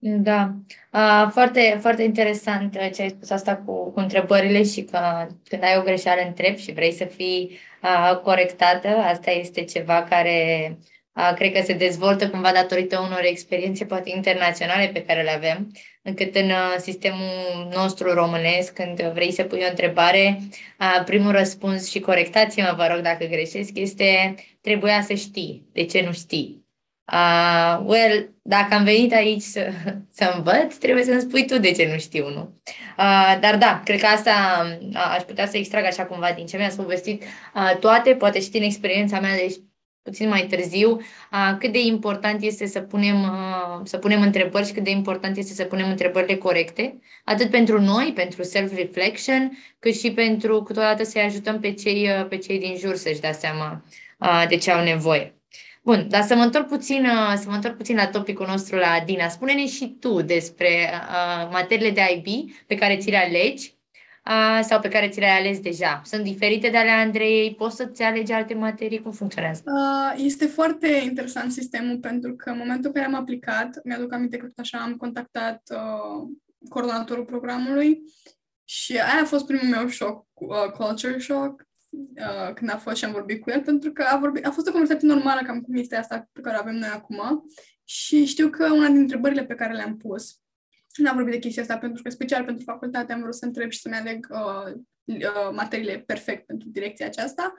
Da, 0.00 0.54
uh, 0.92 1.28
foarte, 1.30 1.78
foarte 1.80 2.02
interesant 2.02 2.74
uh, 2.74 2.90
ce 2.94 3.02
ai 3.02 3.08
spus 3.08 3.30
asta 3.30 3.56
cu, 3.56 3.90
cu 3.90 4.00
întrebările 4.00 4.62
și 4.62 4.82
că 4.82 5.26
când 5.48 5.62
ai 5.62 5.76
o 5.78 5.82
greșeală 5.82 6.20
întrebi 6.26 6.60
și 6.60 6.72
vrei 6.72 6.92
să 6.92 7.04
fii 7.04 7.58
uh, 7.82 8.20
corectată, 8.22 8.88
asta 8.88 9.30
este 9.30 9.64
ceva 9.64 10.02
care 10.02 10.78
uh, 11.12 11.32
cred 11.34 11.52
că 11.52 11.62
se 11.62 11.72
dezvoltă 11.72 12.30
cumva 12.30 12.52
datorită 12.52 12.98
unor 12.98 13.20
experiențe 13.22 13.84
poate 13.84 14.10
internaționale 14.10 14.90
pe 14.92 15.04
care 15.04 15.22
le 15.22 15.30
avem, 15.30 15.70
încât 16.02 16.34
în 16.34 16.50
uh, 16.50 16.74
sistemul 16.78 17.68
nostru 17.74 18.12
românesc, 18.12 18.72
când 18.72 19.02
vrei 19.02 19.32
să 19.32 19.42
pui 19.42 19.62
o 19.64 19.68
întrebare, 19.68 20.38
uh, 20.80 21.02
primul 21.04 21.32
răspuns 21.32 21.90
și 21.90 22.00
corectați-mă, 22.00 22.74
vă 22.76 22.86
rog, 22.92 23.02
dacă 23.02 23.24
greșesc, 23.24 23.70
este 23.74 24.34
trebuia 24.60 25.02
să 25.02 25.14
știi, 25.14 25.68
de 25.72 25.84
ce 25.84 26.02
nu 26.02 26.12
știi? 26.12 26.67
Uh, 27.12 27.80
well, 27.84 28.34
dacă 28.42 28.74
am 28.74 28.84
venit 28.84 29.12
aici 29.12 29.42
să, 29.42 29.70
să 30.10 30.32
învăț, 30.36 30.76
trebuie 30.76 31.04
să-mi 31.04 31.20
spui 31.20 31.46
tu 31.46 31.58
de 31.58 31.72
ce 31.72 31.88
nu 31.92 31.98
știu, 31.98 32.28
nu? 32.28 32.60
Uh, 32.98 33.38
dar 33.40 33.56
da, 33.58 33.80
cred 33.84 34.00
că 34.00 34.06
asta 34.06 34.30
uh, 34.80 35.14
aș 35.16 35.22
putea 35.22 35.46
să 35.46 35.56
extrag 35.56 35.84
așa 35.84 36.04
cumva 36.04 36.32
din 36.32 36.46
ce 36.46 36.56
mi-ați 36.56 36.76
povestit 36.76 37.22
uh, 37.22 37.76
toate, 37.80 38.14
poate 38.14 38.40
și 38.40 38.50
din 38.50 38.62
experiența 38.62 39.20
mea, 39.20 39.36
deci 39.36 39.54
puțin 40.02 40.28
mai 40.28 40.46
târziu, 40.46 40.90
uh, 40.90 41.56
cât 41.58 41.72
de 41.72 41.80
important 41.80 42.42
este 42.42 42.66
să 42.66 42.80
punem, 42.80 43.22
uh, 43.22 43.80
să 43.84 43.98
punem 43.98 44.22
întrebări 44.22 44.66
și 44.66 44.72
cât 44.72 44.84
de 44.84 44.90
important 44.90 45.36
este 45.36 45.52
să 45.52 45.64
punem 45.64 45.88
întrebările 45.88 46.36
corecte, 46.36 46.98
atât 47.24 47.50
pentru 47.50 47.80
noi, 47.80 48.12
pentru 48.14 48.42
self-reflection, 48.42 49.58
cât 49.78 49.94
și 49.94 50.12
pentru 50.12 50.62
câteodată 50.62 51.04
să-i 51.04 51.22
ajutăm 51.22 51.60
pe 51.60 51.72
cei, 51.72 52.08
uh, 52.08 52.26
pe 52.28 52.36
cei 52.36 52.58
din 52.58 52.76
jur 52.76 52.96
să-și 52.96 53.20
dea 53.20 53.32
seama 53.32 53.84
uh, 54.18 54.44
de 54.48 54.56
ce 54.56 54.70
au 54.70 54.84
nevoie. 54.84 55.37
Bun, 55.88 56.06
dar 56.08 56.22
să 56.22 56.34
mă 56.34 56.42
întorc 56.42 56.66
puțin, 56.66 57.04
uh, 57.04 57.34
să 57.36 57.48
mă 57.48 57.54
întorc 57.54 57.76
puțin 57.76 57.96
la 57.96 58.06
topicul 58.06 58.46
nostru, 58.46 58.76
la 58.76 59.02
Dina. 59.06 59.28
Spune-ne 59.28 59.66
și 59.66 59.96
tu 60.00 60.22
despre 60.22 60.90
uh, 60.92 61.48
materiile 61.52 61.90
de 61.90 62.00
IB 62.14 62.50
pe 62.66 62.74
care 62.74 62.96
ți 62.96 63.10
le 63.10 63.16
alegi 63.16 63.78
uh, 64.24 64.60
sau 64.62 64.80
pe 64.80 64.88
care 64.88 65.08
ți 65.08 65.20
le-ai 65.20 65.38
ales 65.38 65.60
deja. 65.60 66.00
Sunt 66.04 66.22
diferite 66.22 66.68
de 66.68 66.76
ale 66.76 66.90
Andrei? 66.90 67.54
Poți 67.54 67.76
să-ți 67.76 68.02
alegi 68.02 68.32
alte 68.32 68.54
materii? 68.54 69.02
Cum 69.02 69.12
funcționează? 69.12 69.62
Uh, 69.64 70.24
este 70.24 70.46
foarte 70.46 71.00
interesant 71.04 71.52
sistemul 71.52 71.98
pentru 71.98 72.34
că 72.34 72.50
în 72.50 72.58
momentul 72.58 72.86
în 72.86 72.92
care 72.92 73.06
am 73.06 73.20
aplicat, 73.20 73.80
mi-aduc 73.84 74.12
aminte 74.12 74.36
că 74.36 74.46
tot 74.46 74.58
așa 74.58 74.78
am 74.78 74.94
contactat 74.94 75.62
uh, 75.70 76.28
coordonatorul 76.68 77.24
programului 77.24 78.00
și 78.64 78.92
aia 78.92 79.22
a 79.22 79.24
fost 79.24 79.46
primul 79.46 79.76
meu 79.76 79.86
șoc, 79.86 80.26
uh, 80.34 80.70
culture 80.76 81.18
shock, 81.18 81.67
uh, 81.90 82.52
când 82.54 82.70
a 82.70 82.76
fost 82.76 82.96
și 82.96 83.04
am 83.04 83.12
vorbit 83.12 83.40
cu 83.40 83.50
el, 83.50 83.62
pentru 83.62 83.92
că 83.92 84.02
a, 84.02 84.18
vorbit, 84.18 84.46
a 84.46 84.50
fost 84.50 84.68
o 84.68 84.70
conversație 84.70 85.08
normală 85.08 85.40
cam 85.46 85.60
cum 85.60 85.74
este 85.74 85.96
asta 85.96 86.28
pe 86.32 86.40
care 86.40 86.56
o 86.56 86.60
avem 86.60 86.74
noi 86.74 86.88
acum 86.88 87.44
și 87.84 88.24
știu 88.24 88.48
că 88.48 88.64
una 88.64 88.84
dintre 88.84 89.00
întrebările 89.00 89.44
pe 89.44 89.54
care 89.54 89.74
le-am 89.74 89.96
pus, 89.96 90.40
n-am 90.96 91.14
vorbit 91.14 91.32
de 91.32 91.38
chestia 91.38 91.62
asta 91.62 91.78
pentru 91.78 92.02
că 92.02 92.10
special 92.10 92.44
pentru 92.44 92.64
facultate 92.64 93.12
am 93.12 93.20
vrut 93.20 93.34
să 93.34 93.44
întreb 93.44 93.70
și 93.70 93.80
să-mi 93.80 93.94
aleg 93.94 94.26
uh, 94.30 94.72
uh, 95.04 95.50
materiile 95.52 95.98
perfect 96.06 96.46
pentru 96.46 96.68
direcția 96.68 97.06
aceasta, 97.06 97.54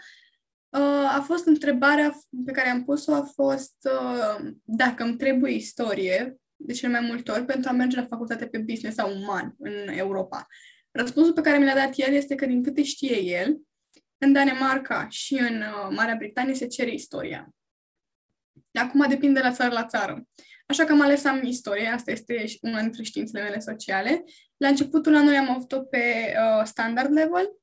uh, 0.70 1.16
a 1.18 1.24
fost 1.26 1.46
întrebarea 1.46 2.20
pe 2.46 2.52
care 2.52 2.70
am 2.70 2.84
pus-o 2.84 3.14
a 3.14 3.22
fost 3.22 3.76
uh, 3.84 4.52
dacă 4.64 5.04
îmi 5.04 5.18
trebuie 5.18 5.54
istorie 5.54 6.38
de 6.56 6.74
cel 6.74 6.90
mai 6.90 7.00
multe 7.00 7.32
ori 7.32 7.46
pentru 7.46 7.70
a 7.70 7.74
merge 7.74 7.96
la 7.96 8.06
facultate 8.06 8.48
pe 8.48 8.58
business 8.58 8.96
sau 8.96 9.16
uman 9.16 9.56
în 9.60 9.88
Europa. 9.88 10.48
Răspunsul 10.92 11.34
pe 11.34 11.42
care 11.42 11.58
mi 11.58 11.66
l-a 11.66 11.74
dat 11.74 11.92
el 11.96 12.14
este 12.14 12.36
că 12.36 12.46
din 12.46 12.64
câte 12.64 12.84
știe 12.84 13.22
el, 13.22 13.58
în 14.20 14.34
Danemarca 14.34 15.08
și 15.10 15.34
în 15.34 15.62
uh, 15.62 15.96
Marea 15.96 16.16
Britanie 16.16 16.54
se 16.54 16.68
cere 16.68 16.94
istoria. 16.94 17.54
Acum 18.74 19.06
depinde 19.08 19.40
de 19.40 19.48
la 19.48 19.54
țară 19.54 19.74
la 19.74 19.86
țară. 19.86 20.28
Așa 20.66 20.86
că 20.86 20.92
am 20.92 21.02
ales 21.02 21.22
să 21.22 21.30
am 21.30 21.44
istorie, 21.44 21.88
asta 21.88 22.12
este 22.12 22.46
una 22.62 22.82
dintre 22.82 23.04
științele 23.04 23.44
mele 23.44 23.60
sociale. 23.60 24.24
La 24.58 24.68
începutul 24.68 25.16
anului 25.16 25.38
am 25.38 25.50
avut-o 25.50 25.80
pe 25.80 26.34
uh, 26.38 26.66
standard 26.66 27.12
level, 27.12 27.60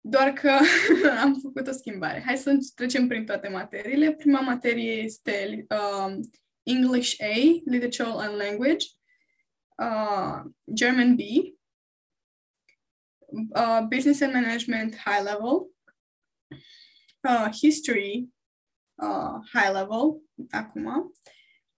doar 0.00 0.32
că 0.32 0.58
am 1.22 1.38
făcut 1.42 1.66
o 1.66 1.72
schimbare. 1.72 2.22
Hai 2.26 2.36
să 2.36 2.58
trecem 2.74 3.06
prin 3.06 3.24
toate 3.26 3.48
materiile. 3.48 4.12
Prima 4.12 4.40
materie 4.40 4.92
este 4.92 5.66
uh, 5.68 6.14
English 6.62 7.14
A, 7.20 7.60
Literature 7.64 8.26
and 8.26 8.36
Language, 8.36 8.86
uh, 9.76 10.50
German 10.74 11.14
B, 11.14 11.20
uh, 13.54 13.80
business 13.88 14.20
and 14.20 14.32
management 14.32 14.96
high 14.96 15.22
level, 15.22 15.70
uh, 17.28 17.48
history 17.52 18.28
uh, 19.02 19.40
high 19.52 19.72
level, 19.72 20.22
acum, 20.50 21.12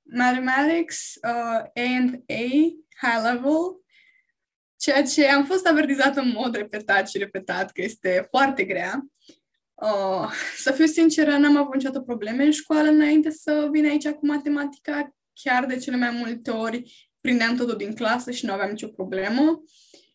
mathematics 0.02 1.18
uh, 1.22 1.62
A 1.74 1.96
and 1.96 2.22
A 2.28 2.74
high 2.96 3.22
level, 3.22 3.82
ceea 4.76 5.02
ce 5.02 5.26
am 5.26 5.44
fost 5.44 5.66
avertizat 5.66 6.16
în 6.16 6.30
mod 6.30 6.54
repetat 6.54 7.08
și 7.08 7.18
repetat 7.18 7.72
că 7.72 7.82
este 7.82 8.26
foarte 8.30 8.64
grea. 8.64 9.06
Uh, 9.74 10.32
să 10.64 10.72
fiu 10.72 10.86
sinceră, 10.86 11.36
n-am 11.36 11.56
avut 11.56 11.74
niciodată 11.74 12.00
probleme 12.00 12.44
în 12.44 12.50
școală 12.50 12.88
înainte 12.88 13.30
să 13.30 13.68
vin 13.70 13.84
aici 13.84 14.08
cu 14.08 14.26
matematica. 14.26 15.12
Chiar 15.32 15.66
de 15.66 15.76
cele 15.76 15.96
mai 15.96 16.10
multe 16.10 16.50
ori 16.50 17.08
prindeam 17.20 17.56
totul 17.56 17.76
din 17.76 17.94
clasă 17.94 18.30
și 18.30 18.46
nu 18.46 18.52
aveam 18.52 18.70
nicio 18.70 18.88
problemă. 18.88 19.42
Uh, 19.42 20.07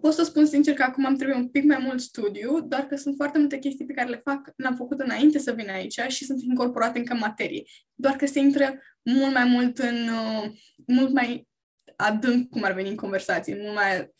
pot 0.00 0.12
să 0.12 0.24
spun 0.24 0.46
sincer 0.46 0.74
că 0.74 0.82
acum 0.82 1.06
am 1.06 1.16
trebuie 1.16 1.36
un 1.36 1.48
pic 1.48 1.64
mai 1.64 1.78
mult 1.80 2.00
studiu, 2.00 2.60
doar 2.60 2.86
că 2.86 2.96
sunt 2.96 3.14
foarte 3.16 3.38
multe 3.38 3.58
chestii 3.58 3.86
pe 3.86 3.92
care 3.92 4.08
le 4.08 4.20
fac, 4.24 4.52
le-am 4.56 4.76
făcut 4.76 5.00
înainte 5.00 5.38
să 5.38 5.52
vin 5.52 5.70
aici 5.70 6.00
și 6.08 6.24
sunt 6.24 6.42
incorporate 6.42 6.98
încă 6.98 7.12
în 7.12 7.18
materie. 7.18 7.62
Doar 7.94 8.16
că 8.16 8.26
se 8.26 8.38
intră 8.38 8.78
mult 9.02 9.32
mai 9.32 9.44
mult 9.44 9.78
în, 9.78 10.08
uh, 10.08 10.52
mult 10.86 11.12
mai 11.12 11.48
adânc 11.96 12.50
cum 12.50 12.62
ar 12.62 12.72
veni 12.72 12.88
în 12.88 12.96
conversație, 12.96 13.56
mult 13.60 13.74
mai, 13.74 14.10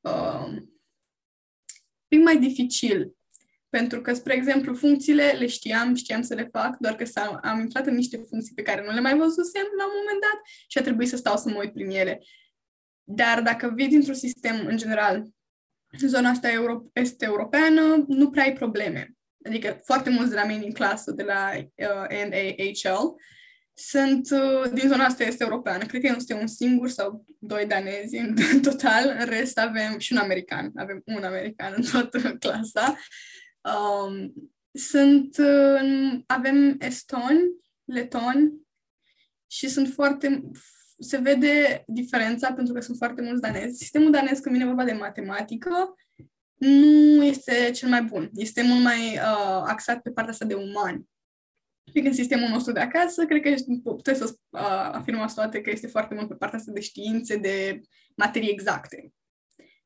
uh, 0.00 0.62
pic 2.08 2.22
mai 2.22 2.38
dificil. 2.38 3.14
Pentru 3.68 4.00
că, 4.00 4.14
spre 4.14 4.34
exemplu, 4.34 4.74
funcțiile 4.74 5.30
le 5.38 5.46
știam, 5.46 5.94
știam 5.94 6.22
să 6.22 6.34
le 6.34 6.48
fac, 6.52 6.76
doar 6.78 6.96
că 6.96 7.20
am 7.42 7.60
intrat 7.60 7.86
în 7.86 7.94
niște 7.94 8.16
funcții 8.28 8.54
pe 8.54 8.62
care 8.62 8.84
nu 8.84 8.92
le 8.92 9.00
mai 9.00 9.16
văzusem 9.16 9.66
la 9.78 9.84
un 9.84 9.92
moment 9.98 10.20
dat 10.20 10.40
și 10.68 10.78
a 10.78 10.82
trebuit 10.82 11.08
să 11.08 11.16
stau 11.16 11.36
să 11.36 11.48
mă 11.48 11.58
uit 11.58 11.72
prin 11.72 11.90
ele. 11.90 12.20
Dar 13.12 13.42
dacă 13.42 13.72
vii 13.74 13.88
dintr-un 13.88 14.14
sistem, 14.14 14.66
în 14.66 14.76
general, 14.76 15.26
zona 16.06 16.30
asta 16.30 16.50
euro- 16.50 16.90
este 16.92 17.24
europeană, 17.24 18.04
nu 18.08 18.30
prea 18.30 18.42
ai 18.42 18.52
probleme. 18.52 19.14
Adică 19.44 19.80
foarte 19.84 20.10
mulți 20.10 20.30
de 20.30 20.36
la 20.36 20.44
mine 20.44 20.60
din 20.60 20.72
clasă, 20.72 21.10
de 21.10 21.22
la 21.22 21.50
uh, 21.56 22.28
NAHL, 22.28 23.06
sunt 23.74 24.30
uh, 24.30 24.70
din 24.72 24.88
zona 24.88 25.04
asta 25.04 25.24
este 25.24 25.44
europeană. 25.44 25.84
Cred 25.84 26.02
că 26.02 26.08
nu 26.08 26.16
este 26.16 26.34
un 26.34 26.46
singur 26.46 26.88
sau 26.88 27.24
doi 27.38 27.66
danezi 27.66 28.16
în 28.16 28.34
total. 28.70 29.16
În 29.18 29.26
rest 29.26 29.58
avem 29.58 29.98
și 29.98 30.12
un 30.12 30.18
american. 30.18 30.72
Avem 30.74 31.02
un 31.04 31.22
american 31.22 31.74
în 31.76 31.82
toată 31.82 32.36
clasa. 32.36 32.98
Um, 33.62 34.32
sunt, 34.72 35.36
uh, 35.38 36.20
avem 36.26 36.76
estoni, 36.78 37.40
letoni 37.84 38.52
și 39.46 39.68
sunt 39.68 39.88
foarte, 39.88 40.42
se 41.00 41.16
vede 41.18 41.84
diferența 41.86 42.52
pentru 42.52 42.74
că 42.74 42.80
sunt 42.80 42.96
foarte 42.96 43.22
mulți 43.22 43.40
danezi. 43.40 43.76
Sistemul 43.76 44.10
danez, 44.10 44.38
când 44.38 44.54
vine 44.54 44.66
vorba 44.66 44.84
de 44.84 44.92
matematică, 44.92 45.94
nu 46.56 47.24
este 47.24 47.70
cel 47.74 47.88
mai 47.88 48.02
bun. 48.02 48.30
Este 48.34 48.62
mult 48.62 48.82
mai 48.82 48.98
uh, 48.98 49.62
axat 49.66 50.00
pe 50.00 50.10
partea 50.10 50.32
asta 50.32 50.44
de 50.44 50.54
umani. 50.54 51.08
Pic 51.92 52.04
în 52.04 52.12
sistemul 52.12 52.48
nostru 52.48 52.72
de 52.72 52.80
acasă, 52.80 53.24
cred 53.24 53.42
că 53.42 53.54
puteți 53.82 54.18
să 54.18 54.34
uh, 54.48 54.60
afirmați 54.92 55.34
toate 55.34 55.60
că 55.60 55.70
este 55.70 55.86
foarte 55.86 56.14
mult 56.14 56.28
pe 56.28 56.34
partea 56.34 56.58
asta 56.58 56.72
de 56.72 56.80
științe, 56.80 57.36
de 57.36 57.80
materii 58.16 58.50
exacte. 58.50 59.12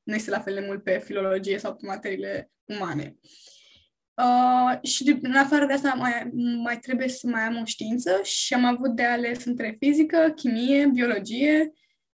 Nu 0.02 0.14
este 0.14 0.30
la 0.30 0.40
fel 0.40 0.54
de 0.54 0.64
mult 0.66 0.82
pe 0.82 1.02
filologie 1.04 1.58
sau 1.58 1.74
pe 1.74 1.86
materiile 1.86 2.50
umane. 2.64 3.16
Uh, 3.20 3.53
și 4.82 5.04
de, 5.04 5.18
în 5.22 5.36
afară 5.36 5.66
de 5.66 5.72
asta 5.72 5.94
mai, 5.94 6.30
mai 6.62 6.78
trebuie 6.78 7.08
să 7.08 7.26
mai 7.26 7.42
am 7.42 7.60
o 7.60 7.64
știință 7.64 8.20
și 8.22 8.54
am 8.54 8.64
avut 8.64 8.90
de 8.90 9.04
ales 9.04 9.44
între 9.44 9.76
fizică, 9.78 10.32
chimie, 10.34 10.86
biologie 10.86 11.72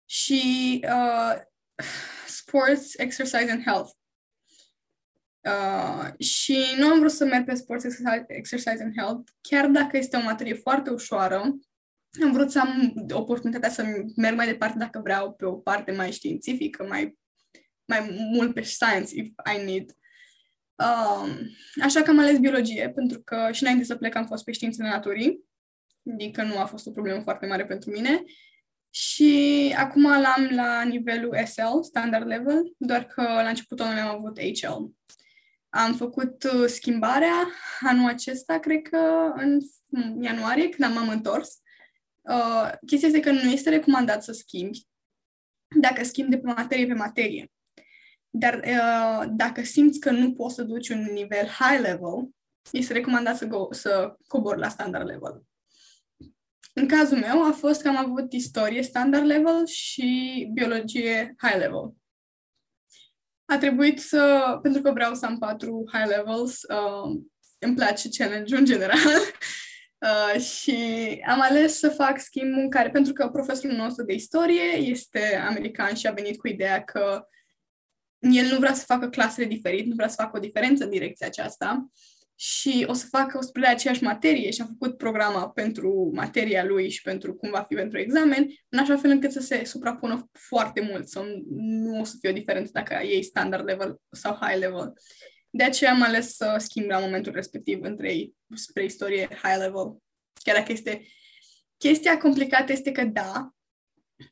și 0.06 0.44
uh, 0.84 1.42
sports, 2.28 2.98
exercise 2.98 3.52
and 3.52 3.64
health. 3.64 3.92
Uh, 5.42 6.26
și 6.26 6.58
nu 6.78 6.88
am 6.88 7.00
vrut 7.00 7.12
să 7.12 7.26
merg 7.26 7.46
pe 7.46 7.56
sports, 7.56 7.86
exercise 8.28 8.84
and 8.84 8.94
health, 8.98 9.32
chiar 9.42 9.68
dacă 9.68 9.98
este 9.98 10.18
o 10.18 10.24
materie 10.24 10.54
foarte 10.54 10.90
ușoară. 10.90 11.42
Am 12.24 12.32
vrut 12.32 12.52
să 12.52 12.60
am 12.60 12.94
oportunitatea 13.12 13.70
să 13.70 13.86
merg 14.16 14.36
mai 14.36 14.46
departe 14.48 14.78
dacă 14.78 15.00
vreau 15.04 15.34
pe 15.34 15.46
o 15.46 15.54
parte 15.54 15.92
mai 15.92 16.12
științifică, 16.12 16.86
mai, 16.90 17.18
mai 17.86 18.08
mult 18.32 18.54
pe 18.54 18.62
science 18.62 19.16
if 19.16 19.28
I 19.56 19.66
need. 19.66 19.92
Um, 20.76 21.30
așa 21.84 22.02
că 22.02 22.10
am 22.10 22.20
ales 22.20 22.38
biologie, 22.38 22.90
pentru 22.90 23.22
că 23.22 23.50
și 23.52 23.64
înainte 23.64 23.86
să 23.86 23.96
plec 23.96 24.16
am 24.16 24.26
fost 24.26 24.44
pe 24.44 24.52
științele 24.52 24.88
naturii, 24.88 25.44
adică 26.14 26.44
nu 26.44 26.58
a 26.58 26.66
fost 26.66 26.88
o 26.88 26.92
problemă 26.92 27.22
foarte 27.22 27.46
mare 27.46 27.66
pentru 27.66 27.92
mine. 27.92 28.24
Și 28.90 29.74
acum 29.78 30.04
l-am 30.04 30.50
la 30.52 30.84
nivelul 30.84 31.38
SL, 31.46 31.82
standard 31.82 32.28
level, 32.28 32.74
doar 32.78 33.06
că 33.06 33.22
la 33.22 33.48
începutul 33.48 33.86
anului 33.86 34.04
am 34.04 34.16
avut 34.16 34.40
HL. 34.40 34.84
Am 35.70 35.94
făcut 35.94 36.44
uh, 36.44 36.66
schimbarea 36.68 37.48
anul 37.80 38.10
acesta, 38.10 38.60
cred 38.60 38.82
că 38.82 39.32
în 39.36 39.60
ianuarie, 40.22 40.70
când 40.70 40.94
m-am 40.94 41.10
întors. 41.10 41.60
Uh, 42.22 42.72
chestia 42.86 43.08
este 43.08 43.20
că 43.20 43.32
nu 43.32 43.50
este 43.52 43.70
recomandat 43.70 44.24
să 44.24 44.32
schimbi 44.32 44.88
dacă 45.82 46.04
schimbi 46.04 46.32
de 46.32 46.38
pe 46.38 46.52
materie 46.52 46.88
pe 46.88 46.94
materie. 46.94 47.52
Dar 48.38 48.62
uh, 48.66 49.28
dacă 49.30 49.64
simți 49.64 50.00
că 50.00 50.12
nu 50.12 50.34
poți 50.34 50.56
să 50.56 50.64
duci 50.64 50.90
un 50.90 51.04
nivel 51.12 51.48
high 51.48 51.82
level, 51.82 52.30
este 52.72 52.94
recomandat 52.94 53.38
să, 53.38 53.46
go, 53.46 53.68
să 53.74 54.16
cobori 54.28 54.60
la 54.60 54.68
standard 54.68 55.08
level. 55.08 55.44
În 56.74 56.88
cazul 56.88 57.18
meu 57.18 57.44
a 57.44 57.52
fost 57.52 57.82
că 57.82 57.88
am 57.88 57.98
avut 57.98 58.34
istorie 58.34 58.82
standard 58.82 59.26
level 59.26 59.66
și 59.66 60.50
biologie 60.54 61.36
high 61.38 61.58
level. 61.58 61.94
A 63.46 63.58
trebuit 63.58 64.00
să, 64.00 64.58
pentru 64.62 64.82
că 64.82 64.92
vreau 64.92 65.14
să 65.14 65.26
am 65.26 65.38
patru 65.38 65.84
high 65.92 66.16
levels, 66.16 66.62
uh, 66.62 67.20
îmi 67.60 67.76
place 67.76 68.10
challenge 68.18 68.56
în 68.56 68.66
general, 68.66 68.98
uh, 70.08 70.42
și 70.42 70.78
am 71.28 71.42
ales 71.42 71.78
să 71.78 71.90
fac 71.90 72.20
schimbul 72.20 72.70
care, 72.70 72.90
pentru 72.90 73.14
că 73.14 73.30
profesorul 73.30 73.76
nostru 73.76 74.04
de 74.06 74.14
istorie 74.14 74.78
este 74.78 75.36
american 75.36 75.94
și 75.94 76.08
a 76.08 76.12
venit 76.12 76.38
cu 76.38 76.48
ideea 76.48 76.84
că 76.84 77.26
el 78.32 78.46
nu 78.52 78.58
vrea 78.58 78.74
să 78.74 78.84
facă 78.86 79.10
clasele 79.10 79.48
diferit, 79.48 79.86
nu 79.86 79.96
vrea 79.96 80.08
să 80.08 80.16
facă 80.18 80.38
o 80.38 80.40
diferență 80.40 80.84
în 80.84 80.90
direcția 80.90 81.28
aceasta 81.28 81.90
și 82.36 82.86
o 82.88 82.94
să 82.94 83.06
facă 83.10 83.38
o 83.38 83.42
să 83.42 83.50
predea 83.52 83.72
aceeași 83.72 84.04
materie 84.04 84.52
și 84.52 84.62
am 84.62 84.68
făcut 84.68 84.98
programa 84.98 85.50
pentru 85.50 86.12
materia 86.14 86.64
lui 86.64 86.90
și 86.90 87.02
pentru 87.02 87.36
cum 87.36 87.50
va 87.50 87.62
fi 87.62 87.76
pentru 87.76 88.00
examen, 88.00 88.48
în 88.70 88.80
așa 88.80 88.98
fel 88.98 89.10
încât 89.10 89.32
să 89.32 89.40
se 89.40 89.66
suprapună 89.66 90.30
foarte 90.32 90.82
mult, 90.82 91.08
să 91.08 91.26
nu 91.50 92.00
o 92.00 92.04
să 92.04 92.16
fie 92.20 92.30
o 92.30 92.34
diferență 92.34 92.72
dacă 92.74 93.04
ei 93.04 93.24
standard 93.24 93.66
level 93.66 93.98
sau 94.12 94.38
high 94.42 94.60
level. 94.60 94.94
De 95.50 95.64
aceea 95.64 95.92
am 95.92 96.02
ales 96.02 96.36
să 96.36 96.56
schimb 96.58 96.90
la 96.90 97.00
momentul 97.00 97.32
respectiv 97.32 97.82
între 97.82 98.10
ei 98.10 98.36
spre 98.56 98.84
istorie 98.84 99.28
high 99.44 99.58
level. 99.58 99.98
Chiar 100.44 100.56
dacă 100.56 100.72
este... 100.72 101.08
Chestia 101.78 102.18
complicată 102.18 102.72
este 102.72 102.92
că 102.92 103.04
da, 103.04 103.55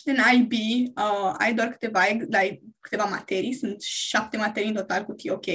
în 0.03 0.17
IB 0.35 0.51
uh, 0.95 1.35
ai 1.37 1.53
doar 1.53 1.69
câteva, 1.69 1.99
ai 2.31 2.61
câteva 2.79 3.03
materii, 3.03 3.53
sunt 3.53 3.81
șapte 3.81 4.37
materii 4.37 4.69
în 4.69 4.75
total 4.75 5.03
cu 5.03 5.13
TOK. 5.13 5.45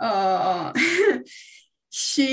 Uh, 0.00 0.70
și 2.08 2.28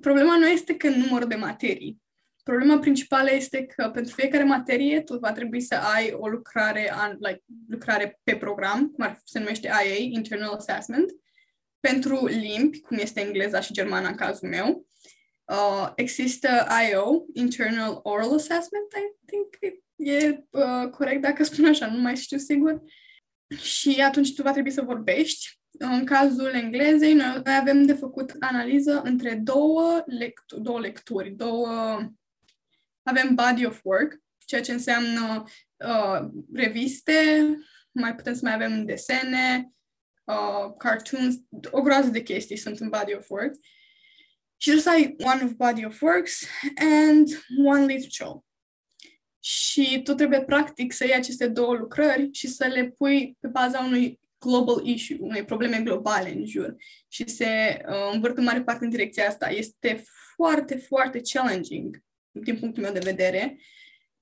problema 0.00 0.36
nu 0.36 0.46
este 0.46 0.76
că 0.76 0.88
numărul 0.88 1.28
de 1.28 1.34
materii. 1.34 2.02
Problema 2.42 2.78
principală 2.78 3.32
este 3.32 3.66
că 3.66 3.90
pentru 3.90 4.14
fiecare 4.14 4.44
materie 4.44 5.00
tu 5.00 5.18
va 5.18 5.32
trebui 5.32 5.60
să 5.60 5.74
ai 5.74 6.12
o 6.12 6.28
lucrare, 6.28 6.92
an, 6.94 7.16
like, 7.18 7.42
lucrare 7.68 8.20
pe 8.22 8.36
program, 8.36 8.88
cum 8.88 9.04
ar 9.04 9.20
se 9.24 9.38
numește 9.38 9.66
IA, 9.66 9.96
Internal 9.98 10.54
Assessment, 10.54 11.12
pentru 11.80 12.26
limbi, 12.26 12.80
cum 12.80 12.96
este 12.96 13.20
engleza 13.20 13.60
și 13.60 13.72
germana 13.72 14.08
în 14.08 14.14
cazul 14.14 14.48
meu, 14.48 14.86
Uh, 15.44 15.92
există 15.94 16.66
IO, 16.90 17.24
Internal 17.32 18.00
Oral 18.02 18.34
Assessment, 18.34 18.92
I 18.96 19.16
think 19.26 19.78
e 19.96 20.44
uh, 20.50 20.90
corect 20.90 21.20
dacă 21.20 21.44
spun 21.44 21.64
așa, 21.64 21.86
nu 21.86 22.00
mai 22.00 22.16
știu 22.16 22.38
sigur. 22.38 22.82
Și 23.56 24.02
atunci 24.02 24.34
tu 24.34 24.42
va 24.42 24.52
trebui 24.52 24.70
să 24.70 24.82
vorbești. 24.82 25.58
În 25.78 26.04
cazul 26.04 26.54
englezei, 26.54 27.12
noi 27.12 27.42
avem 27.44 27.86
de 27.86 27.92
făcut 27.92 28.34
analiză 28.38 29.00
între 29.04 29.34
două, 29.34 30.02
lectu- 30.06 30.60
două 30.60 30.80
lecturi, 30.80 31.30
două... 31.30 31.98
Avem 33.02 33.34
body 33.34 33.66
of 33.66 33.80
work, 33.82 34.22
ceea 34.46 34.60
ce 34.60 34.72
înseamnă 34.72 35.44
uh, 35.76 36.28
reviste, 36.52 37.12
mai 37.92 38.14
putem 38.14 38.34
să 38.34 38.40
mai 38.42 38.54
avem 38.54 38.84
desene, 38.84 39.72
uh, 40.24 40.74
cartoons, 40.78 41.34
o 41.70 41.80
groază 41.80 42.08
de 42.08 42.22
chestii 42.22 42.56
sunt 42.56 42.78
în 42.78 42.88
body 42.88 43.14
of 43.14 43.30
work. 43.30 43.54
Și 44.64 44.70
trebuie 44.70 44.92
să 44.92 45.00
ai 45.00 45.16
one 45.34 45.44
of 45.44 45.50
body 45.50 45.84
of 45.84 46.00
works 46.00 46.46
and 46.76 47.28
one 47.64 47.84
literature. 47.84 48.38
Și 49.40 50.00
tu 50.02 50.14
trebuie 50.14 50.44
practic 50.44 50.92
să 50.92 51.04
iei 51.04 51.14
aceste 51.14 51.48
două 51.48 51.74
lucrări 51.74 52.28
și 52.32 52.48
să 52.48 52.66
le 52.66 52.94
pui 52.98 53.36
pe 53.40 53.48
baza 53.48 53.80
unui 53.80 54.20
global 54.38 54.86
issue, 54.86 55.16
unei 55.20 55.44
probleme 55.44 55.80
globale 55.80 56.32
în 56.32 56.46
jur. 56.46 56.76
Și 57.08 57.28
se 57.28 57.82
uh, 57.88 58.12
învârt 58.12 58.36
în 58.36 58.44
mare 58.44 58.62
parte 58.62 58.84
în 58.84 58.90
direcția 58.90 59.26
asta. 59.26 59.50
Este 59.50 60.04
foarte, 60.34 60.76
foarte 60.76 61.20
challenging 61.32 62.02
din 62.30 62.58
punctul 62.58 62.82
meu 62.82 62.92
de 62.92 62.98
vedere. 63.04 63.58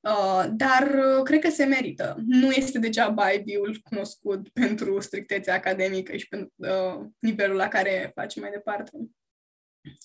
Uh, 0.00 0.46
dar 0.50 0.82
uh, 0.82 1.22
cred 1.24 1.40
că 1.40 1.50
se 1.50 1.64
merită. 1.64 2.16
Nu 2.26 2.50
este 2.50 2.78
degeaba 2.78 3.30
IB-ul 3.30 3.80
cunoscut 3.82 4.48
pentru 4.48 5.00
strictețea 5.00 5.54
academică 5.54 6.16
și 6.16 6.28
pentru 6.28 6.52
uh, 6.56 7.06
nivelul 7.18 7.56
la 7.56 7.68
care 7.68 8.10
face 8.14 8.40
mai 8.40 8.50
departe 8.50 8.90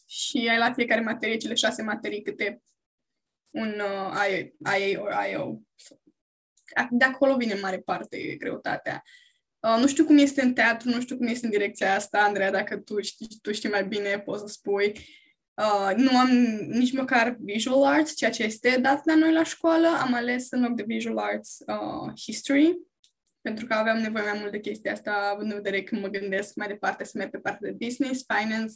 și 0.08 0.48
ai 0.50 0.58
la 0.58 0.74
fiecare 0.74 1.02
materie 1.02 1.38
cele 1.38 1.54
șase 1.54 1.82
materii 1.82 2.22
câte 2.22 2.62
un 3.52 3.82
uh, 3.82 4.80
IA 4.80 5.02
or 5.02 5.12
IO. 5.32 5.62
De 6.90 7.06
acolo 7.06 7.36
vine 7.36 7.54
în 7.54 7.60
mare 7.60 7.80
parte 7.80 8.36
greutatea. 8.36 9.04
Uh, 9.60 9.78
nu 9.80 9.88
știu 9.88 10.06
cum 10.06 10.18
este 10.18 10.42
în 10.42 10.54
teatru, 10.54 10.90
nu 10.90 11.02
știu 11.02 11.18
cum 11.18 11.28
este 11.28 11.46
în 11.46 11.52
direcția 11.52 11.96
asta, 11.96 12.20
Andreea, 12.20 12.52
dacă 12.52 12.78
tu 12.78 13.02
știi, 13.02 13.28
tu 13.42 13.52
știi 13.52 13.70
mai 13.70 13.86
bine, 13.86 14.20
poți 14.20 14.42
să 14.42 14.48
spui. 14.48 14.94
Uh, 15.54 15.94
nu 15.96 16.18
am 16.18 16.30
nici 16.68 16.94
măcar 16.94 17.38
visual 17.40 17.84
arts, 17.94 18.16
ceea 18.16 18.32
ce 18.32 18.44
este 18.44 18.78
dat 18.82 19.06
la 19.06 19.16
noi 19.16 19.34
la 19.34 19.44
școală. 19.44 19.88
Am 19.88 20.14
ales 20.14 20.52
în 20.52 20.62
loc 20.62 20.76
de 20.76 20.84
visual 20.88 21.18
arts 21.18 21.58
uh, 21.68 22.12
history, 22.16 22.78
pentru 23.42 23.66
că 23.66 23.74
aveam 23.74 23.98
nevoie 23.98 24.24
mai 24.24 24.40
mult 24.40 24.52
de 24.52 24.60
chestia 24.60 24.92
asta, 24.92 25.32
având 25.34 25.52
în 25.52 25.58
vedere 25.58 25.84
când 25.84 26.02
mă 26.02 26.08
gândesc 26.08 26.56
mai 26.56 26.68
departe 26.68 27.04
să 27.04 27.12
merg 27.16 27.32
pe 27.32 27.38
partea 27.38 27.70
de 27.70 27.86
business, 27.86 28.26
finance, 28.38 28.74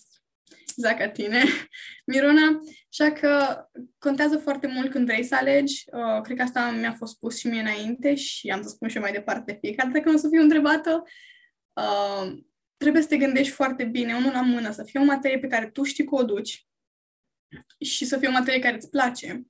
exact 0.78 0.98
ca 1.00 1.10
tine, 1.10 1.44
Mirona. 2.06 2.58
Așa 2.92 3.12
că 3.12 3.64
contează 3.98 4.38
foarte 4.38 4.68
mult 4.68 4.92
când 4.92 5.06
vrei 5.06 5.24
să 5.24 5.36
alegi. 5.36 5.84
Uh, 5.92 6.22
cred 6.22 6.38
că 6.38 6.44
asta 6.44 6.72
mi-a 6.72 6.94
fost 6.94 7.14
spus 7.14 7.38
și 7.38 7.48
mie 7.48 7.60
înainte 7.60 8.16
și 8.16 8.50
am 8.50 8.62
să 8.62 8.70
spun 8.70 8.88
și 8.88 8.96
eu 8.96 9.02
mai 9.02 9.12
departe 9.12 9.58
fiecare 9.62 9.90
dată 9.90 10.04
când 10.04 10.16
o 10.16 10.18
să 10.18 10.28
fiu 10.28 10.42
întrebată. 10.42 11.04
Uh, 11.74 12.38
trebuie 12.78 13.02
să 13.02 13.08
te 13.08 13.18
gândești 13.18 13.54
foarte 13.54 13.84
bine, 13.84 14.16
unul 14.16 14.32
la 14.32 14.42
mână, 14.42 14.72
să 14.72 14.84
fie 14.84 15.00
o 15.00 15.04
materie 15.04 15.40
pe 15.40 15.48
care 15.48 15.70
tu 15.70 15.84
știi 15.84 16.06
că 16.06 16.16
o 16.16 16.24
duci 16.24 16.66
și 17.80 18.06
să 18.06 18.18
fie 18.18 18.28
o 18.28 18.32
materie 18.32 18.60
care 18.60 18.76
îți 18.76 18.90
place, 18.90 19.46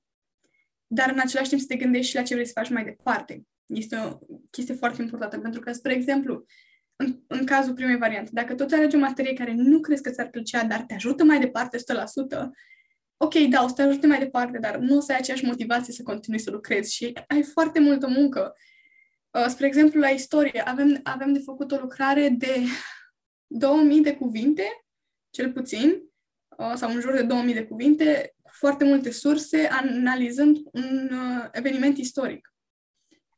dar 0.86 1.10
în 1.10 1.18
același 1.18 1.48
timp 1.48 1.60
să 1.60 1.66
te 1.66 1.76
gândești 1.76 2.10
și 2.10 2.16
la 2.16 2.22
ce 2.22 2.34
vrei 2.34 2.46
să 2.46 2.52
faci 2.54 2.70
mai 2.70 2.84
departe. 2.84 3.42
Este 3.66 3.96
o 3.96 4.18
chestie 4.50 4.74
foarte 4.74 5.02
importantă, 5.02 5.38
pentru 5.38 5.60
că, 5.60 5.72
spre 5.72 5.94
exemplu, 5.94 6.44
în, 7.02 7.20
în 7.26 7.44
cazul 7.44 7.74
primei 7.74 7.96
variante, 7.96 8.30
dacă 8.32 8.54
tot 8.54 8.72
alegi 8.72 8.96
o 8.96 8.98
materie 8.98 9.32
care 9.32 9.54
nu 9.56 9.80
crezi 9.80 10.02
că 10.02 10.10
ți-ar 10.10 10.28
plăcea, 10.28 10.64
dar 10.64 10.80
te 10.80 10.94
ajută 10.94 11.24
mai 11.24 11.40
departe 11.40 11.78
100%, 11.78 11.80
ok, 13.16 13.34
da, 13.34 13.64
o 13.64 13.68
să 13.68 13.74
te 13.74 13.82
ajute 13.82 14.06
mai 14.06 14.18
departe, 14.18 14.58
dar 14.58 14.76
nu 14.76 14.96
o 14.96 15.00
să 15.00 15.12
ai 15.12 15.18
aceeași 15.18 15.44
motivație 15.44 15.92
să 15.92 16.02
continui 16.02 16.40
să 16.40 16.50
lucrezi. 16.50 16.94
Și 16.94 17.12
ai 17.26 17.42
foarte 17.42 17.80
multă 17.80 18.06
muncă. 18.08 18.54
Uh, 19.30 19.46
spre 19.48 19.66
exemplu, 19.66 20.00
la 20.00 20.08
istorie, 20.08 20.62
avem, 20.66 21.00
avem 21.02 21.32
de 21.32 21.38
făcut 21.38 21.72
o 21.72 21.76
lucrare 21.76 22.28
de 22.28 22.54
2000 23.46 24.00
de 24.00 24.14
cuvinte, 24.16 24.64
cel 25.30 25.52
puțin, 25.52 26.02
uh, 26.58 26.72
sau 26.74 26.90
în 26.90 27.00
jur 27.00 27.12
de 27.12 27.22
2000 27.22 27.54
de 27.54 27.64
cuvinte, 27.64 28.34
cu 28.42 28.50
foarte 28.54 28.84
multe 28.84 29.10
surse, 29.10 29.68
analizând 29.70 30.56
un 30.72 31.10
uh, 31.12 31.48
eveniment 31.52 31.98
istoric 31.98 32.51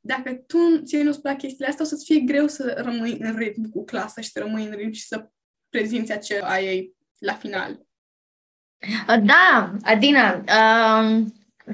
dacă 0.07 0.35
tu 0.35 0.83
ție 0.85 1.03
nu-ți 1.03 1.21
plac 1.21 1.39
chestiile 1.39 1.67
astea, 1.67 1.85
o 1.85 1.89
să-ți 1.89 2.05
fie 2.05 2.21
greu 2.21 2.47
să 2.47 2.75
rămâi 2.85 3.17
în 3.21 3.37
ritm 3.37 3.71
cu 3.71 3.85
clasa 3.85 4.21
și 4.21 4.31
să 4.31 4.39
rămâi 4.39 4.65
în 4.65 4.75
ritm 4.77 4.93
și 4.93 5.07
să 5.07 5.29
prezinți 5.69 6.13
acel 6.13 6.43
ai 6.43 6.95
la 7.19 7.33
final. 7.33 7.81
Da, 9.07 9.73
Adina, 9.83 10.35
uh, 10.37 11.25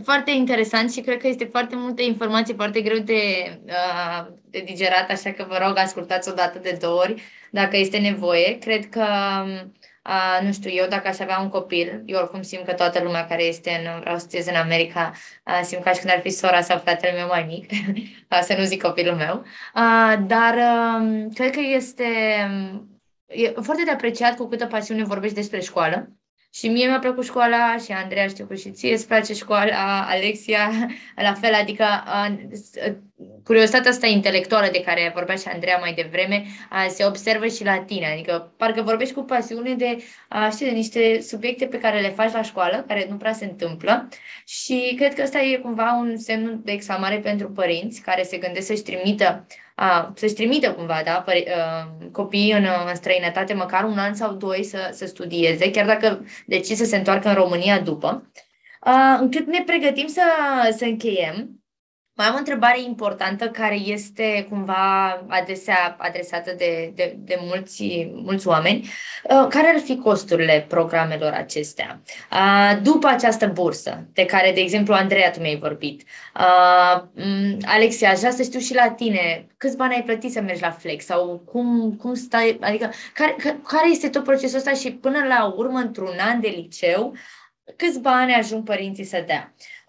foarte 0.02 0.30
interesant 0.30 0.92
și 0.92 1.00
cred 1.00 1.18
că 1.18 1.28
este 1.28 1.44
foarte 1.44 1.76
multe 1.76 2.02
informații 2.02 2.54
foarte 2.54 2.80
greu 2.80 2.98
de, 2.98 3.22
uh, 3.66 4.26
de 4.50 4.62
digerat, 4.66 5.10
așa 5.10 5.32
că 5.32 5.46
vă 5.48 5.58
rog 5.66 5.76
ascultați 5.76 6.28
o 6.28 6.32
dată 6.32 6.58
de 6.58 6.78
două 6.80 7.00
ori 7.00 7.22
dacă 7.50 7.76
este 7.76 7.98
nevoie. 7.98 8.58
Cred 8.58 8.88
că 8.88 9.06
um, 9.44 9.72
Uh, 10.08 10.46
nu 10.46 10.52
știu, 10.52 10.70
eu 10.70 10.88
dacă 10.88 11.08
aș 11.08 11.18
avea 11.18 11.38
un 11.38 11.48
copil, 11.48 12.02
eu 12.06 12.18
oricum 12.18 12.42
simt 12.42 12.64
că 12.64 12.72
toată 12.72 13.02
lumea 13.02 13.26
care 13.26 13.42
este 13.42 13.70
în, 13.70 14.00
vreau 14.00 14.18
să 14.18 14.44
în 14.50 14.56
America, 14.56 15.12
uh, 15.44 15.60
simt 15.62 15.82
ca 15.82 15.92
și 15.92 15.98
când 16.00 16.12
ar 16.12 16.20
fi 16.20 16.30
sora 16.30 16.60
sau 16.60 16.78
fratele 16.78 17.12
meu 17.12 17.26
mai 17.26 17.44
mic, 17.44 17.70
uh, 18.30 18.40
să 18.42 18.54
nu 18.58 18.64
zic 18.64 18.82
copilul 18.82 19.14
meu, 19.14 19.44
uh, 19.74 20.18
dar 20.26 20.54
uh, 20.54 21.26
cred 21.34 21.50
că 21.50 21.60
este 21.60 22.04
e 23.26 23.48
foarte 23.48 23.82
de 23.84 23.90
apreciat 23.90 24.36
cu 24.36 24.48
câtă 24.48 24.66
pasiune 24.66 25.04
vorbești 25.04 25.36
despre 25.36 25.60
școală. 25.60 26.08
Și 26.52 26.68
mie 26.68 26.86
mi-a 26.86 26.98
plăcut 26.98 27.24
școala 27.24 27.76
și 27.76 27.92
Andreea 27.92 28.28
știu 28.28 28.46
că 28.46 28.54
și 28.54 28.70
ție 28.70 28.92
îți 28.92 29.06
place 29.06 29.34
școala, 29.34 30.06
Alexia, 30.08 30.70
la 31.16 31.34
fel, 31.34 31.54
adică 31.54 31.84
curiozitatea 33.44 33.90
asta 33.90 34.06
intelectuală 34.06 34.68
de 34.72 34.80
care 34.80 35.10
vorbea 35.14 35.34
și 35.34 35.48
Andreea 35.52 35.78
mai 35.78 35.94
devreme 35.94 36.44
se 36.88 37.04
observă 37.04 37.46
și 37.46 37.64
la 37.64 37.78
tine, 37.78 38.06
adică 38.12 38.52
parcă 38.56 38.82
vorbești 38.82 39.14
cu 39.14 39.22
pasiune 39.22 39.74
de, 39.74 39.96
știi, 40.50 40.66
de 40.66 40.72
niște 40.72 41.20
subiecte 41.20 41.66
pe 41.66 41.78
care 41.78 42.00
le 42.00 42.08
faci 42.08 42.32
la 42.32 42.42
școală, 42.42 42.84
care 42.88 43.06
nu 43.10 43.16
prea 43.16 43.32
se 43.32 43.44
întâmplă. 43.44 44.08
Și 44.46 44.94
cred 44.96 45.14
că 45.14 45.22
ăsta 45.22 45.40
e 45.40 45.56
cumva 45.56 45.96
un 46.00 46.16
semn 46.18 46.60
de 46.64 46.72
exclamare 46.72 47.18
pentru 47.18 47.50
părinți 47.50 48.00
care 48.00 48.22
se 48.22 48.36
gândesc 48.36 48.66
să-și 48.66 48.82
trimită 48.82 49.46
a, 49.74 50.12
să-și 50.16 50.34
trimită 50.34 50.72
cumva 50.72 51.00
da, 51.04 51.24
păr- 51.24 51.46
uh, 51.46 52.08
copiii 52.12 52.52
în, 52.52 52.66
în 52.88 52.94
străinătate 52.94 53.52
măcar 53.52 53.84
un 53.84 53.98
an 53.98 54.14
sau 54.14 54.34
doi 54.34 54.64
să, 54.64 54.90
să 54.92 55.06
studieze, 55.06 55.70
chiar 55.70 55.86
dacă 55.86 56.24
decid 56.46 56.76
să 56.76 56.84
se 56.84 56.96
întoarcă 56.96 57.28
în 57.28 57.34
România 57.34 57.80
după, 57.80 58.30
uh, 58.86 59.16
încât 59.20 59.46
ne 59.46 59.62
pregătim 59.66 60.06
să, 60.06 60.22
să 60.76 60.84
încheiem. 60.84 61.59
Mai 62.20 62.28
am 62.28 62.34
o 62.34 62.38
întrebare 62.38 62.80
importantă 62.80 63.48
care 63.48 63.74
este 63.74 64.46
cumva 64.48 65.10
adesea 65.28 65.96
adresată 65.98 66.54
de, 66.56 66.92
de, 66.94 67.16
de 67.18 67.38
mulți, 67.40 68.10
mulți 68.12 68.46
oameni. 68.46 68.88
Uh, 69.24 69.46
care 69.48 69.68
ar 69.68 69.78
fi 69.78 69.96
costurile 69.96 70.64
programelor 70.68 71.32
acestea? 71.32 72.00
Uh, 72.32 72.78
după 72.82 73.06
această 73.06 73.46
bursă, 73.46 74.06
de 74.12 74.24
care, 74.24 74.52
de 74.52 74.60
exemplu, 74.60 74.94
Andreea, 74.94 75.30
tu 75.30 75.40
mi-ai 75.40 75.58
vorbit. 75.58 76.02
Uh, 76.36 77.02
Alexia, 77.64 78.10
aș 78.10 78.18
vrea 78.18 78.30
să 78.30 78.42
știu 78.42 78.60
și 78.60 78.74
la 78.74 78.90
tine, 78.90 79.46
câți 79.56 79.76
bani 79.76 79.94
ai 79.94 80.02
plătit 80.02 80.32
să 80.32 80.40
mergi 80.40 80.62
la 80.62 80.70
Flex? 80.70 81.04
Sau 81.04 81.42
cum, 81.44 81.96
cum 81.96 82.14
stai, 82.14 82.58
adică 82.60 82.90
care, 83.14 83.36
care 83.68 83.90
este 83.90 84.08
tot 84.08 84.24
procesul 84.24 84.58
ăsta 84.58 84.72
și 84.72 84.92
până 84.92 85.24
la 85.28 85.54
urmă, 85.56 85.78
într-un 85.78 86.18
an 86.18 86.40
de 86.40 86.48
liceu, 86.48 87.14
câți 87.76 88.00
bani 88.00 88.34
ajung 88.34 88.64
părinții 88.64 89.04
să 89.04 89.24
dea? 89.26 89.54
Uh, 89.56 89.79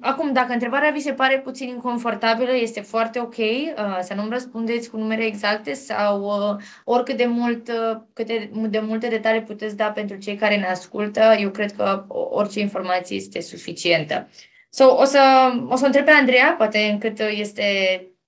acum, 0.00 0.32
dacă 0.32 0.52
întrebarea 0.52 0.90
vi 0.90 1.00
se 1.00 1.12
pare 1.12 1.40
puțin 1.40 1.68
inconfortabilă, 1.68 2.54
este 2.54 2.80
foarte 2.80 3.20
ok 3.20 3.36
uh, 3.36 3.98
să 4.00 4.14
nu-mi 4.14 4.30
răspundeți 4.30 4.90
cu 4.90 4.96
numere 4.96 5.24
exacte 5.24 5.72
sau 5.72 6.22
uh, 6.22 6.62
oricât 6.84 7.16
de, 7.16 7.26
mult, 7.26 7.68
uh, 7.68 8.00
câte 8.12 8.50
de 8.68 8.80
multe 8.80 9.08
detalii 9.08 9.42
puteți 9.42 9.76
da 9.76 9.90
pentru 9.90 10.16
cei 10.16 10.36
care 10.36 10.56
ne 10.56 10.66
ascultă. 10.66 11.20
Eu 11.38 11.50
cred 11.50 11.72
că 11.72 12.04
orice 12.08 12.60
informație 12.60 13.16
este 13.16 13.40
suficientă. 13.40 14.28
So, 14.70 14.84
o, 14.84 15.04
să, 15.04 15.52
o 15.68 15.76
să 15.76 15.86
întreb 15.86 16.04
pe 16.04 16.10
Andreea, 16.10 16.54
poate 16.58 16.78
încât 16.78 17.18
este 17.18 17.62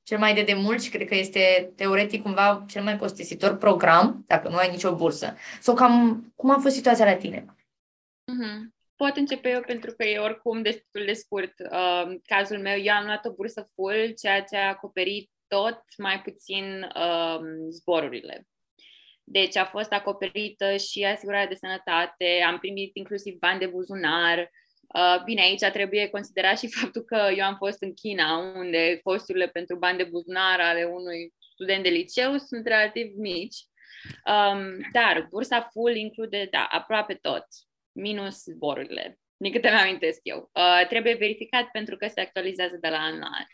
cel 0.03 0.19
mai 0.19 0.35
de 0.35 0.43
demult 0.43 0.83
și 0.83 0.91
cred 0.91 1.09
că 1.09 1.15
este 1.15 1.73
teoretic 1.77 2.23
cumva 2.23 2.65
cel 2.69 2.83
mai 2.83 2.97
costisitor 2.97 3.57
program, 3.57 4.25
dacă 4.27 4.49
nu 4.49 4.57
ai 4.57 4.71
nicio 4.71 4.95
bursă. 4.95 5.37
Sau 5.61 5.75
so, 5.77 5.81
cam 5.83 6.25
cum 6.35 6.51
a 6.51 6.59
fost 6.59 6.75
situația 6.75 7.05
la 7.05 7.15
tine? 7.15 7.45
Mm-hmm. 8.33 8.74
Pot 9.05 9.17
începe 9.17 9.51
eu 9.51 9.61
pentru 9.61 9.93
că 9.93 10.05
e 10.05 10.19
oricum 10.19 10.63
destul 10.63 11.05
de 11.07 11.13
scurt. 11.13 11.53
Uh, 11.59 12.15
cazul 12.27 12.59
meu, 12.59 12.79
eu 12.79 12.95
am 12.95 13.05
luat 13.05 13.25
o 13.25 13.33
bursă 13.33 13.71
full, 13.75 14.15
ceea 14.21 14.43
ce 14.43 14.57
a 14.57 14.69
acoperit 14.69 15.31
tot, 15.47 15.83
mai 15.99 16.23
puțin 16.23 16.91
uh, 16.97 17.39
zborurile. 17.71 18.47
Deci 19.25 19.57
a 19.57 19.65
fost 19.65 19.93
acoperită 19.93 20.77
și 20.77 21.05
asigurarea 21.05 21.47
de 21.47 21.55
sănătate, 21.55 22.43
am 22.47 22.59
primit 22.59 22.97
inclusiv 22.97 23.35
bani 23.39 23.59
de 23.59 23.67
buzunar. 23.67 24.51
Uh, 24.95 25.23
bine, 25.25 25.43
aici 25.43 25.73
trebuie 25.73 26.09
considerat 26.09 26.59
și 26.59 26.73
faptul 26.81 27.03
că 27.03 27.31
eu 27.37 27.45
am 27.45 27.57
fost 27.57 27.83
în 27.83 27.95
China, 27.95 28.37
unde 28.37 29.01
costurile 29.03 29.47
pentru 29.47 29.77
bani 29.77 29.99
de 29.99 30.05
buzunar 30.05 30.61
ale 30.61 30.85
unui 30.85 31.35
student 31.53 31.83
de 31.83 31.89
liceu 31.89 32.37
sunt 32.37 32.67
relativ 32.67 33.17
mici. 33.17 33.57
Um, 34.27 34.89
dar 34.93 35.27
bursa 35.31 35.69
full 35.73 35.97
include, 35.97 36.49
da, 36.51 36.67
aproape 36.71 37.15
tot 37.15 37.47
minus 37.95 38.43
zborurile, 38.43 39.19
din 39.37 39.53
câte 39.53 39.71
mi 39.71 39.77
amintesc 39.77 40.21
eu. 40.23 40.51
Uh, 40.53 40.87
trebuie 40.89 41.15
verificat 41.15 41.69
pentru 41.73 41.97
că 41.97 42.07
se 42.07 42.21
actualizează 42.21 42.77
de 42.81 42.89
la 42.89 42.99
an 42.99 43.19
la 43.19 43.27
an. 43.27 43.47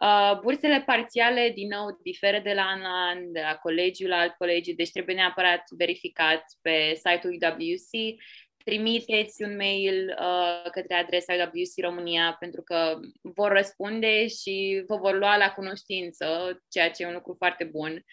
Uh, 0.00 0.40
bursele 0.40 0.82
parțiale, 0.86 1.52
din 1.54 1.68
nou, 1.68 1.98
diferă 2.02 2.38
de 2.38 2.52
la 2.52 2.62
an 2.62 2.80
la 2.80 2.88
an, 2.88 3.32
de 3.32 3.40
la 3.40 3.56
colegiu 3.56 4.06
la 4.06 4.16
alt 4.16 4.34
colegiu, 4.34 4.74
deci 4.74 4.90
trebuie 4.90 5.14
neapărat 5.14 5.62
verificat 5.76 6.44
pe 6.60 6.94
site-ul 6.94 7.38
UWC. 7.42 8.20
Trimiteți 8.64 9.42
un 9.42 9.56
mail 9.56 10.16
uh, 10.20 10.70
către 10.70 10.94
adresa 10.94 11.34
UWC 11.34 11.84
România 11.84 12.36
pentru 12.38 12.62
că 12.62 12.98
vor 13.22 13.52
răspunde 13.52 14.26
și 14.26 14.84
vă 14.86 14.96
vor 14.96 15.18
lua 15.18 15.36
la 15.36 15.52
cunoștință, 15.52 16.58
ceea 16.68 16.90
ce 16.90 17.02
e 17.02 17.06
un 17.06 17.14
lucru 17.14 17.34
foarte 17.38 17.64
bun. 17.64 18.04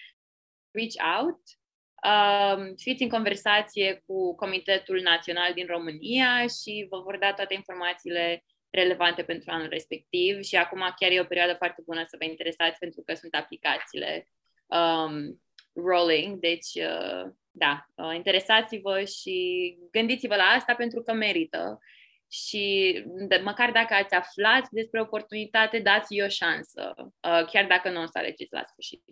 Reach 0.72 1.20
out 1.20 1.40
fiți 2.78 3.04
în 3.04 3.10
conversație 3.10 4.04
cu 4.06 4.36
Comitetul 4.36 5.02
Național 5.02 5.54
din 5.54 5.66
România 5.66 6.48
și 6.48 6.88
vă 6.90 7.00
vor 7.00 7.18
da 7.18 7.34
toate 7.34 7.54
informațiile 7.54 8.44
relevante 8.70 9.24
pentru 9.24 9.52
anul 9.52 9.70
respectiv 9.70 10.42
și 10.42 10.56
acum 10.56 10.94
chiar 11.00 11.12
e 11.12 11.20
o 11.20 11.32
perioadă 11.32 11.54
foarte 11.54 11.82
bună 11.86 12.04
să 12.04 12.16
vă 12.20 12.26
interesați 12.26 12.80
pentru 12.80 13.02
că 13.06 13.14
sunt 13.14 13.36
aplicațiile 13.36 14.28
um, 14.66 15.42
rolling, 15.74 16.40
deci 16.40 16.74
uh, 16.76 17.32
da, 17.52 17.86
uh, 17.96 18.16
interesați-vă 18.16 19.04
și 19.04 19.38
gândiți-vă 19.92 20.36
la 20.36 20.44
asta 20.44 20.76
pentru 20.76 21.02
că 21.02 21.14
merită 21.14 21.80
și 22.32 23.04
de, 23.28 23.42
măcar 23.44 23.72
dacă 23.72 23.94
ați 23.94 24.14
aflat 24.14 24.68
despre 24.70 25.02
oportunitate, 25.02 25.80
dați-i 25.80 26.22
o 26.22 26.28
șansă, 26.28 26.94
uh, 26.98 27.46
chiar 27.52 27.66
dacă 27.68 27.90
nu 27.90 28.02
o 28.02 28.06
să 28.06 28.18
alegeți 28.18 28.54
la 28.54 28.64
sfârșit. 28.64 29.04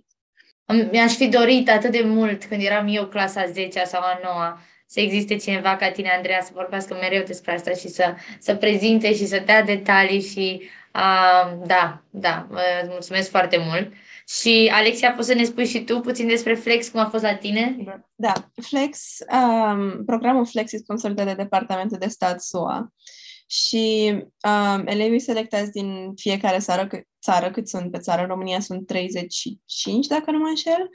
Mi-aș 0.92 1.14
fi 1.14 1.28
dorit 1.28 1.70
atât 1.70 1.92
de 1.92 2.04
mult 2.06 2.46
când 2.46 2.64
eram 2.64 2.88
eu 2.90 3.06
clasa 3.06 3.46
10 3.46 3.84
sau 3.84 4.02
a 4.02 4.20
9 4.24 4.58
să 4.86 5.00
existe 5.00 5.36
cineva 5.36 5.76
ca 5.76 5.92
tine, 5.92 6.10
Andreea, 6.16 6.42
să 6.42 6.52
vorbească 6.54 6.94
mereu 6.94 7.24
despre 7.24 7.54
asta 7.54 7.72
și 7.72 7.88
să, 7.88 8.16
să 8.40 8.56
prezinte 8.56 9.16
și 9.16 9.26
să 9.26 9.44
dea 9.46 9.64
detalii 9.64 10.22
și 10.22 10.62
uh, 10.94 11.66
da, 11.66 12.04
da, 12.10 12.48
îți 12.82 12.90
mulțumesc 12.90 13.30
foarte 13.30 13.58
mult. 13.58 13.92
Și 14.28 14.72
Alexia, 14.74 15.12
poți 15.12 15.28
să 15.28 15.34
ne 15.34 15.44
spui 15.44 15.66
și 15.66 15.84
tu 15.84 16.00
puțin 16.00 16.28
despre 16.28 16.54
Flex, 16.54 16.88
cum 16.88 17.00
a 17.00 17.10
fost 17.10 17.24
la 17.24 17.36
tine? 17.36 17.76
Da, 18.16 18.34
Flex, 18.62 19.18
um, 19.32 20.06
programul 20.06 20.46
Flex 20.46 20.72
este 20.72 20.84
sponsorat 20.84 21.16
de 21.16 21.34
Departamentul 21.34 21.98
de 21.98 22.08
Stat 22.08 22.42
SUA 22.42 22.92
și 23.48 24.14
uh, 24.48 24.82
elevii 24.86 25.20
selectați 25.20 25.72
din 25.72 26.12
fiecare 26.16 26.58
țară, 26.58 26.88
că, 26.88 27.02
țară, 27.22 27.52
cât 27.52 27.68
sunt 27.68 27.92
pe 27.92 27.98
țară, 27.98 28.22
în 28.22 28.28
România 28.28 28.60
sunt 28.60 28.88
35, 28.88 30.08
dacă 30.08 30.32
nu 30.32 30.38
mă 30.38 30.48
înșel, 30.48 30.90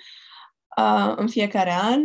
uh, 0.76 1.12
în 1.16 1.28
fiecare 1.28 1.72
an, 1.72 2.01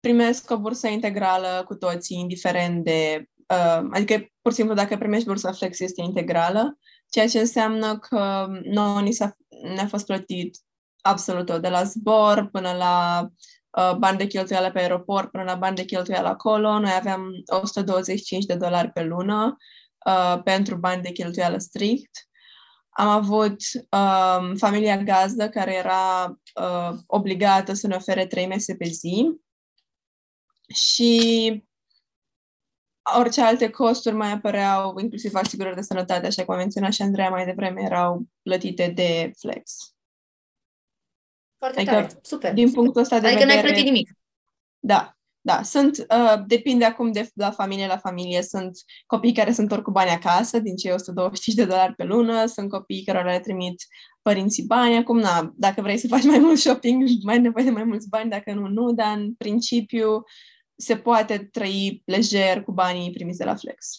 primesc 0.00 0.50
o 0.50 0.58
bursă 0.58 0.88
integrală 0.88 1.64
cu 1.66 1.74
toții, 1.74 2.18
indiferent 2.18 2.84
de... 2.84 3.24
Uh, 3.36 3.88
adică, 3.90 4.14
pur 4.42 4.50
și 4.50 4.56
simplu, 4.56 4.74
dacă 4.74 4.96
primești 4.96 5.26
bursa 5.26 5.52
Flex, 5.52 5.80
este 5.80 6.02
integrală, 6.02 6.78
ceea 7.10 7.28
ce 7.28 7.38
înseamnă 7.38 7.98
că 7.98 8.46
nouă 8.62 9.00
ni 9.00 9.12
s-a, 9.12 9.36
ne-a 9.74 9.86
fost 9.86 10.06
plătit 10.06 10.56
absolut 11.00 11.46
tot, 11.46 11.62
de 11.62 11.68
la 11.68 11.82
zbor 11.82 12.48
până 12.52 12.72
la 12.72 13.22
uh, 13.24 13.30
bani 13.98 14.18
de 14.18 14.26
cheltuială 14.26 14.70
pe 14.70 14.78
aeroport, 14.78 15.30
până 15.30 15.44
la 15.44 15.54
bani 15.54 15.76
de 15.76 15.84
cheltuială 15.84 16.28
acolo. 16.28 16.78
Noi 16.78 16.92
aveam 16.92 17.30
125 17.46 18.44
de 18.44 18.54
dolari 18.54 18.90
pe 18.90 19.02
lună 19.02 19.56
uh, 20.06 20.40
pentru 20.44 20.76
bani 20.76 21.02
de 21.02 21.12
cheltuială 21.12 21.58
strict. 21.58 22.10
Am 22.90 23.08
avut 23.08 23.56
uh, 23.90 24.52
familia 24.56 24.96
gazdă 24.96 25.48
care 25.48 25.74
era 25.74 26.26
uh, 26.60 26.98
obligată 27.06 27.72
să 27.72 27.86
ne 27.86 27.94
ofere 27.94 28.26
trei 28.26 28.46
mese 28.46 28.76
pe 28.76 28.84
zi 28.84 29.40
și 30.74 31.64
orice 33.18 33.40
alte 33.40 33.70
costuri 33.70 34.14
mai 34.14 34.32
apăreau, 34.32 34.98
inclusiv 34.98 35.34
asigurări 35.34 35.74
de 35.74 35.82
sănătate, 35.82 36.26
așa 36.26 36.44
cum 36.44 36.54
a 36.54 36.56
menționat 36.56 36.92
și 36.92 37.02
Andreea 37.02 37.30
mai 37.30 37.44
devreme, 37.44 37.82
erau 37.82 38.26
plătite 38.42 38.88
de 38.88 39.30
Flex. 39.38 39.91
Foarte 41.62 41.80
adică, 41.80 41.94
tare, 41.94 42.18
super. 42.22 42.52
Din 42.52 42.70
punctul 42.72 43.00
ăsta 43.00 43.18
de 43.20 43.26
adică 43.26 43.40
vedere... 43.40 43.60
n-ai 43.60 43.70
plătit 43.70 43.84
nimic. 43.84 44.10
Da, 44.78 45.16
da. 45.40 45.62
Sunt, 45.62 45.98
uh, 45.98 46.42
depinde 46.46 46.84
acum 46.84 47.12
de 47.12 47.30
la 47.34 47.50
familie 47.50 47.86
la 47.86 47.96
familie. 47.96 48.42
Sunt 48.42 48.78
copii 49.06 49.32
care 49.32 49.52
sunt 49.52 49.70
întorc 49.70 49.84
cu 49.84 49.90
bani 49.90 50.10
acasă, 50.10 50.58
din 50.58 50.76
cei 50.76 50.92
125 50.92 51.56
de 51.56 51.64
dolari 51.64 51.94
pe 51.94 52.04
lună. 52.04 52.46
Sunt 52.46 52.70
copii 52.70 53.04
care 53.04 53.32
le 53.32 53.40
trimit 53.40 53.82
părinții 54.22 54.66
bani. 54.66 54.96
Acum, 54.96 55.18
na, 55.18 55.52
dacă 55.56 55.82
vrei 55.82 55.98
să 55.98 56.06
faci 56.06 56.24
mai 56.24 56.38
mult 56.38 56.58
shopping, 56.58 57.08
mai 57.22 57.40
nevoie 57.40 57.64
de 57.64 57.70
mai 57.70 57.84
mulți 57.84 58.08
bani, 58.08 58.30
dacă 58.30 58.52
nu, 58.52 58.66
nu. 58.66 58.92
Dar, 58.92 59.16
în 59.16 59.34
principiu, 59.34 60.22
se 60.74 60.96
poate 60.96 61.38
trăi 61.38 62.02
lejer 62.04 62.62
cu 62.62 62.72
banii 62.72 63.12
primiți 63.12 63.38
de 63.38 63.44
la 63.44 63.54
Flex. 63.54 63.98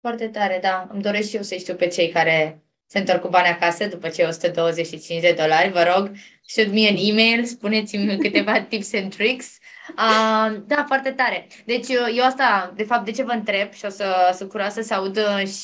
Foarte 0.00 0.28
tare, 0.28 0.58
da. 0.62 0.88
Îmi 0.92 1.02
doresc 1.02 1.28
și 1.28 1.36
eu 1.36 1.42
să 1.42 1.54
știu 1.54 1.74
pe 1.74 1.88
cei 1.88 2.08
care 2.08 2.64
se 2.92 2.98
întorc 2.98 3.20
cu 3.20 3.28
bani 3.28 3.48
acasă 3.48 3.86
după 3.86 4.08
cei 4.08 4.24
125 4.24 5.20
de 5.20 5.34
dolari. 5.38 5.70
Vă 5.70 5.92
rog, 5.94 6.10
shoot 6.46 6.72
me 6.72 6.88
an 6.88 6.96
email, 6.98 7.44
spuneți-mi 7.44 8.16
câteva 8.24 8.60
tips 8.60 8.94
and 8.94 9.14
tricks. 9.14 9.58
Uh, 9.88 10.56
da, 10.66 10.84
foarte 10.86 11.10
tare. 11.10 11.46
Deci 11.64 11.88
eu, 11.88 12.02
eu 12.14 12.24
asta, 12.24 12.72
de 12.76 12.82
fapt, 12.82 13.04
de 13.04 13.10
ce 13.10 13.22
vă 13.22 13.32
întreb 13.32 13.72
și 13.72 13.84
o 13.84 13.88
să 13.88 14.34
sunt 14.36 14.50
curioasă 14.50 14.82
să 14.82 14.94
aud 14.94 15.18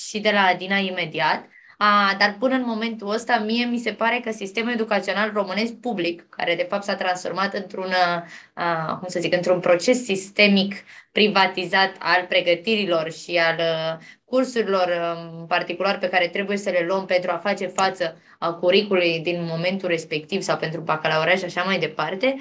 și 0.09 0.21
de 0.21 0.31
la 0.31 0.41
Adina 0.41 0.77
imediat, 0.77 1.49
a, 1.79 2.15
dar 2.19 2.37
până 2.39 2.55
în 2.55 2.65
momentul 2.67 3.11
ăsta, 3.11 3.39
mie 3.39 3.65
mi 3.65 3.79
se 3.79 3.93
pare 3.93 4.21
că 4.25 4.31
sistemul 4.31 4.73
educațional 4.73 5.31
românesc 5.33 5.73
public, 5.73 6.27
care 6.29 6.55
de 6.55 6.67
fapt 6.69 6.85
s-a 6.85 6.95
transformat 6.95 7.55
într-un, 7.55 7.93
a, 8.55 8.97
cum 8.99 9.09
să 9.09 9.21
zic, 9.21 9.35
într-un 9.35 9.61
proces 9.61 10.05
sistemic 10.05 10.75
privatizat 11.13 11.97
al 11.99 12.25
pregătirilor 12.29 13.13
și 13.13 13.37
al 13.37 13.61
a, 13.61 13.99
cursurilor 14.27 15.17
în 15.39 15.47
particular 15.47 15.99
pe 15.99 16.09
care 16.09 16.29
trebuie 16.29 16.57
să 16.57 16.71
le 16.71 16.85
luăm 16.89 17.05
pentru 17.05 17.31
a 17.31 17.37
face 17.37 17.67
față 17.67 18.17
a 18.39 18.53
curicului 18.53 19.21
din 19.23 19.45
momentul 19.45 19.89
respectiv 19.89 20.43
sau 20.43 20.57
pentru 20.57 20.81
bacalaureat 20.81 21.39
și 21.39 21.45
așa 21.45 21.63
mai 21.63 21.79
departe, 21.79 22.37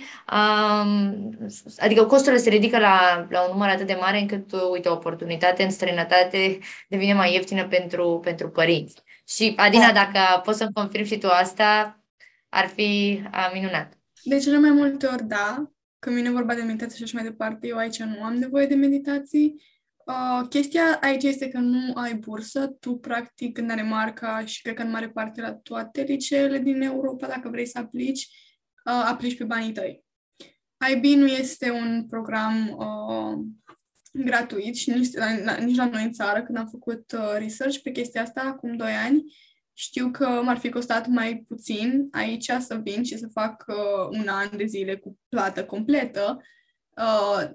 adică 1.77 2.05
costurile 2.05 2.41
se 2.41 2.49
ridică 2.49 2.79
la, 2.79 3.27
la 3.29 3.41
un 3.41 3.51
număr 3.51 3.67
atât 3.67 3.87
de 3.87 3.97
mare 3.99 4.19
încât, 4.19 4.51
uite, 4.71 4.89
o 4.89 4.93
oportunitate 4.93 5.63
în 5.63 5.69
străinătate 5.69 6.59
devine 6.87 7.13
mai 7.13 7.33
ieftină 7.33 7.67
pentru, 7.67 8.19
pentru 8.23 8.49
părinți. 8.49 9.03
Și, 9.27 9.53
Adina, 9.55 9.91
da. 9.91 9.93
dacă 9.93 10.41
poți 10.43 10.57
să-mi 10.57 10.73
confirmi 10.73 11.07
și 11.07 11.17
tu 11.17 11.27
asta, 11.27 11.99
ar 12.49 12.67
fi 12.67 13.21
a, 13.31 13.51
minunat. 13.53 13.93
De 14.23 14.37
cele 14.37 14.57
mai 14.57 14.69
multe 14.69 15.05
ori, 15.05 15.23
da. 15.23 15.71
Când 15.99 16.15
vine 16.15 16.31
vorba 16.31 16.53
de 16.53 16.61
meditație 16.61 16.97
și 16.97 17.03
așa 17.03 17.13
mai 17.15 17.23
departe, 17.23 17.67
eu 17.67 17.77
aici 17.77 17.97
nu 17.97 18.23
am 18.23 18.33
nevoie 18.33 18.65
de 18.65 18.75
meditații. 18.75 19.61
Uh, 20.05 20.47
chestia 20.49 20.99
aici 21.01 21.23
este 21.23 21.47
că 21.47 21.57
nu 21.57 21.93
ai 21.93 22.15
bursă. 22.15 22.67
Tu, 22.67 22.97
practic, 22.97 23.57
în 23.57 23.67
Danemarca 23.67 24.45
și 24.45 24.61
cred 24.61 24.75
că 24.75 24.81
în 24.81 24.89
mare 24.89 25.09
parte 25.09 25.41
la 25.41 25.53
toate 25.53 26.01
liceele 26.01 26.59
din 26.59 26.81
Europa, 26.81 27.27
dacă 27.27 27.49
vrei 27.49 27.65
să 27.65 27.79
aplici, 27.79 28.27
uh, 28.85 29.03
aplici 29.05 29.37
pe 29.37 29.43
banii 29.43 29.71
tăi. 29.71 30.03
IB 30.93 31.03
nu 31.03 31.25
este 31.25 31.71
un 31.71 32.05
program 32.07 32.75
uh, 32.77 33.45
gratuit 34.23 34.75
și 34.75 34.89
nici 34.89 35.13
la, 35.13 35.55
nici 35.55 35.75
la 35.75 35.85
noi 35.85 36.03
în 36.03 36.11
țară, 36.11 36.43
când 36.43 36.57
am 36.57 36.67
făcut 36.67 37.11
uh, 37.11 37.35
research 37.37 37.77
pe 37.77 37.91
chestia 37.91 38.21
asta 38.21 38.41
acum 38.41 38.75
2 38.75 38.91
ani, 38.91 39.23
știu 39.73 40.11
că 40.11 40.27
m-ar 40.27 40.57
fi 40.57 40.69
costat 40.69 41.07
mai 41.07 41.43
puțin 41.47 42.07
aici 42.11 42.51
să 42.59 42.75
vin 42.83 43.03
și 43.03 43.17
să 43.17 43.27
fac 43.33 43.65
uh, 43.67 44.19
un 44.19 44.27
an 44.27 44.57
de 44.57 44.65
zile 44.65 44.95
cu 44.95 45.17
plată 45.29 45.65
completă 45.65 46.41
uh, 46.97 47.49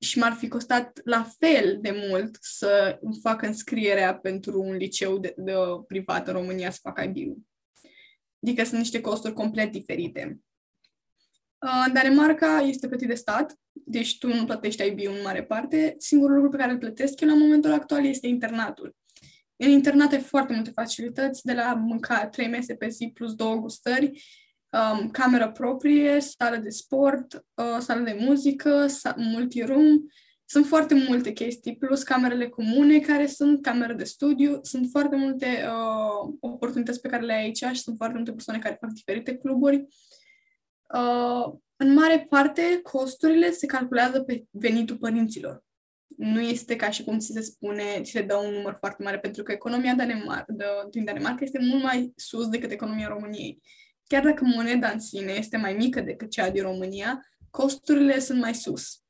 și 0.00 0.18
m-ar 0.18 0.32
fi 0.32 0.48
costat 0.48 1.00
la 1.04 1.26
fel 1.38 1.78
de 1.80 2.06
mult 2.08 2.38
să 2.40 2.98
îmi 3.00 3.18
fac 3.22 3.42
înscrierea 3.42 4.14
pentru 4.14 4.62
un 4.62 4.74
liceu 4.74 5.18
de, 5.18 5.34
de 5.36 5.54
privat 5.86 6.26
în 6.26 6.32
România 6.32 6.70
să 6.70 6.78
fac 6.82 7.04
IB-ul. 7.04 7.38
Adică 8.42 8.64
sunt 8.64 8.78
niște 8.78 9.00
costuri 9.00 9.34
complet 9.34 9.72
diferite. 9.72 10.40
Uh, 11.58 11.84
în 11.86 11.92
Danemarca 11.92 12.58
este 12.60 12.88
plătit 12.88 13.08
de 13.08 13.14
stat, 13.14 13.54
deci 13.72 14.18
tu 14.18 14.26
nu 14.26 14.44
plătești 14.44 14.86
IB 14.86 14.98
în 14.98 15.22
mare 15.22 15.44
parte. 15.44 15.94
Singurul 15.98 16.34
lucru 16.34 16.50
pe 16.50 16.56
care 16.56 16.72
îl 16.72 16.78
plătesc 16.78 17.20
eu 17.20 17.28
la 17.28 17.34
momentul 17.34 17.72
actual 17.72 18.04
este 18.04 18.26
internatul. 18.26 18.96
În 19.56 19.70
internat 19.70 20.12
ai 20.12 20.20
foarte 20.20 20.54
multe 20.54 20.70
facilități, 20.70 21.44
de 21.44 21.52
la 21.52 21.74
mânca 21.74 22.28
trei 22.28 22.48
mese 22.48 22.74
pe 22.74 22.88
zi 22.88 23.10
plus 23.14 23.34
două 23.34 23.54
gustări, 23.54 24.22
um, 24.70 25.10
cameră 25.10 25.50
proprie, 25.50 26.20
sală 26.20 26.56
de 26.56 26.68
sport, 26.68 27.34
uh, 27.34 27.78
sală 27.78 28.00
de 28.00 28.16
muzică, 28.20 28.86
multi-room. 29.16 29.98
Sunt 30.44 30.66
foarte 30.66 30.94
multe 31.08 31.32
chestii, 31.32 31.76
plus 31.76 32.02
camerele 32.02 32.48
comune 32.48 32.98
care 32.98 33.26
sunt 33.26 33.62
camere 33.62 33.92
de 33.92 34.04
studiu. 34.04 34.58
Sunt 34.62 34.88
foarte 34.90 35.16
multe 35.16 35.46
uh, 35.46 36.34
oportunități 36.40 37.00
pe 37.00 37.08
care 37.08 37.24
le 37.24 37.32
ai 37.32 37.42
aici 37.42 37.64
și 37.72 37.82
sunt 37.82 37.96
foarte 37.96 38.16
multe 38.16 38.32
persoane 38.32 38.58
care 38.58 38.76
fac 38.80 38.90
diferite 38.90 39.36
cluburi. 39.36 39.86
Uh, 40.94 41.52
în 41.76 41.92
mare 41.92 42.26
parte, 42.28 42.80
costurile 42.82 43.50
se 43.50 43.66
calculează 43.66 44.20
pe 44.20 44.44
venitul 44.50 44.96
părinților. 44.96 45.64
Nu 46.16 46.40
este 46.40 46.76
ca 46.76 46.90
și 46.90 47.04
cum 47.04 47.18
ți 47.18 47.32
se 47.32 47.40
spune, 47.40 48.00
ți 48.02 48.10
se 48.10 48.22
dă 48.22 48.36
un 48.36 48.52
număr 48.52 48.76
foarte 48.78 49.02
mare, 49.02 49.18
pentru 49.18 49.42
că 49.42 49.52
economia 49.52 49.94
Danemar- 49.94 50.44
de, 50.48 50.64
din 50.90 51.04
Danemarca 51.04 51.44
este 51.44 51.58
mult 51.62 51.82
mai 51.82 52.12
sus 52.16 52.48
decât 52.48 52.70
economia 52.70 53.08
României. 53.08 53.62
Chiar 54.10 54.22
dacă 54.22 54.44
moneda 54.44 54.88
în 54.88 54.98
sine 54.98 55.32
este 55.32 55.56
mai 55.56 55.74
mică 55.74 56.00
decât 56.00 56.30
cea 56.30 56.50
din 56.50 56.62
România, 56.62 57.26
costurile 57.50 58.18
sunt 58.18 58.40
mai 58.40 58.54
sus. 58.54 59.02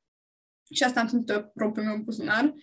Și 0.70 0.82
asta 0.82 1.00
am 1.00 1.08
simțit 1.08 1.44
propriul 1.54 1.86
meu 1.86 2.02
buzunar. 2.02 2.54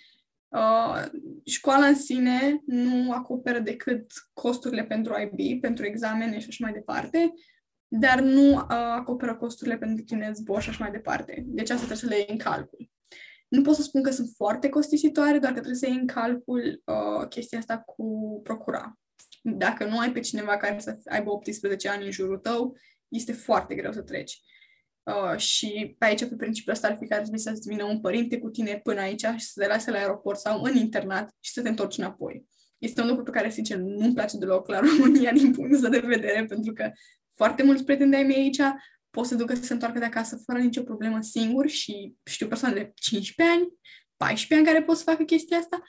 Uh, 0.47 1.05
școala 1.45 1.85
în 1.85 1.95
sine 1.95 2.61
nu 2.65 3.11
acoperă 3.11 3.59
decât 3.59 4.11
costurile 4.33 4.83
pentru 4.83 5.13
IB, 5.19 5.61
pentru 5.61 5.85
examene 5.85 6.39
și 6.39 6.47
așa 6.49 6.57
mai 6.61 6.73
departe, 6.73 7.33
dar 7.87 8.19
nu 8.21 8.53
uh, 8.53 8.65
acoperă 8.69 9.35
costurile 9.35 9.77
pentru 9.77 10.03
tine 10.03 10.31
zbor 10.33 10.61
și 10.61 10.69
așa 10.69 10.83
mai 10.83 10.91
departe. 10.91 11.43
Deci 11.45 11.69
asta 11.69 11.85
trebuie 11.85 11.97
să 11.97 12.07
le 12.07 12.15
iei 12.15 12.29
în 12.29 12.37
calcul. 12.37 12.89
Nu 13.47 13.61
pot 13.61 13.75
să 13.75 13.81
spun 13.81 14.03
că 14.03 14.11
sunt 14.11 14.29
foarte 14.35 14.69
costisitoare, 14.69 15.39
doar 15.39 15.51
că 15.51 15.59
trebuie 15.59 15.79
să 15.79 15.87
iei 15.87 15.97
în 15.99 16.07
calcul 16.07 16.81
uh, 16.85 17.27
chestia 17.27 17.57
asta 17.59 17.77
cu 17.77 18.39
procura. 18.43 18.97
Dacă 19.41 19.85
nu 19.85 19.99
ai 19.99 20.11
pe 20.11 20.19
cineva 20.19 20.57
care 20.57 20.79
să 20.79 20.97
aibă 21.05 21.31
18 21.31 21.89
ani 21.89 22.05
în 22.05 22.11
jurul 22.11 22.37
tău, 22.37 22.77
este 23.07 23.31
foarte 23.31 23.75
greu 23.75 23.91
să 23.91 24.01
treci. 24.01 24.41
Uh, 25.03 25.37
și 25.37 25.95
pe 25.97 26.05
aici, 26.05 26.25
pe 26.25 26.35
principiul 26.35 26.73
ăsta, 26.73 26.87
ar 26.87 26.97
fi 26.99 27.07
că 27.07 27.13
ar 27.13 27.19
trebui 27.19 27.39
să 27.39 27.59
vină 27.65 27.83
un 27.83 28.01
părinte 28.01 28.39
cu 28.39 28.49
tine 28.49 28.79
până 28.83 28.99
aici 28.99 29.25
și 29.37 29.45
să 29.45 29.61
te 29.61 29.67
lase 29.67 29.91
la 29.91 29.97
aeroport 29.97 30.39
sau 30.39 30.61
în 30.61 30.75
internat 30.75 31.29
și 31.39 31.51
să 31.51 31.61
te 31.61 31.69
întorci 31.69 31.97
înapoi. 31.97 32.45
Este 32.79 33.01
un 33.01 33.07
lucru 33.07 33.23
pe 33.23 33.31
care, 33.31 33.49
sincer, 33.49 33.77
nu-mi 33.77 34.13
place 34.13 34.37
deloc 34.37 34.67
la 34.67 34.79
România 34.87 35.31
din 35.31 35.51
punctul 35.51 35.89
de 35.89 35.99
vedere, 35.99 36.45
pentru 36.45 36.73
că 36.73 36.91
foarte 37.35 37.63
mulți 37.63 37.83
prieteni 37.83 38.11
de-ai 38.11 38.23
mei 38.23 38.35
aici 38.35 38.61
pot 39.09 39.25
să 39.25 39.35
ducă 39.35 39.55
să 39.55 39.63
se 39.63 39.73
întoarcă 39.73 39.99
de 39.99 40.05
acasă 40.05 40.41
fără 40.45 40.59
nicio 40.59 40.83
problemă 40.83 41.21
singur 41.21 41.67
și 41.67 42.15
știu 42.23 42.47
persoane 42.47 42.75
de 42.75 42.91
15 42.95 43.55
ani, 43.55 43.67
14 44.17 44.55
ani 44.55 44.65
care 44.65 44.85
pot 44.85 44.97
să 44.97 45.03
facă 45.03 45.23
chestia 45.23 45.57
asta 45.57 45.83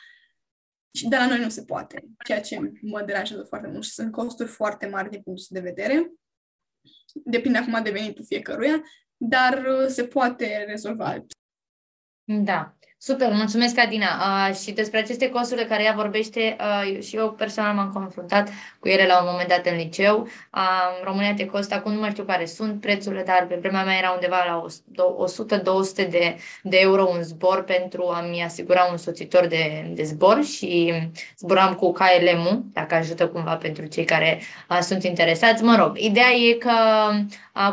și 0.94 1.08
de 1.08 1.16
la 1.16 1.26
noi 1.26 1.40
nu 1.40 1.48
se 1.48 1.64
poate, 1.64 2.04
ceea 2.24 2.40
ce 2.40 2.72
mă 2.82 3.02
deranjează 3.02 3.42
foarte 3.42 3.68
mult 3.68 3.84
și 3.84 3.90
sunt 3.90 4.12
costuri 4.12 4.48
foarte 4.48 4.86
mari 4.86 5.10
din 5.10 5.22
punctul 5.22 5.46
de 5.48 5.60
vedere. 5.60 6.12
Depinde 7.24 7.58
acum 7.58 7.82
de 7.82 7.90
venitul 7.90 8.24
fiecăruia, 8.24 8.82
dar 9.16 9.64
uh, 9.64 9.86
se 9.86 10.04
poate 10.04 10.64
rezolva. 10.66 11.26
Da. 12.24 12.77
Super, 13.00 13.32
mulțumesc, 13.32 13.78
Adina. 13.78 14.06
Uh, 14.06 14.54
și 14.54 14.72
despre 14.72 14.98
aceste 14.98 15.28
costuri 15.30 15.60
de 15.60 15.66
care 15.66 15.82
ea 15.82 15.92
vorbește, 15.96 16.56
uh, 16.60 17.02
și 17.02 17.16
eu 17.16 17.32
personal 17.32 17.74
m-am 17.74 17.90
confruntat 17.92 18.48
cu 18.80 18.88
ele 18.88 19.06
la 19.06 19.20
un 19.20 19.28
moment 19.30 19.48
dat 19.48 19.66
în 19.66 19.76
liceu. 19.76 20.28
Uh, 20.54 21.04
România 21.04 21.34
te 21.34 21.46
costă, 21.46 21.74
acum 21.74 21.92
nu 21.92 22.00
mai 22.00 22.10
știu 22.10 22.24
care 22.24 22.46
sunt 22.46 22.80
prețurile, 22.80 23.22
dar 23.22 23.46
pe 23.48 23.56
vremea 23.60 23.84
mea 23.84 23.98
era 23.98 24.10
undeva 24.10 24.44
la 24.46 24.64
100-200 26.04 26.08
de, 26.10 26.36
de 26.62 26.76
euro 26.80 27.08
un 27.08 27.22
zbor 27.22 27.64
pentru 27.64 28.08
a-mi 28.08 28.44
asigura 28.44 28.88
un 28.90 28.96
soțitor 28.96 29.46
de, 29.46 29.92
de 29.94 30.02
zbor 30.02 30.44
și 30.44 30.92
zburam 31.38 31.74
cu 31.74 31.92
KLM-ul, 31.92 32.64
dacă 32.72 32.94
ajută 32.94 33.28
cumva 33.28 33.56
pentru 33.56 33.86
cei 33.86 34.04
care 34.04 34.40
uh, 34.70 34.78
sunt 34.80 35.02
interesați. 35.02 35.62
Mă 35.62 35.76
rog, 35.76 35.98
ideea 35.98 36.30
e 36.30 36.52
că 36.52 36.70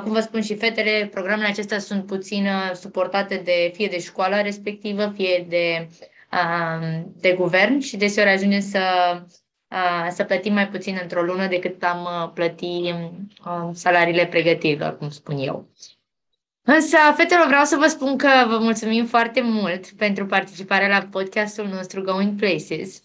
cum 0.04 0.12
vă 0.12 0.20
spun 0.20 0.42
și 0.42 0.56
fetele, 0.56 1.10
programele 1.14 1.48
acestea 1.48 1.80
sunt 1.80 2.06
puțin 2.06 2.46
uh, 2.46 2.76
suportate 2.76 3.42
de 3.44 3.72
fie 3.74 3.88
de 3.88 4.00
școala 4.00 4.42
respectivă, 4.42 5.14
fie 5.16 5.46
de, 5.50 5.88
de 7.20 7.34
guvern 7.34 7.80
și 7.80 7.98
deseori 7.98 8.30
ajunge 8.30 8.60
să, 8.60 8.82
să 10.10 10.24
plătim 10.24 10.54
mai 10.54 10.68
puțin 10.68 11.00
într-o 11.02 11.22
lună 11.22 11.48
decât 11.48 11.84
am 11.84 12.04
uh, 12.04 12.32
plăti 12.34 12.94
um, 13.46 13.74
salariile 13.74 14.26
pregătirilor, 14.26 14.98
cum 14.98 15.10
spun 15.10 15.38
eu. 15.38 15.70
Însă, 16.68 16.98
fetelor, 17.16 17.46
vreau 17.48 17.64
să 17.64 17.76
vă 17.76 17.88
spun 17.88 18.18
că 18.18 18.30
vă 18.48 18.58
mulțumim 18.58 19.06
foarte 19.06 19.42
mult 19.42 19.88
pentru 19.88 20.26
participarea 20.26 20.88
la 20.88 21.08
podcastul 21.12 21.68
nostru 21.68 22.02
Going 22.02 22.40
Places. 22.40 23.04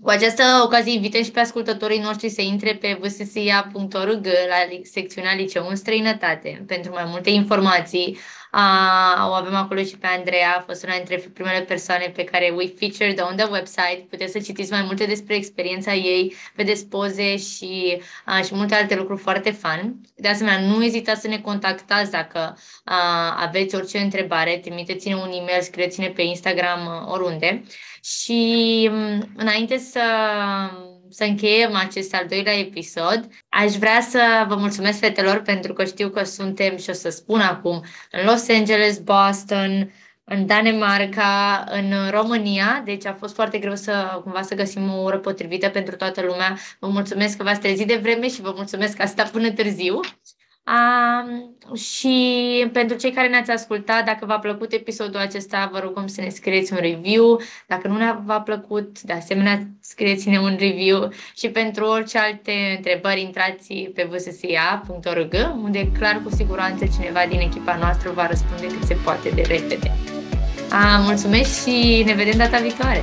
Cu 0.00 0.08
această 0.08 0.42
ocazie 0.64 0.92
invităm 0.92 1.22
și 1.22 1.30
pe 1.30 1.40
ascultătorii 1.40 2.00
noștri 2.00 2.28
să 2.28 2.40
intre 2.40 2.74
pe 2.74 2.98
vssia.org 3.00 4.26
la 4.26 4.82
secțiunea 4.82 5.34
Liceu 5.34 5.66
în 5.68 5.76
străinătate 5.76 6.64
pentru 6.66 6.92
mai 6.92 7.04
multe 7.06 7.30
informații. 7.30 8.18
Uh, 8.54 9.28
o 9.28 9.32
avem 9.32 9.54
acolo 9.54 9.82
și 9.82 9.98
pe 9.98 10.06
Andreea, 10.06 10.56
a 10.56 10.64
fost 10.66 10.84
una 10.84 10.94
dintre 10.94 11.16
primele 11.16 11.60
persoane 11.60 12.12
pe 12.16 12.24
care 12.24 12.52
we 12.56 12.74
featured 12.78 13.20
on 13.30 13.36
the 13.36 13.46
website. 13.50 14.06
Puteți 14.10 14.32
să 14.32 14.38
citiți 14.38 14.70
mai 14.70 14.82
multe 14.82 15.04
despre 15.04 15.34
experiența 15.34 15.94
ei, 15.94 16.34
vedeți 16.54 16.86
poze 16.86 17.36
și, 17.36 18.02
uh, 18.26 18.44
și 18.44 18.54
multe 18.54 18.74
alte 18.74 18.94
lucruri 18.94 19.20
foarte 19.20 19.50
fun. 19.50 20.00
De 20.16 20.28
asemenea, 20.28 20.60
nu 20.60 20.84
ezitați 20.84 21.20
să 21.20 21.28
ne 21.28 21.38
contactați 21.38 22.10
dacă 22.10 22.56
uh, 22.58 23.36
aveți 23.36 23.74
orice 23.74 23.98
întrebare, 23.98 24.58
trimiteți-ne 24.58 25.14
un 25.14 25.30
e-mail, 25.32 25.60
scrieți-ne 25.60 26.08
pe 26.08 26.22
Instagram, 26.22 26.86
uh, 26.86 27.12
oriunde. 27.12 27.62
Și 28.04 28.90
um, 28.92 29.32
înainte 29.36 29.78
să 29.78 30.02
să 31.12 31.24
încheiem 31.24 31.74
acest 31.74 32.14
al 32.14 32.26
doilea 32.28 32.58
episod. 32.58 33.28
Aș 33.48 33.72
vrea 33.72 34.00
să 34.00 34.44
vă 34.48 34.54
mulțumesc, 34.54 34.98
fetelor, 34.98 35.42
pentru 35.42 35.72
că 35.72 35.84
știu 35.84 36.08
că 36.08 36.24
suntem, 36.24 36.76
și 36.76 36.90
o 36.90 36.92
să 36.92 37.08
spun 37.08 37.40
acum, 37.40 37.84
în 38.10 38.24
Los 38.24 38.48
Angeles, 38.48 38.98
Boston, 38.98 39.92
în 40.24 40.46
Danemarca, 40.46 41.64
în 41.70 42.10
România, 42.10 42.82
deci 42.84 43.06
a 43.06 43.14
fost 43.14 43.34
foarte 43.34 43.58
greu 43.58 43.74
să 43.74 44.20
cumva 44.22 44.42
să 44.42 44.54
găsim 44.54 44.92
o 44.92 45.02
oră 45.02 45.18
potrivită 45.18 45.68
pentru 45.68 45.96
toată 45.96 46.20
lumea. 46.22 46.58
Vă 46.78 46.88
mulțumesc 46.88 47.36
că 47.36 47.42
v-ați 47.42 47.60
trezit 47.60 47.86
de 47.86 47.96
vreme 47.96 48.28
și 48.28 48.40
vă 48.40 48.52
mulțumesc 48.56 48.96
că 48.96 49.02
ați 49.02 49.10
stat 49.10 49.30
până 49.30 49.50
târziu. 49.50 50.00
Um, 50.66 51.56
și 51.76 52.68
pentru 52.72 52.96
cei 52.96 53.12
care 53.12 53.28
ne-ați 53.28 53.50
ascultat, 53.50 54.04
dacă 54.04 54.26
v-a 54.26 54.38
plăcut 54.38 54.72
episodul 54.72 55.20
acesta, 55.20 55.68
vă 55.72 55.78
rugăm 55.78 56.06
să 56.06 56.20
ne 56.20 56.28
scrieți 56.28 56.72
un 56.72 56.78
review. 56.80 57.40
Dacă 57.66 57.88
nu 57.88 57.96
ne-a 57.96 58.42
plăcut, 58.44 59.00
de 59.00 59.12
asemenea, 59.12 59.66
scrieți-ne 59.80 60.40
un 60.40 60.56
review. 60.58 61.08
Și 61.36 61.48
pentru 61.48 61.84
orice 61.84 62.18
alte 62.18 62.74
întrebări, 62.76 63.20
intrați 63.20 63.74
pe 63.94 64.08
vssia.org, 64.10 65.34
unde 65.62 65.90
clar 65.98 66.20
cu 66.24 66.34
siguranță 66.34 66.84
cineva 66.86 67.20
din 67.28 67.40
echipa 67.40 67.76
noastră 67.76 68.10
va 68.10 68.26
răspunde 68.26 68.66
cât 68.66 68.82
se 68.82 68.96
poate 69.04 69.28
de 69.28 69.42
repede. 69.42 69.92
A, 70.70 70.98
mulțumesc 70.98 71.62
și 71.62 72.02
ne 72.06 72.12
vedem 72.14 72.36
data 72.36 72.58
viitoare! 72.58 73.02